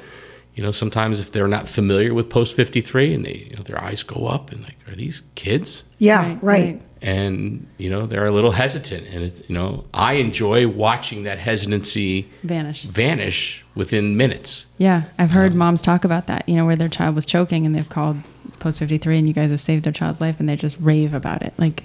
you 0.55 0.63
know 0.63 0.71
sometimes 0.71 1.19
if 1.19 1.33
they're 1.33 1.49
not 1.49 1.67
familiar 1.67 2.13
with 2.13 2.29
Post 2.29 2.55
53, 2.55 3.13
and 3.15 3.25
they 3.25 3.47
you 3.49 3.57
know, 3.57 3.63
their 3.63 3.83
eyes 3.83 4.01
go 4.01 4.27
up 4.27 4.49
and 4.49 4.63
like, 4.63 4.77
are 4.87 4.95
these 4.95 5.23
kids? 5.35 5.83
Yeah. 5.97 6.37
Right. 6.41 6.41
right. 6.41 6.81
And 7.01 7.65
you 7.77 7.89
know 7.89 8.05
they're 8.05 8.25
a 8.25 8.31
little 8.31 8.51
hesitant 8.51 9.07
and 9.07 9.23
it, 9.23 9.49
you 9.49 9.55
know 9.55 9.83
i 9.93 10.13
enjoy 10.13 10.67
watching 10.67 11.23
that 11.23 11.39
hesitancy 11.39 12.29
Vanish. 12.43 12.83
vanish 12.83 13.61
within 13.75 14.17
minutes 14.17 14.67
Yeah, 14.77 15.03
I've 15.17 15.29
heard 15.29 15.53
um, 15.53 15.57
moms 15.59 15.81
talk 15.81 16.03
about 16.03 16.27
that. 16.27 16.47
You 16.47 16.55
know, 16.55 16.65
where 16.65 16.75
their 16.75 16.89
child 16.89 17.15
was 17.15 17.25
choking 17.25 17.65
and 17.65 17.73
they've 17.75 17.87
called 17.87 18.17
Post 18.59 18.79
53 18.79 19.19
and 19.19 19.27
you 19.27 19.33
guys 19.33 19.51
have 19.51 19.61
saved 19.61 19.83
their 19.83 19.93
child's 19.93 20.19
life 20.19 20.39
and 20.39 20.49
they 20.49 20.55
just 20.55 20.77
rave 20.79 21.13
about 21.13 21.41
it. 21.41 21.53
Like, 21.57 21.83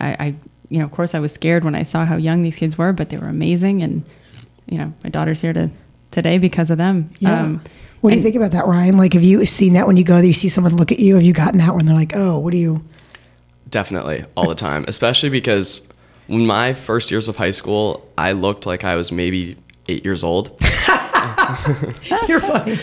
I, 0.00 0.08
I, 0.08 0.34
you 0.68 0.78
know, 0.78 0.84
of 0.84 0.90
course 0.90 1.14
I 1.14 1.20
was 1.20 1.32
scared 1.32 1.64
when 1.64 1.74
I 1.74 1.84
saw 1.84 2.04
how 2.04 2.16
young 2.16 2.42
these 2.42 2.56
kids 2.56 2.76
were, 2.76 2.92
but 2.92 3.10
they 3.10 3.16
were 3.16 3.28
amazing. 3.28 3.82
And, 3.82 4.04
you 4.66 4.78
know, 4.78 4.92
my 5.04 5.10
daughter's 5.10 5.40
here 5.40 5.52
to 5.52 5.70
today 6.10 6.38
because 6.38 6.70
of 6.70 6.78
them. 6.78 7.10
Yeah. 7.18 7.40
Um, 7.40 7.62
what 8.00 8.10
do 8.10 8.16
you 8.16 8.22
think 8.22 8.34
about 8.34 8.50
that, 8.52 8.66
Ryan? 8.66 8.96
Like, 8.96 9.12
have 9.12 9.22
you 9.22 9.46
seen 9.46 9.74
that 9.74 9.86
when 9.86 9.96
you 9.96 10.04
go 10.04 10.16
there, 10.16 10.24
you 10.24 10.32
see 10.32 10.48
someone 10.48 10.76
look 10.76 10.90
at 10.90 10.98
you? 10.98 11.14
Have 11.14 11.22
you 11.22 11.32
gotten 11.32 11.58
that 11.58 11.74
when 11.74 11.86
they're 11.86 11.94
like, 11.94 12.12
oh, 12.16 12.38
what 12.38 12.50
do 12.50 12.58
you? 12.58 12.82
Definitely, 13.72 14.24
all 14.36 14.48
the 14.48 14.54
time. 14.54 14.84
Especially 14.86 15.28
because 15.30 15.88
when 16.28 16.46
my 16.46 16.72
first 16.74 17.10
years 17.10 17.26
of 17.26 17.36
high 17.36 17.50
school, 17.50 18.08
I 18.16 18.32
looked 18.32 18.66
like 18.66 18.84
I 18.84 18.94
was 18.94 19.10
maybe 19.10 19.56
eight 19.88 20.04
years 20.04 20.22
old. 20.22 20.50
You're 22.28 22.40
funny. 22.40 22.78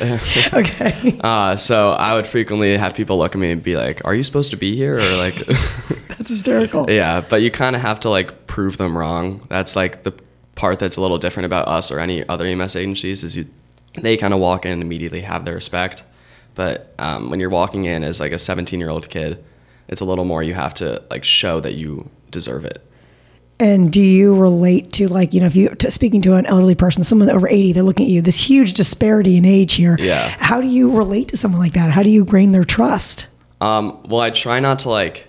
okay. 0.54 1.20
Uh, 1.24 1.56
so 1.56 1.92
I 1.92 2.14
would 2.16 2.28
frequently 2.28 2.76
have 2.78 2.94
people 2.96 3.18
look 3.18 3.36
at 3.36 3.40
me 3.40 3.52
and 3.52 3.62
be 3.64 3.74
like, 3.74 4.04
"Are 4.06 4.14
you 4.14 4.24
supposed 4.24 4.52
to 4.52 4.58
be 4.58 4.76
here?" 4.76 4.98
Or 4.98 5.16
like, 5.18 5.36
That's 6.10 6.30
hysterical. 6.30 6.90
yeah. 6.90 7.22
But 7.22 7.42
you 7.42 7.52
kind 7.52 7.76
of 7.76 7.82
have 7.82 8.00
to 8.02 8.10
like 8.10 8.48
prove 8.48 8.78
them 8.78 8.98
wrong. 8.98 9.46
That's 9.50 9.76
like 9.76 10.04
the 10.04 10.14
part 10.56 10.80
that's 10.80 10.98
a 10.98 11.02
little 11.02 11.18
different 11.18 11.46
about 11.46 11.68
us 11.68 11.92
or 11.92 12.00
any 12.00 12.28
other 12.28 12.46
EMS 12.46 12.76
agencies 12.76 13.24
is 13.24 13.38
you 13.38 13.46
they 13.94 14.18
kind 14.18 14.34
of 14.34 14.40
walk 14.40 14.66
in 14.66 14.72
and 14.72 14.82
immediately 14.82 15.22
have 15.22 15.46
their 15.46 15.56
respect. 15.56 16.04
But 16.56 16.94
um, 17.00 17.30
when 17.30 17.40
you're 17.40 17.50
walking 17.50 17.86
in 17.86 18.04
as 18.04 18.20
like 18.20 18.32
a 18.32 18.40
17 18.40 18.80
year 18.80 18.90
old 18.90 19.10
kid, 19.10 19.44
it's 19.90 20.02
a 20.02 20.06
little 20.06 20.26
more. 20.26 20.42
You 20.42 20.54
have 20.54 20.74
to 20.76 21.04
like 21.10 21.24
show 21.24 21.60
that 21.60 21.74
you 21.76 22.10
deserve 22.32 22.64
it. 22.64 22.86
And 23.60 23.92
do 23.92 24.00
you 24.00 24.34
relate 24.36 24.94
to 24.94 25.10
like 25.10 25.34
you 25.34 25.42
know 25.42 25.48
if 25.48 25.56
you 25.56 25.70
to 25.70 25.92
speaking 25.92 26.22
to 26.22 26.36
an 26.36 26.46
elderly 26.46 26.76
person, 26.76 27.04
someone 27.04 27.30
over 27.30 27.50
eighty, 27.50 27.74
they're 27.74 27.84
looking 27.84 28.06
at 28.06 28.12
you. 28.12 28.22
This 28.22 28.42
huge 28.42 28.74
disparity 28.74 29.36
in 29.36 29.44
age 29.44 29.74
here. 29.74 29.98
Yeah. 30.00 30.30
How 30.40 30.62
do 30.62 30.68
you 30.68 30.96
relate 30.96 31.28
to 31.30 31.38
someone 31.38 31.60
like 31.60 31.74
that? 31.74 31.90
How 31.90 32.04
do 32.04 32.10
you 32.10 32.24
gain 32.24 32.54
their 32.54 32.64
trust? 32.64 33.28
Um, 33.60 34.02
well, 34.04 34.22
I 34.22 34.30
try 34.30 34.62
not 34.62 34.80
to 34.80 34.90
like 34.90 35.28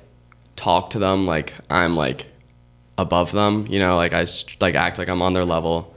talk 0.54 0.90
to 0.90 1.00
them 1.00 1.26
like 1.26 1.54
I'm 1.68 1.96
like 1.96 2.26
above 2.98 3.32
them, 3.32 3.66
you 3.68 3.78
know, 3.78 3.96
like 3.96 4.12
I 4.12 4.26
like 4.60 4.74
act 4.74 4.98
like 4.98 5.08
I'm 5.08 5.22
on 5.22 5.32
their 5.32 5.44
level, 5.44 5.94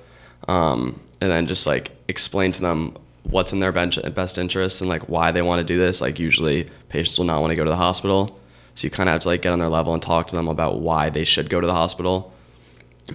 um, 0.48 1.00
and 1.22 1.30
then 1.30 1.46
just 1.46 1.68
like 1.68 1.92
explain 2.08 2.52
to 2.54 2.62
them 2.62 2.98
what's 3.24 3.54
in 3.54 3.60
their 3.60 3.72
best 3.72 4.38
interest 4.38 4.82
and 4.82 4.90
like 4.90 5.08
why 5.08 5.32
they 5.32 5.42
want 5.42 5.60
to 5.60 5.64
do 5.64 5.78
this. 5.78 6.02
Like 6.02 6.18
usually 6.18 6.70
patients 6.90 7.18
will 7.18 7.26
not 7.26 7.42
want 7.42 7.52
to 7.52 7.56
go 7.56 7.64
to 7.64 7.70
the 7.70 7.76
hospital, 7.76 8.40
so 8.76 8.86
you 8.86 8.92
kind 8.92 9.10
of 9.10 9.14
have 9.14 9.22
to 9.22 9.30
like 9.30 9.42
get 9.42 9.54
on 9.54 9.60
their 9.60 9.70
level 9.70 9.94
and 9.94 10.02
talk 10.02 10.28
to 10.28 10.36
them 10.36 10.48
about 10.48 10.80
why 10.80 11.10
they 11.10 11.24
should 11.24 11.50
go 11.50 11.62
to 11.62 11.68
the 11.68 11.74
hospital, 11.74 12.34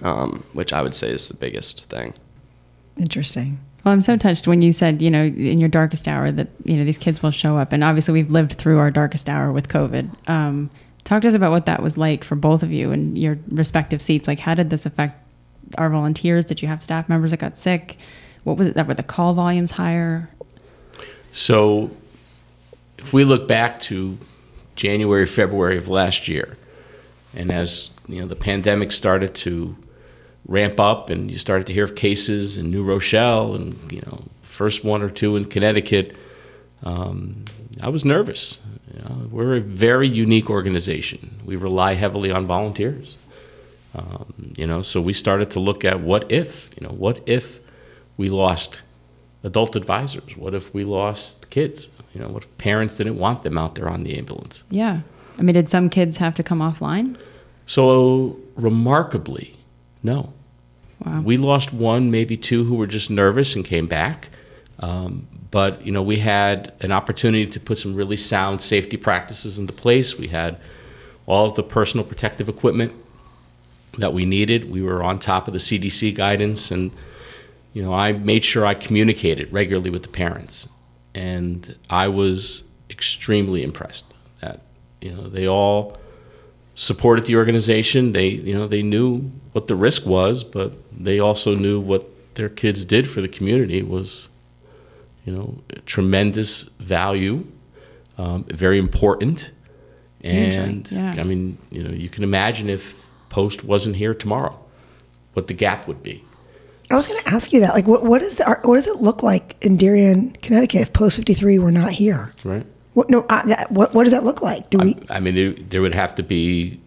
um, 0.01 0.43
which 0.53 0.71
I 0.71 0.81
would 0.81 0.95
say 0.95 1.09
is 1.09 1.27
the 1.27 1.33
biggest 1.33 1.85
thing. 1.85 2.13
Interesting. 2.97 3.59
Well, 3.83 3.93
I'm 3.93 4.01
so 4.01 4.17
touched 4.17 4.47
when 4.47 4.61
you 4.61 4.73
said, 4.73 5.01
you 5.01 5.09
know, 5.09 5.23
in 5.23 5.59
your 5.59 5.69
darkest 5.69 6.07
hour 6.07 6.31
that, 6.31 6.49
you 6.65 6.75
know, 6.75 6.83
these 6.83 6.97
kids 6.97 7.23
will 7.23 7.31
show 7.31 7.57
up. 7.57 7.71
And 7.71 7.83
obviously, 7.83 8.13
we've 8.13 8.31
lived 8.31 8.53
through 8.53 8.77
our 8.77 8.91
darkest 8.91 9.29
hour 9.29 9.51
with 9.51 9.69
COVID. 9.69 10.29
Um, 10.29 10.69
talk 11.05 11.21
to 11.21 11.27
us 11.27 11.33
about 11.33 11.51
what 11.51 11.65
that 11.65 11.81
was 11.81 11.97
like 11.97 12.23
for 12.23 12.35
both 12.35 12.61
of 12.61 12.71
you 12.71 12.91
and 12.91 13.17
your 13.17 13.37
respective 13.49 14.01
seats. 14.01 14.27
Like, 14.27 14.39
how 14.39 14.53
did 14.53 14.69
this 14.69 14.85
affect 14.85 15.17
our 15.77 15.89
volunteers? 15.89 16.45
Did 16.45 16.61
you 16.61 16.67
have 16.67 16.83
staff 16.83 17.07
members 17.07 17.31
that 17.31 17.37
got 17.37 17.57
sick? 17.57 17.97
What 18.43 18.57
was 18.57 18.67
it 18.67 18.75
that 18.75 18.87
were 18.87 18.93
the 18.93 19.03
call 19.03 19.33
volumes 19.33 19.71
higher? 19.71 20.29
So, 21.31 21.89
if 22.97 23.13
we 23.13 23.23
look 23.23 23.47
back 23.47 23.79
to 23.81 24.17
January, 24.79 25.25
February 25.25 25.77
of 25.77 25.89
last 25.89 26.27
year, 26.27 26.57
and 27.33 27.51
as 27.51 27.91
you 28.07 28.21
know, 28.21 28.27
the 28.27 28.35
pandemic 28.35 28.91
started 28.91 29.35
to 29.35 29.75
ramp 30.47 30.79
up, 30.79 31.09
and 31.09 31.29
you 31.29 31.37
started 31.37 31.67
to 31.67 31.73
hear 31.73 31.83
of 31.83 31.95
cases 31.95 32.57
in 32.57 32.71
New 32.71 32.83
Rochelle, 32.83 33.55
and 33.55 33.91
you 33.91 34.01
know, 34.05 34.23
first 34.41 34.85
one 34.85 35.01
or 35.01 35.09
two 35.09 35.35
in 35.35 35.45
Connecticut, 35.45 36.15
um, 36.83 37.43
I 37.81 37.89
was 37.89 38.05
nervous. 38.05 38.59
You 38.93 39.01
know, 39.01 39.27
we're 39.29 39.55
a 39.55 39.59
very 39.59 40.07
unique 40.07 40.49
organization. 40.49 41.39
We 41.45 41.55
rely 41.57 41.93
heavily 41.93 42.31
on 42.31 42.47
volunteers. 42.47 43.17
Um, 43.93 44.53
you 44.57 44.65
know, 44.65 44.81
so 44.81 45.01
we 45.01 45.13
started 45.13 45.51
to 45.51 45.59
look 45.59 45.83
at 45.83 45.99
what 45.99 46.31
if, 46.31 46.69
you 46.79 46.87
know, 46.87 46.93
what 46.93 47.21
if 47.25 47.59
we 48.17 48.29
lost 48.29 48.81
adult 49.43 49.75
advisors? 49.75 50.35
What 50.37 50.53
if 50.53 50.73
we 50.73 50.83
lost 50.83 51.49
kids? 51.49 51.89
You 52.13 52.21
know, 52.21 52.29
what 52.29 52.43
if 52.43 52.57
parents 52.57 52.97
didn't 52.97 53.17
want 53.17 53.41
them 53.41 53.57
out 53.57 53.75
there 53.75 53.87
on 53.87 54.03
the 54.03 54.17
ambulance? 54.17 54.63
Yeah. 54.69 55.01
I 55.37 55.41
mean, 55.41 55.53
did 55.53 55.69
some 55.69 55.89
kids 55.89 56.17
have 56.17 56.35
to 56.35 56.43
come 56.43 56.59
offline? 56.59 57.17
So 57.65 58.37
remarkably, 58.55 59.55
no. 60.03 60.33
Wow. 61.05 61.21
We 61.21 61.37
lost 61.37 61.71
one, 61.71 62.11
maybe 62.11 62.35
two, 62.35 62.65
who 62.65 62.75
were 62.75 62.87
just 62.87 63.09
nervous 63.09 63.55
and 63.55 63.63
came 63.63 63.87
back. 63.87 64.29
Um, 64.79 65.27
but 65.51 65.85
you 65.85 65.91
know, 65.91 66.01
we 66.01 66.17
had 66.17 66.73
an 66.81 66.91
opportunity 66.91 67.45
to 67.49 67.59
put 67.59 67.79
some 67.79 67.95
really 67.95 68.17
sound 68.17 68.61
safety 68.61 68.97
practices 68.97 69.57
into 69.57 69.73
place. 69.73 70.17
We 70.17 70.27
had 70.27 70.57
all 71.25 71.47
of 71.47 71.55
the 71.55 71.63
personal 71.63 72.05
protective 72.05 72.49
equipment 72.49 72.93
that 73.97 74.13
we 74.13 74.25
needed. 74.25 74.69
We 74.69 74.81
were 74.81 75.03
on 75.03 75.19
top 75.19 75.47
of 75.47 75.53
the 75.53 75.59
CDC 75.59 76.15
guidance, 76.15 76.71
and 76.71 76.91
you 77.73 77.83
know, 77.83 77.93
I 77.93 78.13
made 78.13 78.43
sure 78.43 78.65
I 78.65 78.73
communicated 78.73 79.51
regularly 79.51 79.89
with 79.89 80.03
the 80.03 80.09
parents, 80.09 80.67
and 81.13 81.75
I 81.89 82.07
was 82.07 82.63
extremely 82.89 83.63
impressed 83.63 84.05
that 84.41 84.61
you 85.01 85.11
know 85.11 85.29
they 85.29 85.47
all 85.47 85.97
supported 86.79 87.25
the 87.25 87.35
organization. 87.35 88.13
They, 88.13 88.29
you 88.29 88.53
know, 88.53 88.65
they 88.65 88.81
knew 88.81 89.31
what 89.51 89.67
the 89.67 89.75
risk 89.75 90.05
was, 90.05 90.43
but 90.43 90.73
they 90.91 91.19
also 91.19 91.53
knew 91.53 91.79
what 91.79 92.09
their 92.35 92.47
kids 92.47 92.85
did 92.85 93.09
for 93.09 93.19
the 93.19 93.27
community 93.27 93.81
was, 93.81 94.29
you 95.25 95.33
know, 95.33 95.61
tremendous 95.85 96.63
value, 96.79 97.45
um, 98.17 98.45
very 98.45 98.79
important. 98.79 99.51
And 100.21 100.89
yeah. 100.89 101.15
I 101.17 101.23
mean, 101.23 101.57
you 101.69 101.83
know, 101.83 101.91
you 101.91 102.07
can 102.07 102.23
imagine 102.23 102.69
if 102.69 102.95
Post 103.27 103.65
wasn't 103.65 103.97
here 103.97 104.13
tomorrow, 104.13 104.57
what 105.33 105.47
the 105.47 105.53
gap 105.53 105.85
would 105.85 106.01
be. 106.01 106.23
I 106.91 106.95
was 106.95 107.07
going 107.07 107.21
to 107.21 107.29
ask 107.29 107.53
you 107.53 107.59
that. 107.61 107.73
Like, 107.73 107.87
what 107.87 108.03
what 108.03 108.21
is 108.21 108.35
the, 108.37 108.59
what 108.63 108.75
does 108.75 108.87
it 108.87 108.97
look 108.97 109.21
like 109.21 109.55
in 109.63 109.77
Darien, 109.77 110.31
Connecticut, 110.41 110.81
if 110.81 110.93
Post 110.93 111.17
fifty 111.17 111.33
three 111.33 111.59
were 111.59 111.71
not 111.71 111.91
here? 111.91 112.31
Right. 112.43 112.65
What 112.93 113.09
no? 113.09 113.25
Uh, 113.29 113.45
that, 113.45 113.71
what 113.71 113.93
what 113.93 114.03
does 114.03 114.13
that 114.13 114.23
look 114.23 114.41
like? 114.41 114.69
Do 114.69 114.79
we? 114.79 114.97
I 115.09 115.19
mean, 115.19 115.35
there, 115.35 115.53
there 115.53 115.81
would 115.81 115.93
have 115.93 116.15
to 116.15 116.23
be, 116.23 116.79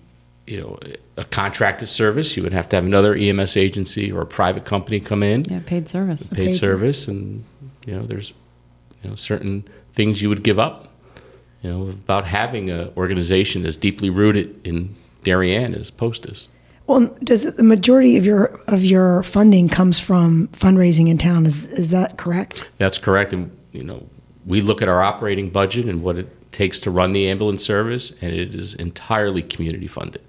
you 0.47 0.61
know, 0.61 0.79
a 1.17 1.25
contracted 1.25 1.89
service. 1.89 2.37
You 2.37 2.43
would 2.43 2.53
have 2.53 2.69
to 2.71 2.77
have 2.77 2.85
another 2.85 3.15
EMS 3.15 3.57
agency 3.57 4.11
or 4.11 4.23
a 4.23 4.27
private 4.27 4.65
company 4.65 4.99
come 4.99 5.23
in. 5.23 5.45
Yeah, 5.45 5.61
paid 5.65 5.89
service. 5.89 6.29
paid 6.29 6.47
paid 6.47 6.53
service, 6.55 7.07
and 7.07 7.45
you 7.87 7.95
know, 7.95 8.05
there's 8.05 8.33
you 9.03 9.11
know 9.11 9.17
certain 9.17 9.65
things 9.93 10.21
you 10.21 10.29
would 10.29 10.43
give 10.43 10.59
up. 10.59 10.89
You 11.63 11.71
know, 11.71 11.89
about 11.89 12.25
having 12.25 12.71
an 12.71 12.91
organization 12.97 13.65
as 13.65 13.77
deeply 13.77 14.11
rooted 14.11 14.67
in 14.67 14.97
Darien 15.23 15.75
as 15.75 15.93
Post 15.93 16.27
is. 16.27 16.49
Well, 16.87 17.15
does 17.23 17.45
it, 17.45 17.57
the 17.57 17.65
majority 17.65 18.17
of 18.17 18.27
your 18.27 18.61
of 18.67 18.85
your 18.85 19.23
funding 19.23 19.69
comes 19.69 20.01
from 20.01 20.49
fundraising 20.49 21.09
in 21.09 21.19
town? 21.19 21.47
Is 21.47 21.67
is 21.67 21.91
that 21.91 22.19
correct? 22.19 22.71
That's 22.79 22.99
correct, 22.99 23.33
and 23.33 23.57
you 23.73 23.85
know, 23.85 24.07
we 24.47 24.61
look 24.61 24.83
at 24.83 24.89
our 24.89 25.03
operating 25.03 25.51
budget 25.51 25.87
and 25.87 26.03
what 26.03 26.17
it 26.17 26.53
takes 26.53 26.81
to 26.81 26.91
run 26.91 27.13
the 27.13 27.29
ambulance 27.29 27.65
service, 27.65 28.13
and 28.21 28.33
it 28.33 28.55
is 28.55 28.75
entirely 28.75 29.43
community 29.43 29.87
funded. 29.87 30.23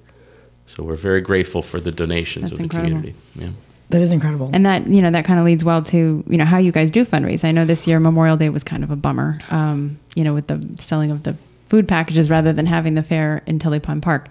So 0.67 0.83
we're 0.83 0.95
very 0.95 1.21
grateful 1.21 1.61
for 1.61 1.79
the 1.79 1.91
donations 1.91 2.49
That's 2.49 2.53
of 2.53 2.57
the 2.57 2.63
incredible. 2.63 2.89
community. 2.89 3.15
Yeah. 3.35 3.49
That 3.89 4.01
is 4.01 4.11
incredible. 4.11 4.49
And 4.53 4.65
that 4.65 4.87
you 4.87 5.01
know 5.01 5.11
that 5.11 5.25
kind 5.25 5.39
of 5.39 5.45
leads 5.45 5.63
well 5.63 5.83
to 5.83 6.23
you 6.27 6.37
know 6.37 6.45
how 6.45 6.57
you 6.57 6.71
guys 6.71 6.89
do 6.89 7.05
fundraise. 7.05 7.43
I 7.43 7.51
know 7.51 7.65
this 7.65 7.85
year 7.87 7.99
Memorial 7.99 8.37
Day 8.37 8.49
was 8.49 8.63
kind 8.63 8.83
of 8.83 8.89
a 8.89 8.95
bummer, 8.95 9.39
um, 9.49 9.99
you 10.15 10.23
know, 10.23 10.33
with 10.33 10.47
the 10.47 10.67
selling 10.77 11.11
of 11.11 11.23
the 11.23 11.35
food 11.67 11.87
packages 11.87 12.29
rather 12.29 12.53
than 12.53 12.65
having 12.65 12.95
the 12.95 13.03
fair 13.03 13.43
in 13.45 13.59
Tilley 13.59 13.79
Pond 13.79 14.01
Park. 14.01 14.29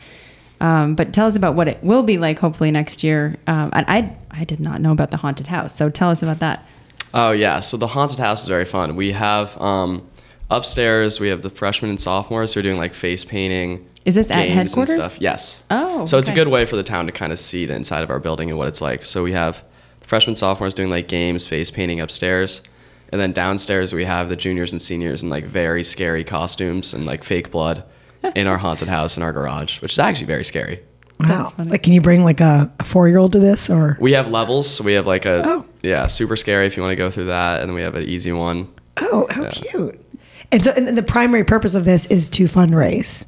Um, 0.63 0.95
but 0.95 1.13
tell 1.13 1.27
us 1.27 1.35
about 1.35 1.57
what 1.57 1.67
it 1.67 1.83
will 1.83 2.05
be 2.05 2.19
like 2.19 2.39
hopefully 2.39 2.71
next 2.71 3.03
year. 3.03 3.37
Um, 3.49 3.71
and 3.73 3.85
I 3.89 4.17
I 4.31 4.45
did 4.45 4.61
not 4.61 4.81
know 4.81 4.93
about 4.93 5.11
the 5.11 5.17
haunted 5.17 5.49
house, 5.49 5.75
so 5.75 5.91
tell 5.91 6.09
us 6.09 6.23
about 6.23 6.39
that. 6.39 6.67
Oh 7.13 7.33
yeah, 7.33 7.61
so 7.61 7.77
the 7.77 7.89
haunted 7.89 8.21
house 8.21 8.43
is 8.43 8.49
very 8.49 8.65
fun. 8.65 8.95
We 8.97 9.13
have 9.13 9.61
um, 9.61 10.09
upstairs. 10.51 11.19
We 11.21 11.29
have 11.29 11.43
the 11.43 11.51
freshmen 11.51 11.91
and 11.91 12.01
sophomores 12.01 12.55
who 12.55 12.61
are 12.61 12.63
doing 12.63 12.79
like 12.79 12.95
face 12.95 13.25
painting. 13.25 13.89
Is 14.05 14.15
this 14.15 14.31
at 14.31 14.49
headquarters? 14.49 14.95
And 14.95 15.03
stuff. 15.11 15.21
Yes. 15.21 15.65
Oh, 15.71 16.07
So 16.07 16.19
it's 16.19 16.29
a 16.29 16.35
good 16.35 16.49
way 16.49 16.65
for 16.65 16.77
the 16.77 16.83
town 16.83 17.07
to 17.07 17.13
kind 17.13 17.33
of 17.33 17.39
see 17.39 17.67
the 17.67 17.75
inside 17.75 18.03
of 18.03 18.11
our 18.11 18.19
building 18.19 18.49
and 18.51 18.59
what 18.59 18.69
it's 18.69 18.81
like. 18.81 19.05
So 19.07 19.23
we 19.23 19.33
have 19.33 19.63
the 20.01 20.07
freshmen, 20.07 20.35
sophomores 20.35 20.75
doing 20.75 20.91
like 20.91 21.07
games, 21.07 21.47
face 21.47 21.71
painting 21.71 22.01
upstairs, 22.01 22.63
And 23.13 23.21
then 23.21 23.33
downstairs 23.33 23.93
we 23.93 24.05
have 24.05 24.29
the 24.29 24.37
juniors 24.37 24.73
and 24.73 24.83
seniors 24.83 25.23
in 25.23 25.29
like 25.29 25.45
very 25.45 25.85
scary 25.85 26.25
costumes 26.25 26.95
and 26.95 27.05
like 27.07 27.23
fake 27.25 27.51
blood 27.51 27.85
in 28.35 28.47
our 28.47 28.59
haunted 28.59 28.89
house 28.89 29.17
in 29.17 29.23
our 29.23 29.33
garage, 29.33 29.81
which 29.83 29.93
is 29.93 29.99
actually 29.99 30.27
very 30.27 30.45
scary. 30.45 30.81
Wow. 31.21 31.53
Like, 31.59 31.83
can 31.83 31.93
you 31.93 32.01
bring 32.01 32.25
like 32.25 32.41
a, 32.41 32.73
a 32.81 32.85
four 32.85 33.09
year 33.09 33.19
old 33.19 33.33
to 33.33 33.39
this 33.39 33.71
or? 33.71 33.97
We 34.01 34.13
have 34.13 34.29
levels. 34.29 34.69
So 34.69 34.83
we 34.85 34.95
have 34.95 35.07
like 35.07 35.25
a 35.25 35.43
Oh. 35.45 35.67
yeah, 35.83 36.07
super 36.09 36.37
scary 36.37 36.67
if 36.67 36.77
you 36.77 36.83
want 36.83 36.93
to 36.93 36.97
go 36.97 37.11
through 37.11 37.27
that, 37.27 37.61
and 37.61 37.69
then 37.69 37.75
we 37.77 37.83
have 37.83 37.95
an 37.95 38.05
easy 38.05 38.33
one. 38.33 38.69
Oh, 38.97 39.27
how 39.31 39.49
cute. 39.51 39.99
And 40.51 40.63
so, 40.65 40.73
and 40.73 40.97
the 40.99 41.03
primary 41.03 41.45
purpose 41.45 41.75
of 41.75 41.85
this 41.85 42.07
is 42.07 42.29
to 42.31 42.45
fundraise. 42.45 43.23
Is 43.23 43.27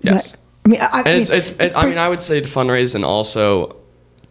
Yes. 0.00 0.30
that- 0.32 0.40
I 0.64 0.68
mean, 0.68 0.80
I, 0.80 0.88
I 0.92 1.02
mean, 1.04 1.20
it's 1.20 1.30
it's 1.30 1.48
it, 1.60 1.72
I 1.76 1.86
mean 1.86 1.96
I 1.98 2.08
would 2.08 2.22
say 2.24 2.40
to 2.40 2.48
fundraise 2.48 2.96
and 2.96 3.04
also 3.04 3.76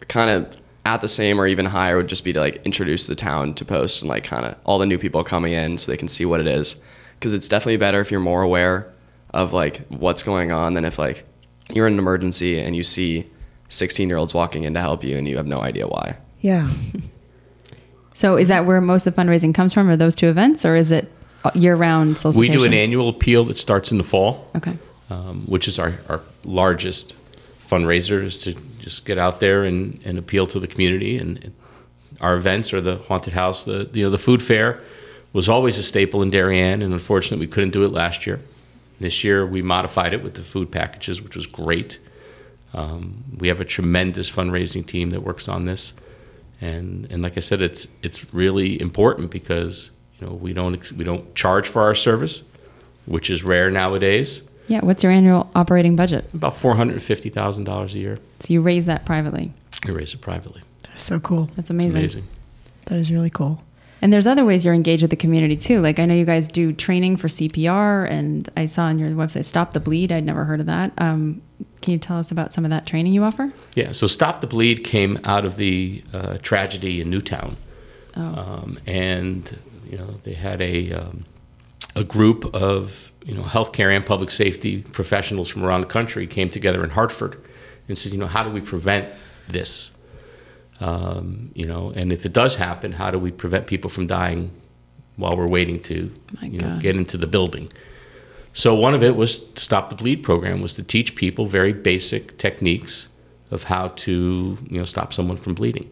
kind 0.08 0.28
of 0.28 0.54
at 0.84 1.00
the 1.00 1.08
same 1.08 1.40
or 1.40 1.46
even 1.46 1.64
higher 1.64 1.96
would 1.96 2.08
just 2.08 2.24
be 2.24 2.32
to 2.34 2.40
like 2.40 2.56
introduce 2.66 3.06
the 3.06 3.14
town 3.14 3.54
to 3.54 3.64
post 3.64 4.02
and 4.02 4.08
like 4.10 4.22
kind 4.24 4.44
of 4.44 4.54
all 4.64 4.78
the 4.78 4.84
new 4.84 4.98
people 4.98 5.24
coming 5.24 5.54
in 5.54 5.78
so 5.78 5.90
they 5.90 5.96
can 5.96 6.08
see 6.08 6.26
what 6.26 6.38
it 6.40 6.46
is 6.46 6.76
because 7.18 7.32
it's 7.32 7.48
definitely 7.48 7.78
better 7.78 8.00
if 8.00 8.10
you're 8.10 8.20
more 8.20 8.42
aware 8.42 8.92
of 9.36 9.52
like 9.52 9.86
what's 9.88 10.22
going 10.22 10.50
on 10.50 10.74
than 10.74 10.84
if 10.84 10.98
like 10.98 11.24
you're 11.72 11.86
in 11.86 11.92
an 11.92 11.98
emergency 11.98 12.58
and 12.58 12.74
you 12.74 12.82
see 12.82 13.28
16 13.68 14.08
year 14.08 14.18
olds 14.18 14.34
walking 14.34 14.64
in 14.64 14.74
to 14.74 14.80
help 14.80 15.04
you 15.04 15.16
and 15.16 15.28
you 15.28 15.36
have 15.36 15.46
no 15.46 15.60
idea 15.60 15.86
why. 15.86 16.16
yeah. 16.40 16.68
So 18.14 18.38
is 18.38 18.48
that 18.48 18.64
where 18.64 18.80
most 18.80 19.06
of 19.06 19.14
the 19.14 19.22
fundraising 19.22 19.54
comes 19.54 19.74
from? 19.74 19.90
Are 19.90 19.96
those 19.96 20.16
two 20.16 20.28
events, 20.28 20.64
or 20.64 20.74
is 20.74 20.90
it 20.90 21.12
year-round 21.54 22.16
solicitation? 22.16 22.50
We 22.50 22.58
do 22.58 22.64
an 22.64 22.72
annual 22.72 23.10
appeal 23.10 23.44
that 23.44 23.58
starts 23.58 23.92
in 23.92 23.98
the 23.98 24.04
fall. 24.04 24.50
Okay. 24.56 24.74
um, 25.10 25.44
which 25.46 25.68
is 25.68 25.78
our, 25.78 25.92
our 26.08 26.22
largest 26.42 27.14
fundraiser, 27.60 28.24
is 28.24 28.38
to 28.38 28.54
just 28.78 29.04
get 29.04 29.18
out 29.18 29.40
there 29.40 29.64
and, 29.64 30.00
and 30.06 30.16
appeal 30.16 30.46
to 30.46 30.58
the 30.58 30.66
community. 30.66 31.18
And, 31.18 31.44
and 31.44 31.54
our 32.22 32.36
events 32.36 32.72
are 32.72 32.80
the 32.80 32.96
haunted 32.96 33.34
house, 33.34 33.64
the 33.64 33.90
you 33.92 34.02
know 34.04 34.10
the 34.10 34.16
food 34.16 34.42
fair 34.42 34.80
was 35.34 35.46
always 35.50 35.76
a 35.76 35.82
staple 35.82 36.22
in 36.22 36.30
Darien, 36.30 36.80
and 36.80 36.94
unfortunately 36.94 37.44
we 37.46 37.50
couldn't 37.52 37.74
do 37.74 37.84
it 37.84 37.92
last 37.92 38.26
year. 38.26 38.40
This 39.00 39.22
year 39.24 39.46
we 39.46 39.62
modified 39.62 40.14
it 40.14 40.22
with 40.22 40.34
the 40.34 40.42
food 40.42 40.70
packages, 40.70 41.20
which 41.22 41.36
was 41.36 41.46
great. 41.46 41.98
Um, 42.72 43.24
we 43.38 43.48
have 43.48 43.60
a 43.60 43.64
tremendous 43.64 44.30
fundraising 44.30 44.86
team 44.86 45.10
that 45.10 45.20
works 45.22 45.48
on 45.48 45.64
this, 45.64 45.94
and 46.60 47.06
and 47.10 47.22
like 47.22 47.36
I 47.36 47.40
said, 47.40 47.62
it's 47.62 47.88
it's 48.02 48.32
really 48.34 48.80
important 48.80 49.30
because 49.30 49.90
you 50.20 50.26
know 50.26 50.34
we 50.34 50.52
don't 50.52 50.74
ex- 50.74 50.92
we 50.92 51.04
don't 51.04 51.34
charge 51.34 51.68
for 51.68 51.82
our 51.82 51.94
service, 51.94 52.42
which 53.06 53.30
is 53.30 53.44
rare 53.44 53.70
nowadays 53.70 54.42
Yeah. 54.68 54.80
What's 54.84 55.02
your 55.02 55.12
annual 55.12 55.48
operating 55.54 55.96
budget? 55.96 56.32
about 56.34 56.56
four 56.56 56.74
hundred 56.74 56.94
and 56.94 57.02
fifty 57.02 57.30
thousand 57.30 57.64
dollars 57.64 57.94
a 57.94 57.98
year. 57.98 58.18
So 58.40 58.52
you 58.52 58.60
raise 58.62 58.86
that 58.86 59.04
privately. 59.06 59.52
We 59.86 59.92
raise 59.92 60.12
it 60.14 60.20
privately. 60.20 60.62
That's 60.82 61.04
so 61.04 61.20
cool. 61.20 61.44
That's 61.56 61.58
It's 61.60 61.70
amazing. 61.70 61.90
amazing. 61.96 62.24
That 62.86 62.96
is 62.98 63.10
really 63.10 63.30
cool. 63.30 63.62
And 64.02 64.12
there's 64.12 64.26
other 64.26 64.44
ways 64.44 64.64
you're 64.64 64.74
engaged 64.74 65.02
with 65.02 65.10
the 65.10 65.16
community 65.16 65.56
too. 65.56 65.80
Like 65.80 65.98
I 65.98 66.04
know 66.04 66.14
you 66.14 66.24
guys 66.24 66.48
do 66.48 66.72
training 66.72 67.16
for 67.16 67.28
CPR, 67.28 68.10
and 68.10 68.48
I 68.56 68.66
saw 68.66 68.84
on 68.84 68.98
your 68.98 69.08
website 69.10 69.44
"Stop 69.44 69.72
the 69.72 69.80
Bleed." 69.80 70.12
I'd 70.12 70.24
never 70.24 70.44
heard 70.44 70.60
of 70.60 70.66
that. 70.66 70.92
Um, 70.98 71.42
can 71.80 71.92
you 71.92 71.98
tell 71.98 72.18
us 72.18 72.30
about 72.30 72.52
some 72.52 72.64
of 72.64 72.70
that 72.70 72.86
training 72.86 73.12
you 73.12 73.24
offer? 73.24 73.46
Yeah. 73.74 73.92
So 73.92 74.06
Stop 74.06 74.40
the 74.40 74.46
Bleed 74.46 74.84
came 74.84 75.18
out 75.24 75.44
of 75.44 75.56
the 75.56 76.02
uh, 76.12 76.38
tragedy 76.38 77.00
in 77.00 77.08
Newtown, 77.10 77.56
Oh, 78.16 78.20
um, 78.22 78.78
and 78.86 79.58
you 79.90 79.96
know 79.96 80.12
they 80.24 80.34
had 80.34 80.60
a 80.60 80.92
um, 80.92 81.24
a 81.94 82.04
group 82.04 82.44
of 82.54 83.10
you 83.24 83.34
know 83.34 83.42
healthcare 83.42 83.94
and 83.94 84.04
public 84.04 84.30
safety 84.30 84.82
professionals 84.82 85.48
from 85.48 85.64
around 85.64 85.80
the 85.80 85.86
country 85.86 86.26
came 86.26 86.50
together 86.50 86.84
in 86.84 86.90
Hartford 86.90 87.40
and 87.88 87.96
said, 87.96 88.12
you 88.12 88.18
know, 88.18 88.26
how 88.26 88.42
do 88.42 88.50
we 88.50 88.60
prevent 88.60 89.08
this? 89.48 89.92
Um, 90.80 91.50
you 91.54 91.64
know, 91.64 91.92
and 91.96 92.12
if 92.12 92.26
it 92.26 92.32
does 92.32 92.56
happen, 92.56 92.92
how 92.92 93.10
do 93.10 93.18
we 93.18 93.30
prevent 93.30 93.66
people 93.66 93.88
from 93.88 94.06
dying 94.06 94.50
while 95.16 95.36
we're 95.36 95.48
waiting 95.48 95.80
to 95.80 96.12
you 96.42 96.58
know 96.58 96.78
get 96.80 96.96
into 96.96 97.16
the 97.16 97.26
building? 97.26 97.72
So 98.52 98.74
one 98.74 98.94
of 98.94 99.02
it 99.02 99.16
was 99.16 99.44
Stop 99.54 99.90
the 99.90 99.96
Bleed 99.96 100.22
program 100.22 100.62
was 100.62 100.74
to 100.74 100.82
teach 100.82 101.14
people 101.14 101.44
very 101.44 101.72
basic 101.72 102.38
techniques 102.38 103.08
of 103.50 103.64
how 103.64 103.88
to 103.88 104.58
you 104.68 104.78
know 104.78 104.84
stop 104.84 105.12
someone 105.12 105.36
from 105.36 105.54
bleeding. 105.54 105.90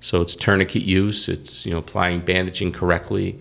So 0.00 0.20
it's 0.20 0.36
tourniquet 0.36 0.82
use, 0.82 1.28
it's 1.28 1.66
you 1.66 1.72
know 1.72 1.78
applying 1.78 2.20
bandaging 2.20 2.72
correctly, 2.72 3.40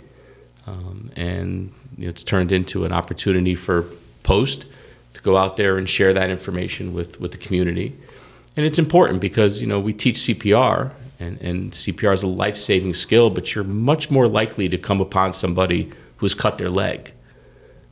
um, 0.66 1.12
and 1.16 1.74
it's 1.98 2.24
turned 2.24 2.52
into 2.52 2.86
an 2.86 2.92
opportunity 2.92 3.56
for 3.56 3.86
Post 4.24 4.66
to 5.14 5.22
go 5.22 5.38
out 5.38 5.56
there 5.56 5.78
and 5.78 5.90
share 5.90 6.14
that 6.14 6.30
information 6.30 6.94
with 6.94 7.20
with 7.22 7.32
the 7.32 7.38
community. 7.38 7.98
And 8.58 8.66
it's 8.66 8.80
important 8.80 9.22
because 9.22 9.62
you 9.62 9.68
know 9.68 9.80
we 9.80 9.94
teach 9.94 10.16
CPR, 10.18 10.92
and, 11.20 11.40
and 11.42 11.72
CPR 11.72 12.14
is 12.14 12.24
a 12.24 12.28
life 12.28 12.58
saving 12.58 12.96
skill, 12.96 13.30
but 13.30 13.56
you're 13.56 13.64
much 13.64 14.12
more 14.12 14.28
likely 14.28 14.68
to 14.70 14.78
come 14.78 15.00
upon 15.00 15.34
somebody 15.34 15.92
who's 16.18 16.34
cut 16.34 16.58
their 16.58 16.70
leg 16.70 17.14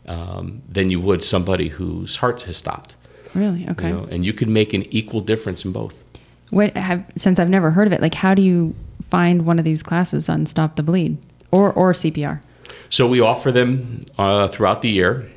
um, 0.08 0.62
than 0.67 0.89
you 0.89 0.99
would 0.99 1.23
somebody 1.23 1.69
whose 1.69 2.15
heart 2.15 2.41
has 2.43 2.58
stopped. 2.58 2.95
really? 3.34 3.67
Okay. 3.69 3.89
You 3.89 3.93
know, 3.93 4.08
and 4.10 4.25
you 4.25 4.34
can 4.34 4.51
make 4.51 4.73
an 4.73 4.84
equal 4.91 5.21
difference 5.21 5.63
in 5.63 5.71
both. 5.71 6.04
What 6.49 6.75
have 6.75 7.06
since 7.15 7.39
I've 7.39 7.49
never 7.49 7.71
heard 7.71 7.88
of 7.88 7.93
it? 7.93 8.01
Like, 8.01 8.15
how 8.15 8.34
do 8.34 8.41
you 8.41 8.75
find 9.10 9.45
one 9.45 9.60
of 9.60 9.65
these 9.65 9.84
classes 9.84 10.30
on 10.30 10.45
Stop 10.45 10.75
the 10.75 10.84
Bleed 10.84 11.17
or 11.51 11.71
or 11.73 11.93
CPR? 11.93 12.41
So 12.89 13.08
we 13.08 13.19
offer 13.19 13.51
them 13.51 14.01
uh, 14.17 14.47
throughout 14.47 14.82
the 14.82 14.89
year. 14.89 15.30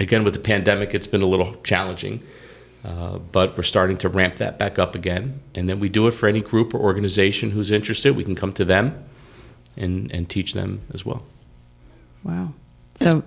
Again, 0.00 0.24
with 0.24 0.34
the 0.34 0.40
pandemic, 0.40 0.94
it's 0.94 1.06
been 1.06 1.22
a 1.22 1.26
little 1.26 1.54
challenging, 1.62 2.20
uh, 2.84 3.18
but 3.18 3.56
we're 3.56 3.62
starting 3.62 3.96
to 3.96 4.08
ramp 4.08 4.36
that 4.36 4.58
back 4.58 4.78
up 4.78 4.94
again. 4.94 5.40
And 5.54 5.68
then 5.68 5.80
we 5.80 5.88
do 5.88 6.06
it 6.06 6.12
for 6.12 6.28
any 6.28 6.42
group 6.42 6.74
or 6.74 6.78
organization 6.78 7.50
who's 7.50 7.70
interested. 7.70 8.14
We 8.14 8.24
can 8.24 8.34
come 8.34 8.52
to 8.54 8.64
them 8.64 9.02
and, 9.76 10.12
and 10.12 10.28
teach 10.28 10.52
them 10.52 10.82
as 10.92 11.04
well. 11.04 11.22
Wow. 12.24 12.52
So 12.96 13.22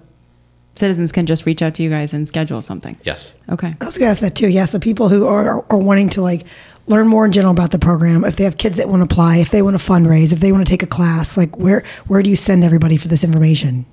citizens 0.76 1.12
can 1.12 1.26
just 1.26 1.46
reach 1.46 1.64
out 1.64 1.74
to 1.76 1.84
you 1.84 1.90
guys 1.90 2.14
and 2.14 2.28
schedule 2.28 2.62
something. 2.62 2.98
Yes. 3.04 3.34
Okay. 3.50 3.76
I 3.82 3.86
was 3.86 3.98
going 3.98 4.08
to 4.08 4.12
ask 4.12 4.22
that 4.22 4.36
too. 4.36 4.48
Yeah. 4.48 4.66
So 4.66 4.78
people 4.78 5.10
who 5.10 5.26
are, 5.26 5.66
are 5.72 5.78
wanting 5.78 6.10
to 6.10 6.22
like 6.22 6.46
learn 6.86 7.08
more 7.08 7.26
in 7.26 7.32
general 7.32 7.52
about 7.52 7.72
the 7.72 7.80
program, 7.80 8.24
if 8.26 8.36
they 8.36 8.44
have 8.44 8.58
kids 8.58 8.78
that 8.78 8.88
want 8.88 9.00
to 9.00 9.06
apply, 9.06 9.38
if 9.38 9.50
they 9.50 9.64
want 9.64 9.80
to 9.80 9.84
fundraise, 9.84 10.32
if 10.32 10.40
they 10.40 10.52
want 10.52 10.66
to 10.66 10.70
take 10.70 10.84
a 10.84 10.88
class, 10.88 11.36
like 11.36 11.58
where, 11.58 11.84
where 12.06 12.22
do 12.22 12.30
you 12.30 12.36
send 12.36 12.64
everybody 12.64 12.96
for 12.96 13.08
this 13.08 13.24
information? 13.24 13.88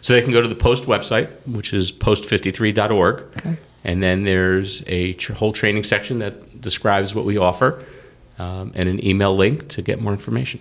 So 0.00 0.14
they 0.14 0.22
can 0.22 0.32
go 0.32 0.40
to 0.40 0.48
the 0.48 0.54
Post 0.54 0.84
website, 0.84 1.28
which 1.46 1.74
is 1.74 1.92
post53.org. 1.92 3.20
Okay. 3.36 3.58
And 3.84 4.02
then 4.02 4.24
there's 4.24 4.82
a 4.86 5.14
tr- 5.14 5.32
whole 5.32 5.52
training 5.52 5.84
section 5.84 6.18
that 6.18 6.60
describes 6.60 7.14
what 7.14 7.24
we 7.24 7.36
offer 7.38 7.84
um, 8.38 8.72
and 8.74 8.88
an 8.88 9.04
email 9.04 9.34
link 9.34 9.68
to 9.68 9.82
get 9.82 10.00
more 10.00 10.12
information. 10.12 10.60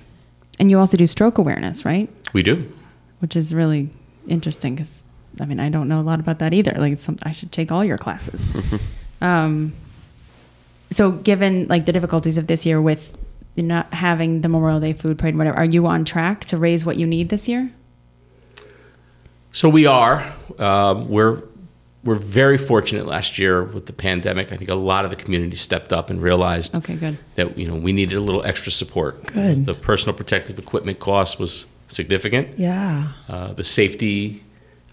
And 0.60 0.70
you 0.70 0.80
also 0.80 0.98
do 0.98 1.08
stroke 1.08 1.38
awareness, 1.38 1.86
right? 1.86 2.10
We 2.34 2.44
do. 2.44 2.72
Which 3.20 3.36
is 3.36 3.54
really 3.54 3.90
interesting 4.28 4.76
because 4.76 5.04
I 5.40 5.46
mean 5.46 5.60
I 5.60 5.70
don't 5.70 5.88
know 5.88 6.00
a 6.00 6.04
lot 6.04 6.20
about 6.20 6.40
that 6.40 6.54
either. 6.54 6.74
Like 6.78 6.98
some, 7.00 7.18
I 7.24 7.32
should 7.32 7.52
take 7.52 7.72
all 7.72 7.84
your 7.84 7.98
classes. 7.98 8.46
um, 9.22 9.74
so 10.92 11.12
given 11.12 11.68
like 11.68 11.86
the 11.86 11.94
difficulties 11.94 12.38
of 12.38 12.48
this 12.48 12.66
year 12.66 12.82
with 12.82 13.18
not 13.56 13.94
having 13.94 14.42
the 14.42 14.50
Memorial 14.50 14.80
Day 14.80 14.94
food 14.94 15.18
parade, 15.18 15.38
whatever, 15.38 15.58
are 15.58 15.66
you 15.66 15.86
on 15.88 16.06
track 16.06 16.46
to 16.46 16.58
raise 16.58 16.86
what 16.86 16.98
you 16.98 17.06
need 17.06 17.30
this 17.30 17.48
year? 17.48 17.72
So 19.52 19.68
we 19.68 19.86
are. 19.86 20.34
Um, 20.58 21.10
we're 21.10 21.42
we're 22.04 22.16
very 22.16 22.58
fortunate 22.58 23.06
last 23.06 23.38
year 23.38 23.64
with 23.64 23.86
the 23.86 23.94
pandemic. 23.94 24.52
I 24.54 24.58
think 24.58 24.70
a 24.70 24.76
lot 24.76 25.04
of 25.06 25.12
the 25.12 25.18
community 25.18 25.56
stepped 25.58 25.92
up 25.92 26.10
and 26.10 26.22
realized 26.22 26.76
Okay, 26.76 26.96
good. 26.96 27.18
that 27.36 27.58
you 27.58 27.66
know 27.68 27.76
we 27.76 27.92
needed 27.92 28.16
a 28.18 28.22
little 28.22 28.44
extra 28.46 28.72
support. 28.72 29.26
Good. 29.28 29.66
The 29.66 29.74
personal 29.74 30.16
protective 30.16 30.58
equipment 30.60 31.00
cost 31.00 31.40
was 31.40 31.66
significant. 31.88 32.58
Yeah. 32.58 33.12
Uh, 33.28 33.54
the 33.54 33.64
safety 33.64 34.44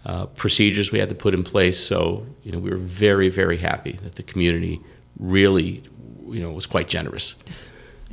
uh, 0.04 0.26
procedures 0.26 0.90
we 0.92 0.98
had 0.98 1.08
to 1.08 1.14
put 1.14 1.32
in 1.34 1.44
place. 1.44 1.78
So 1.78 2.26
you 2.42 2.52
know 2.52 2.58
we 2.58 2.70
were 2.70 2.76
very 2.76 3.28
very 3.28 3.56
happy 3.58 3.92
that 4.02 4.14
the 4.16 4.22
community 4.22 4.80
really 5.18 5.82
you 6.28 6.40
know 6.42 6.50
was 6.50 6.66
quite 6.66 6.88
generous. 6.88 7.36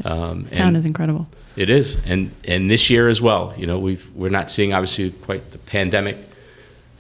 Um, 0.06 0.44
This 0.44 0.54
town 0.58 0.76
is 0.76 0.86
incredible. 0.86 1.28
it 1.56 1.70
is, 1.70 1.98
and 2.06 2.32
and 2.48 2.70
this 2.70 2.90
year 2.90 3.10
as 3.10 3.22
well. 3.22 3.54
You 3.58 3.66
know, 3.68 3.78
we've 3.80 4.10
we're 4.16 4.30
not 4.40 4.50
seeing 4.52 4.74
obviously 4.74 5.12
quite 5.12 5.52
the 5.52 5.58
pandemic 5.60 6.18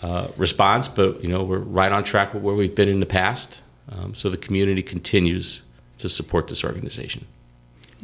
uh, 0.04 0.28
response, 0.38 0.88
but 0.88 1.24
you 1.24 1.30
know 1.30 1.44
we're 1.44 1.58
right 1.58 1.92
on 1.92 2.04
track 2.04 2.34
with 2.34 2.44
where 2.44 2.54
we've 2.54 2.76
been 2.76 2.90
in 2.90 3.00
the 3.00 3.06
past. 3.06 3.62
Um, 3.90 4.14
so 4.14 4.30
the 4.30 4.38
community 4.38 4.84
continues 4.84 5.62
to 5.98 6.10
support 6.10 6.48
this 6.48 6.64
organization. 6.64 7.26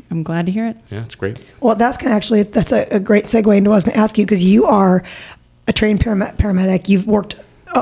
I'm 0.09 0.23
glad 0.23 0.45
to 0.45 0.51
hear 0.51 0.65
it. 0.65 0.77
Yeah, 0.89 1.03
it's 1.03 1.15
great. 1.15 1.43
Well, 1.59 1.75
that's 1.75 1.97
kind 1.97 2.11
of 2.11 2.15
actually, 2.15 2.43
that's 2.43 2.71
a, 2.71 2.87
a 2.89 2.99
great 2.99 3.25
segue 3.25 3.55
into 3.55 3.69
what 3.69 3.75
I 3.75 3.77
was 3.77 3.83
going 3.83 3.95
to 3.95 3.99
ask 4.01 4.17
you 4.17 4.25
because 4.25 4.43
you 4.43 4.65
are 4.65 5.03
a 5.67 5.73
trained 5.73 5.99
param- 5.99 6.35
paramedic. 6.37 6.87
You've 6.87 7.05
worked, 7.05 7.35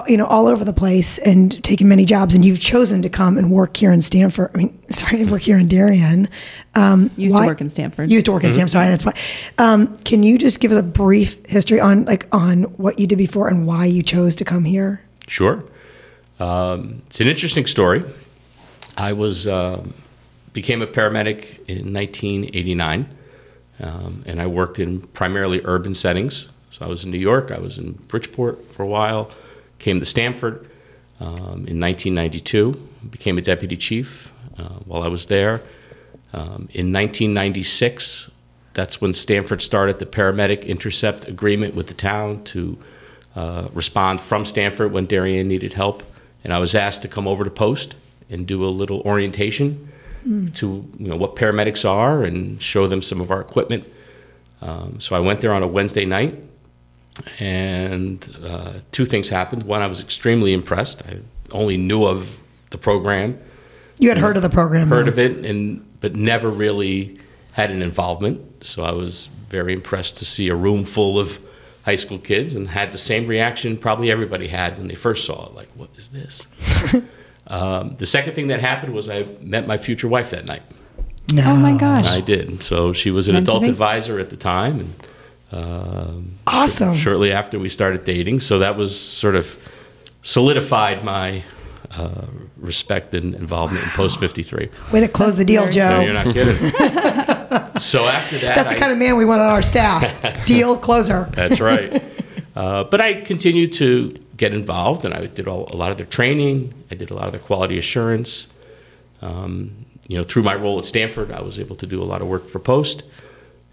you 0.07 0.17
know, 0.17 0.25
all 0.25 0.47
over 0.47 0.65
the 0.65 0.73
place 0.73 1.17
and 1.19 1.63
taken 1.63 1.87
many 1.87 2.05
jobs, 2.05 2.33
and 2.33 2.43
you've 2.43 2.59
chosen 2.59 3.01
to 3.01 3.09
come 3.09 3.37
and 3.37 3.51
work 3.51 3.77
here 3.77 3.91
in 3.91 4.01
Stamford. 4.01 4.51
I 4.53 4.57
mean, 4.57 4.79
sorry, 4.91 5.25
work 5.25 5.41
here 5.41 5.57
in 5.57 5.67
Darien. 5.67 6.29
Um, 6.75 7.09
Used 7.17 7.35
to 7.35 7.45
work 7.45 7.61
in 7.61 7.69
Stamford. 7.69 8.11
Used 8.11 8.25
to 8.27 8.31
work 8.31 8.43
in 8.43 8.53
Stamford. 8.53 8.71
Sorry, 8.71 8.87
that's 8.87 9.05
why. 9.05 9.13
Um, 9.57 9.95
can 9.97 10.23
you 10.23 10.37
just 10.37 10.59
give 10.59 10.71
us 10.71 10.77
a 10.77 10.83
brief 10.83 11.43
history 11.45 11.79
on 11.79 12.05
like 12.05 12.27
on 12.31 12.63
what 12.77 12.99
you 12.99 13.07
did 13.07 13.17
before 13.17 13.47
and 13.47 13.65
why 13.65 13.85
you 13.85 14.03
chose 14.03 14.35
to 14.37 14.45
come 14.45 14.65
here? 14.65 15.01
Sure. 15.27 15.63
Um, 16.39 17.01
it's 17.07 17.19
an 17.19 17.27
interesting 17.27 17.65
story. 17.65 18.03
I 18.95 19.13
was 19.13 19.47
um, 19.47 19.93
became 20.53 20.81
a 20.81 20.87
paramedic 20.87 21.59
in 21.67 21.93
1989, 21.93 23.07
um, 23.79 24.23
and 24.25 24.41
I 24.41 24.47
worked 24.47 24.79
in 24.79 25.01
primarily 25.01 25.61
urban 25.65 25.93
settings 25.93 26.49
So 26.71 26.85
I 26.85 26.87
was 26.87 27.03
in 27.03 27.11
New 27.11 27.19
York, 27.19 27.51
I 27.51 27.59
was 27.59 27.77
in 27.77 27.93
Bridgeport 28.07 28.71
for 28.71 28.83
a 28.83 28.87
while, 28.87 29.31
came 29.79 29.99
to 29.99 30.05
Stamford 30.05 30.69
um, 31.19 31.65
in 31.67 31.79
1992, 31.79 32.71
became 33.09 33.37
a 33.37 33.41
deputy 33.41 33.77
chief 33.77 34.31
uh, 34.57 34.63
while 34.85 35.03
I 35.03 35.07
was 35.07 35.27
there. 35.27 35.61
Um, 36.33 36.69
in 36.73 36.93
1996, 36.93 38.29
that's 38.73 39.01
when 39.01 39.13
Stamford 39.13 39.61
started 39.61 39.99
the 39.99 40.05
paramedic 40.05 40.65
intercept 40.67 41.27
agreement 41.27 41.73
with 41.73 41.87
the 41.87 41.93
town 41.93 42.43
to 42.45 42.77
uh, 43.35 43.67
respond 43.73 44.21
from 44.21 44.45
Stamford 44.45 44.91
when 44.91 45.05
Darien 45.05 45.47
needed 45.47 45.73
help. 45.73 46.03
And 46.43 46.53
I 46.53 46.59
was 46.59 46.75
asked 46.75 47.01
to 47.01 47.07
come 47.07 47.27
over 47.27 47.43
to 47.43 47.49
Post 47.49 47.95
and 48.29 48.45
do 48.45 48.63
a 48.63 48.69
little 48.69 49.01
orientation 49.01 49.91
to 50.53 50.85
you 50.97 51.07
know 51.07 51.15
what 51.15 51.35
paramedics 51.35 51.87
are 51.87 52.23
and 52.23 52.61
show 52.61 52.87
them 52.87 53.01
some 53.01 53.21
of 53.21 53.31
our 53.31 53.39
equipment. 53.39 53.85
Um, 54.61 54.99
so 54.99 55.15
I 55.15 55.19
went 55.19 55.41
there 55.41 55.53
on 55.53 55.63
a 55.63 55.67
Wednesday 55.67 56.05
night, 56.05 56.35
and 57.39 58.35
uh, 58.43 58.73
two 58.91 59.05
things 59.05 59.29
happened. 59.29 59.63
One, 59.63 59.81
I 59.81 59.87
was 59.87 60.01
extremely 60.01 60.53
impressed. 60.53 61.03
I 61.05 61.19
only 61.51 61.77
knew 61.77 62.05
of 62.05 62.37
the 62.71 62.77
program, 62.77 63.39
You 63.99 64.09
had 64.09 64.17
heard 64.17 64.35
of 64.35 64.43
the 64.43 64.49
program. 64.49 64.89
heard 64.89 65.05
though. 65.05 65.11
of 65.11 65.19
it, 65.19 65.45
and 65.45 65.83
but 65.99 66.15
never 66.15 66.49
really 66.49 67.17
had 67.53 67.71
an 67.71 67.81
involvement. 67.81 68.63
So 68.63 68.83
I 68.83 68.91
was 68.91 69.29
very 69.47 69.73
impressed 69.73 70.17
to 70.17 70.25
see 70.25 70.49
a 70.49 70.55
room 70.55 70.83
full 70.83 71.17
of 71.17 71.39
high 71.85 71.95
school 71.95 72.19
kids, 72.19 72.55
and 72.55 72.67
had 72.69 72.91
the 72.91 72.97
same 72.97 73.27
reaction 73.27 73.77
probably 73.77 74.11
everybody 74.11 74.47
had 74.47 74.77
when 74.77 74.87
they 74.87 74.95
first 74.95 75.25
saw 75.25 75.47
it. 75.47 75.55
Like, 75.55 75.69
what 75.75 75.89
is 75.95 76.09
this? 76.09 76.45
um, 77.47 77.95
the 77.95 78.05
second 78.05 78.33
thing 78.33 78.47
that 78.47 78.59
happened 78.59 78.93
was 78.93 79.09
I 79.09 79.23
met 79.39 79.65
my 79.67 79.77
future 79.77 80.07
wife 80.09 80.31
that 80.31 80.45
night. 80.45 80.63
No. 81.31 81.43
Oh 81.45 81.55
my 81.55 81.75
gosh. 81.77 82.05
I 82.05 82.21
did. 82.21 82.61
So 82.63 82.93
she 82.93 83.09
was 83.11 83.27
an 83.27 83.33
Meant 83.35 83.47
adult 83.47 83.65
advisor 83.65 84.19
at 84.19 84.29
the 84.29 84.37
time, 84.37 84.79
and 84.79 84.93
um, 85.51 86.37
Awesome. 86.45 86.95
shortly 86.95 87.31
after 87.31 87.59
we 87.59 87.69
started 87.69 88.03
dating. 88.03 88.39
So 88.41 88.59
that 88.59 88.75
was 88.77 88.97
sort 88.99 89.35
of 89.35 89.57
solidified 90.21 91.03
my 91.03 91.43
uh, 91.91 92.25
respect 92.57 93.13
and 93.13 93.33
involvement 93.35 93.83
in 93.85 93.89
Post 93.91 94.19
53. 94.19 94.69
Way 94.91 94.99
to 94.99 95.07
close 95.07 95.35
the 95.35 95.45
deal, 95.45 95.67
Joe. 95.69 95.97
No, 95.97 96.01
you're 96.01 96.13
not 96.13 96.33
kidding. 96.33 96.71
so 97.79 98.07
after 98.07 98.37
that, 98.39 98.55
That's 98.55 98.69
the 98.69 98.75
I- 98.75 98.79
kind 98.79 98.91
of 98.91 98.97
man 98.97 99.15
we 99.15 99.25
want 99.25 99.41
on 99.41 99.49
our 99.49 99.61
staff. 99.61 100.45
deal 100.45 100.77
closer. 100.77 101.29
That's 101.33 101.59
right. 101.61 102.03
Uh, 102.55 102.83
but 102.83 102.99
I 102.99 103.21
continued 103.21 103.71
to 103.73 104.09
get 104.35 104.53
involved, 104.53 105.05
and 105.05 105.13
I 105.13 105.27
did 105.27 105.47
all, 105.47 105.69
a 105.73 105.77
lot 105.77 105.91
of 105.91 105.97
their 105.97 106.05
training. 106.05 106.73
I 106.91 106.95
did 106.95 107.09
a 107.09 107.13
lot 107.13 107.25
of 107.25 107.31
their 107.31 107.39
quality 107.41 107.77
assurance. 107.77 108.47
Um, 109.21 109.85
you 110.07 110.17
know, 110.17 110.23
through 110.23 110.43
my 110.43 110.55
role 110.55 110.77
at 110.79 110.85
Stamford, 110.85 111.31
I 111.31 111.41
was 111.41 111.57
able 111.59 111.75
to 111.77 111.85
do 111.85 112.01
a 112.01 112.05
lot 112.05 112.21
of 112.21 112.27
work 112.27 112.47
for 112.47 112.59
Post. 112.59 113.03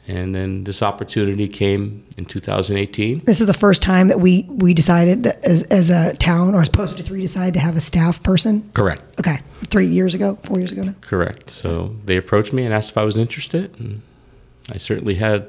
And 0.07 0.35
then 0.35 0.65
this 0.65 0.83
opportunity 0.83 1.49
came 1.49 2.05
in 2.19 2.27
2018. 2.27 3.21
This 3.25 3.41
is 3.41 3.47
the 3.47 3.55
first 3.55 3.81
time 3.83 4.09
that 4.09 4.21
we 4.21 4.45
we 4.49 4.75
decided 4.75 5.27
as, 5.27 5.63
as 5.65 5.89
a 5.89 6.13
town 6.15 6.55
or 6.55 6.61
as 6.61 6.69
Post 6.69 6.99
3 6.99 7.21
decided 7.23 7.55
to 7.55 7.61
have 7.61 7.75
a 7.77 7.81
staff 7.81 8.23
person. 8.23 8.71
Correct. 8.75 9.03
Okay, 9.19 9.41
three 9.69 9.87
years 9.87 10.15
ago, 10.15 10.37
four 10.45 10.59
years 10.59 10.73
ago 10.73 10.83
now. 10.83 10.95
Correct. 11.01 11.49
So 11.49 11.97
they 12.05 12.17
approached 12.19 12.53
me 12.53 12.65
and 12.67 12.75
asked 12.75 12.91
if 12.91 12.99
I 12.99 13.05
was 13.05 13.17
interested, 13.17 13.75
and 13.81 14.03
I 14.71 14.77
certainly 14.77 15.15
had 15.15 15.47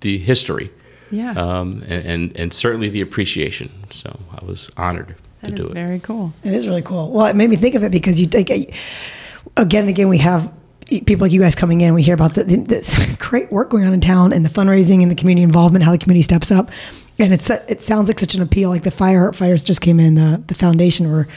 the 0.00 0.18
history 0.18 0.70
Yeah. 1.12 1.30
um, 1.32 1.84
and, 1.86 2.04
and 2.06 2.36
and 2.36 2.52
certainly 2.52 2.88
the 2.88 3.00
appreciation. 3.00 3.70
So 3.90 4.18
I 4.40 4.44
was 4.44 4.70
honored 4.76 5.14
that 5.42 5.50
to 5.50 5.54
do 5.54 5.68
it. 5.68 5.74
Very 5.74 6.00
cool. 6.00 6.32
It 6.42 6.52
is 6.52 6.66
really 6.66 6.82
cool. 6.82 7.12
Well, 7.12 7.26
it 7.26 7.36
made 7.36 7.48
me 7.50 7.54
think 7.56 7.76
of 7.76 7.84
it 7.84 7.92
because 7.92 8.20
you 8.20 8.26
take 8.26 8.50
again 8.50 9.82
and 9.82 9.88
again 9.88 10.08
we 10.08 10.18
have 10.18 10.52
people 11.00 11.24
like 11.24 11.32
you 11.32 11.40
guys 11.40 11.54
coming 11.54 11.80
in. 11.80 11.94
We 11.94 12.02
hear 12.02 12.14
about 12.14 12.34
the, 12.34 12.44
the, 12.44 12.56
this 12.56 13.16
great 13.18 13.50
work 13.50 13.70
going 13.70 13.84
on 13.84 13.92
in 13.92 14.00
town 14.00 14.32
and 14.32 14.44
the 14.44 14.50
fundraising 14.50 15.02
and 15.02 15.10
the 15.10 15.14
community 15.14 15.42
involvement, 15.42 15.84
how 15.84 15.92
the 15.92 15.98
community 15.98 16.22
steps 16.22 16.50
up, 16.50 16.70
and 17.18 17.32
it's 17.32 17.48
it 17.50 17.82
sounds 17.82 18.08
like 18.08 18.20
such 18.20 18.34
an 18.34 18.42
appeal. 18.42 18.70
Like 18.70 18.82
the 18.82 18.90
fire 18.90 19.32
fires 19.32 19.64
just 19.64 19.80
came 19.80 19.98
in, 19.98 20.14
the 20.14 20.42
the 20.46 20.54
foundation 20.54 21.10
were 21.10 21.28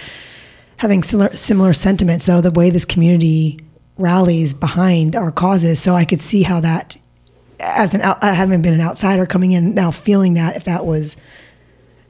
having 0.78 1.04
similar 1.04 1.36
similar 1.36 1.74
sentiments. 1.74 2.26
So 2.26 2.42
the 2.42 2.52
way 2.52 2.70
this 2.70 2.86
community 2.86 3.60
rallies 3.98 4.54
behind 4.54 5.16
our 5.16 5.32
causes, 5.32 5.80
so 5.80 5.96
I 5.96 6.06
could 6.06 6.22
see 6.22 6.44
how 6.44 6.60
that. 6.62 6.98
As 7.58 7.94
an 7.94 8.02
I 8.02 8.34
haven't 8.34 8.62
been 8.64 8.74
an 8.74 8.82
outsider 8.82 9.26
coming 9.26 9.54
in 9.54 9.74
now, 9.74 9.90
feeling 9.90 10.34
that 10.34 10.58
if 10.58 10.66
that 10.66 10.86
was 10.86 11.16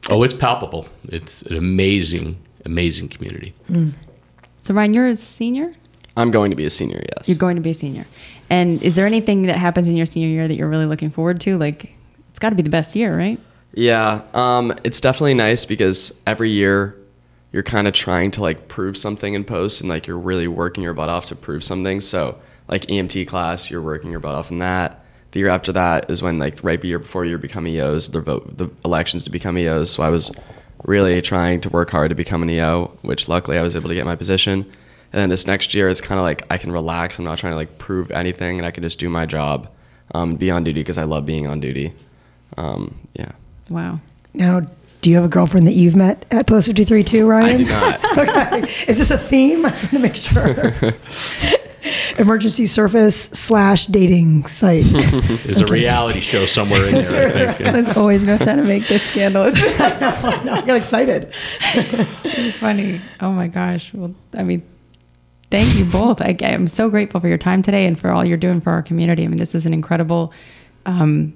Oh, 0.09 0.21
it's 0.23 0.33
palpable. 0.33 0.87
It's 1.09 1.41
an 1.43 1.55
amazing, 1.55 2.37
amazing 2.63 3.09
community. 3.09 3.53
Mm. 3.69 3.93
So 4.61 4.73
Ryan, 4.73 4.93
you're 4.93 5.07
a 5.07 5.15
senior. 5.15 5.73
I'm 6.17 6.31
going 6.31 6.49
to 6.51 6.55
be 6.55 6.65
a 6.65 6.69
senior, 6.69 7.01
yes. 7.15 7.27
You're 7.27 7.37
going 7.37 7.55
to 7.55 7.61
be 7.61 7.71
a 7.71 7.75
senior. 7.75 8.05
And 8.49 8.81
is 8.81 8.95
there 8.95 9.05
anything 9.05 9.43
that 9.43 9.57
happens 9.57 9.87
in 9.87 9.95
your 9.97 10.05
senior 10.05 10.29
year 10.29 10.47
that 10.47 10.55
you're 10.55 10.69
really 10.69 10.85
looking 10.85 11.09
forward 11.09 11.41
to? 11.41 11.57
Like, 11.57 11.93
it's 12.29 12.39
got 12.39 12.51
to 12.51 12.55
be 12.55 12.63
the 12.63 12.69
best 12.69 12.95
year, 12.95 13.17
right? 13.17 13.39
Yeah, 13.73 14.21
um, 14.33 14.73
it's 14.83 15.01
definitely 15.01 15.33
nice 15.33 15.65
because 15.65 16.19
every 16.25 16.49
year 16.49 16.97
you're 17.51 17.63
kind 17.63 17.87
of 17.87 17.93
trying 17.93 18.31
to 18.31 18.41
like 18.41 18.67
prove 18.67 18.97
something 18.97 19.33
in 19.33 19.43
post 19.43 19.79
and 19.79 19.89
like 19.89 20.07
you're 20.07 20.17
really 20.17 20.47
working 20.47 20.83
your 20.83 20.93
butt 20.93 21.09
off 21.09 21.25
to 21.27 21.35
prove 21.35 21.63
something. 21.63 22.01
So 22.01 22.37
like 22.67 22.83
EMT 22.83 23.27
class, 23.27 23.69
you're 23.69 23.81
working 23.81 24.11
your 24.11 24.19
butt 24.19 24.35
off 24.35 24.51
in 24.51 24.59
that. 24.59 25.05
The 25.31 25.39
year 25.39 25.49
after 25.49 25.71
that 25.73 26.09
is 26.09 26.21
when 26.21 26.39
like 26.39 26.63
right 26.63 26.79
the 26.79 26.87
year 26.87 26.99
before 26.99 27.25
you 27.25 27.37
become 27.37 27.67
EOs, 27.67 28.09
the 28.09 28.21
vote 28.21 28.57
the 28.57 28.69
elections 28.83 29.25
to 29.25 29.29
become 29.29 29.57
EOs. 29.57 29.91
So 29.91 30.03
I 30.03 30.09
was 30.09 30.31
really 30.85 31.21
trying 31.21 31.61
to 31.61 31.69
work 31.69 31.91
hard 31.91 32.09
to 32.09 32.15
become 32.15 32.43
an 32.43 32.49
EO, 32.49 32.97
which 33.01 33.27
luckily 33.27 33.57
I 33.57 33.61
was 33.61 33.75
able 33.75 33.89
to 33.89 33.95
get 33.95 34.05
my 34.05 34.15
position. 34.15 34.69
And 35.15 35.21
then 35.21 35.29
this 35.29 35.47
next 35.47 35.73
year, 35.73 35.87
it's 35.87 36.01
kind 36.01 36.19
of 36.19 36.23
like 36.23 36.45
I 36.49 36.57
can 36.57 36.73
relax. 36.73 37.17
I'm 37.17 37.23
not 37.23 37.37
trying 37.37 37.53
to 37.53 37.55
like 37.55 37.77
prove 37.77 38.11
anything, 38.11 38.57
and 38.57 38.67
I 38.67 38.71
can 38.71 38.83
just 38.83 38.99
do 38.99 39.07
my 39.07 39.25
job, 39.25 39.69
um, 40.13 40.35
be 40.35 40.51
on 40.51 40.65
duty 40.65 40.81
because 40.81 40.97
I 40.97 41.03
love 41.05 41.25
being 41.25 41.47
on 41.47 41.61
duty. 41.61 41.93
Um, 42.57 42.97
yeah. 43.13 43.31
Wow. 43.69 44.01
now. 44.33 44.67
Do 44.99 45.09
you 45.11 45.15
have 45.15 45.23
a 45.23 45.29
girlfriend 45.29 45.67
that 45.67 45.73
you've 45.73 45.95
met 45.95 46.25
at 46.31 46.47
Post 46.47 46.67
53 46.67 47.03
too, 47.05 47.27
Ryan? 47.27 47.53
I 47.53 47.57
do 47.57 47.65
not. 47.65 48.17
okay. 48.17 48.59
Is 48.89 48.97
this 48.97 49.09
a 49.09 49.17
theme? 49.17 49.65
I 49.65 49.69
just 49.69 49.83
want 49.83 49.93
to 49.93 49.99
make 49.99 50.15
sure. 50.17 50.93
Emergency 52.17 52.65
service 52.65 53.25
slash 53.25 53.85
dating 53.85 54.47
site. 54.47 54.83
There's 55.45 55.61
a 55.61 55.67
reality 55.67 56.19
show 56.19 56.45
somewhere 56.45 56.85
in 56.87 56.93
there, 56.93 57.49
I 57.49 57.53
think. 57.53 57.71
Liz 57.71 57.95
always 57.95 58.23
knows 58.23 58.41
how 58.41 58.55
to 58.55 58.63
make 58.63 58.87
this 58.89 59.03
scandalous. 59.03 59.53
I 59.55 60.63
got 60.65 60.75
excited. 60.75 61.33
Too 62.25 62.51
funny. 62.51 62.99
Oh 63.21 63.31
my 63.31 63.47
gosh. 63.47 63.93
Well, 63.93 64.13
I 64.33 64.43
mean, 64.43 64.63
thank 65.55 65.77
you 65.77 65.85
both. 65.85 66.21
I, 66.21 66.35
I'm 66.41 66.67
so 66.67 66.89
grateful 66.89 67.21
for 67.21 67.29
your 67.29 67.37
time 67.37 67.61
today 67.61 67.85
and 67.85 67.97
for 67.97 68.11
all 68.11 68.25
you're 68.25 68.37
doing 68.37 68.59
for 68.59 68.71
our 68.71 68.81
community. 68.81 69.23
I 69.23 69.27
mean, 69.27 69.37
this 69.37 69.55
is 69.55 69.65
an 69.65 69.73
incredible 69.73 70.33
um, 70.85 71.33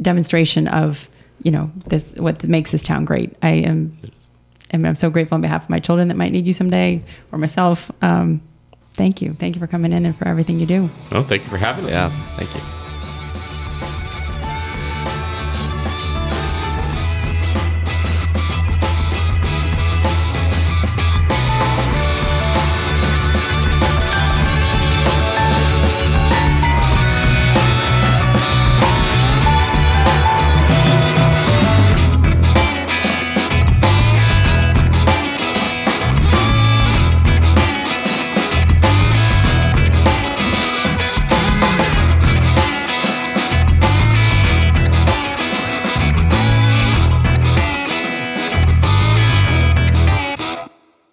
demonstration 0.00 0.68
of 0.68 1.08
you 1.42 1.50
know 1.50 1.70
this 1.86 2.14
what 2.14 2.42
makes 2.44 2.70
this 2.70 2.82
town 2.82 3.04
great. 3.04 3.36
I 3.42 3.50
am. 3.50 3.98
I 4.72 4.78
mean, 4.78 4.86
I'm 4.86 4.96
so 4.96 5.10
grateful 5.10 5.34
on 5.34 5.42
behalf 5.42 5.64
of 5.64 5.70
my 5.70 5.80
children 5.80 6.08
that 6.08 6.16
might 6.16 6.32
need 6.32 6.46
you 6.46 6.54
someday, 6.54 7.02
or 7.30 7.38
myself. 7.38 7.90
Um, 8.00 8.40
thank 8.94 9.20
you, 9.20 9.34
thank 9.34 9.54
you 9.54 9.60
for 9.60 9.66
coming 9.66 9.92
in 9.92 10.06
and 10.06 10.16
for 10.16 10.26
everything 10.26 10.58
you 10.58 10.66
do. 10.66 10.88
Well, 11.10 11.22
thank 11.22 11.42
you 11.42 11.50
for 11.50 11.58
having 11.58 11.84
us. 11.84 11.90
Yeah, 11.90 12.08
thank 12.36 12.54
you. 12.54 12.81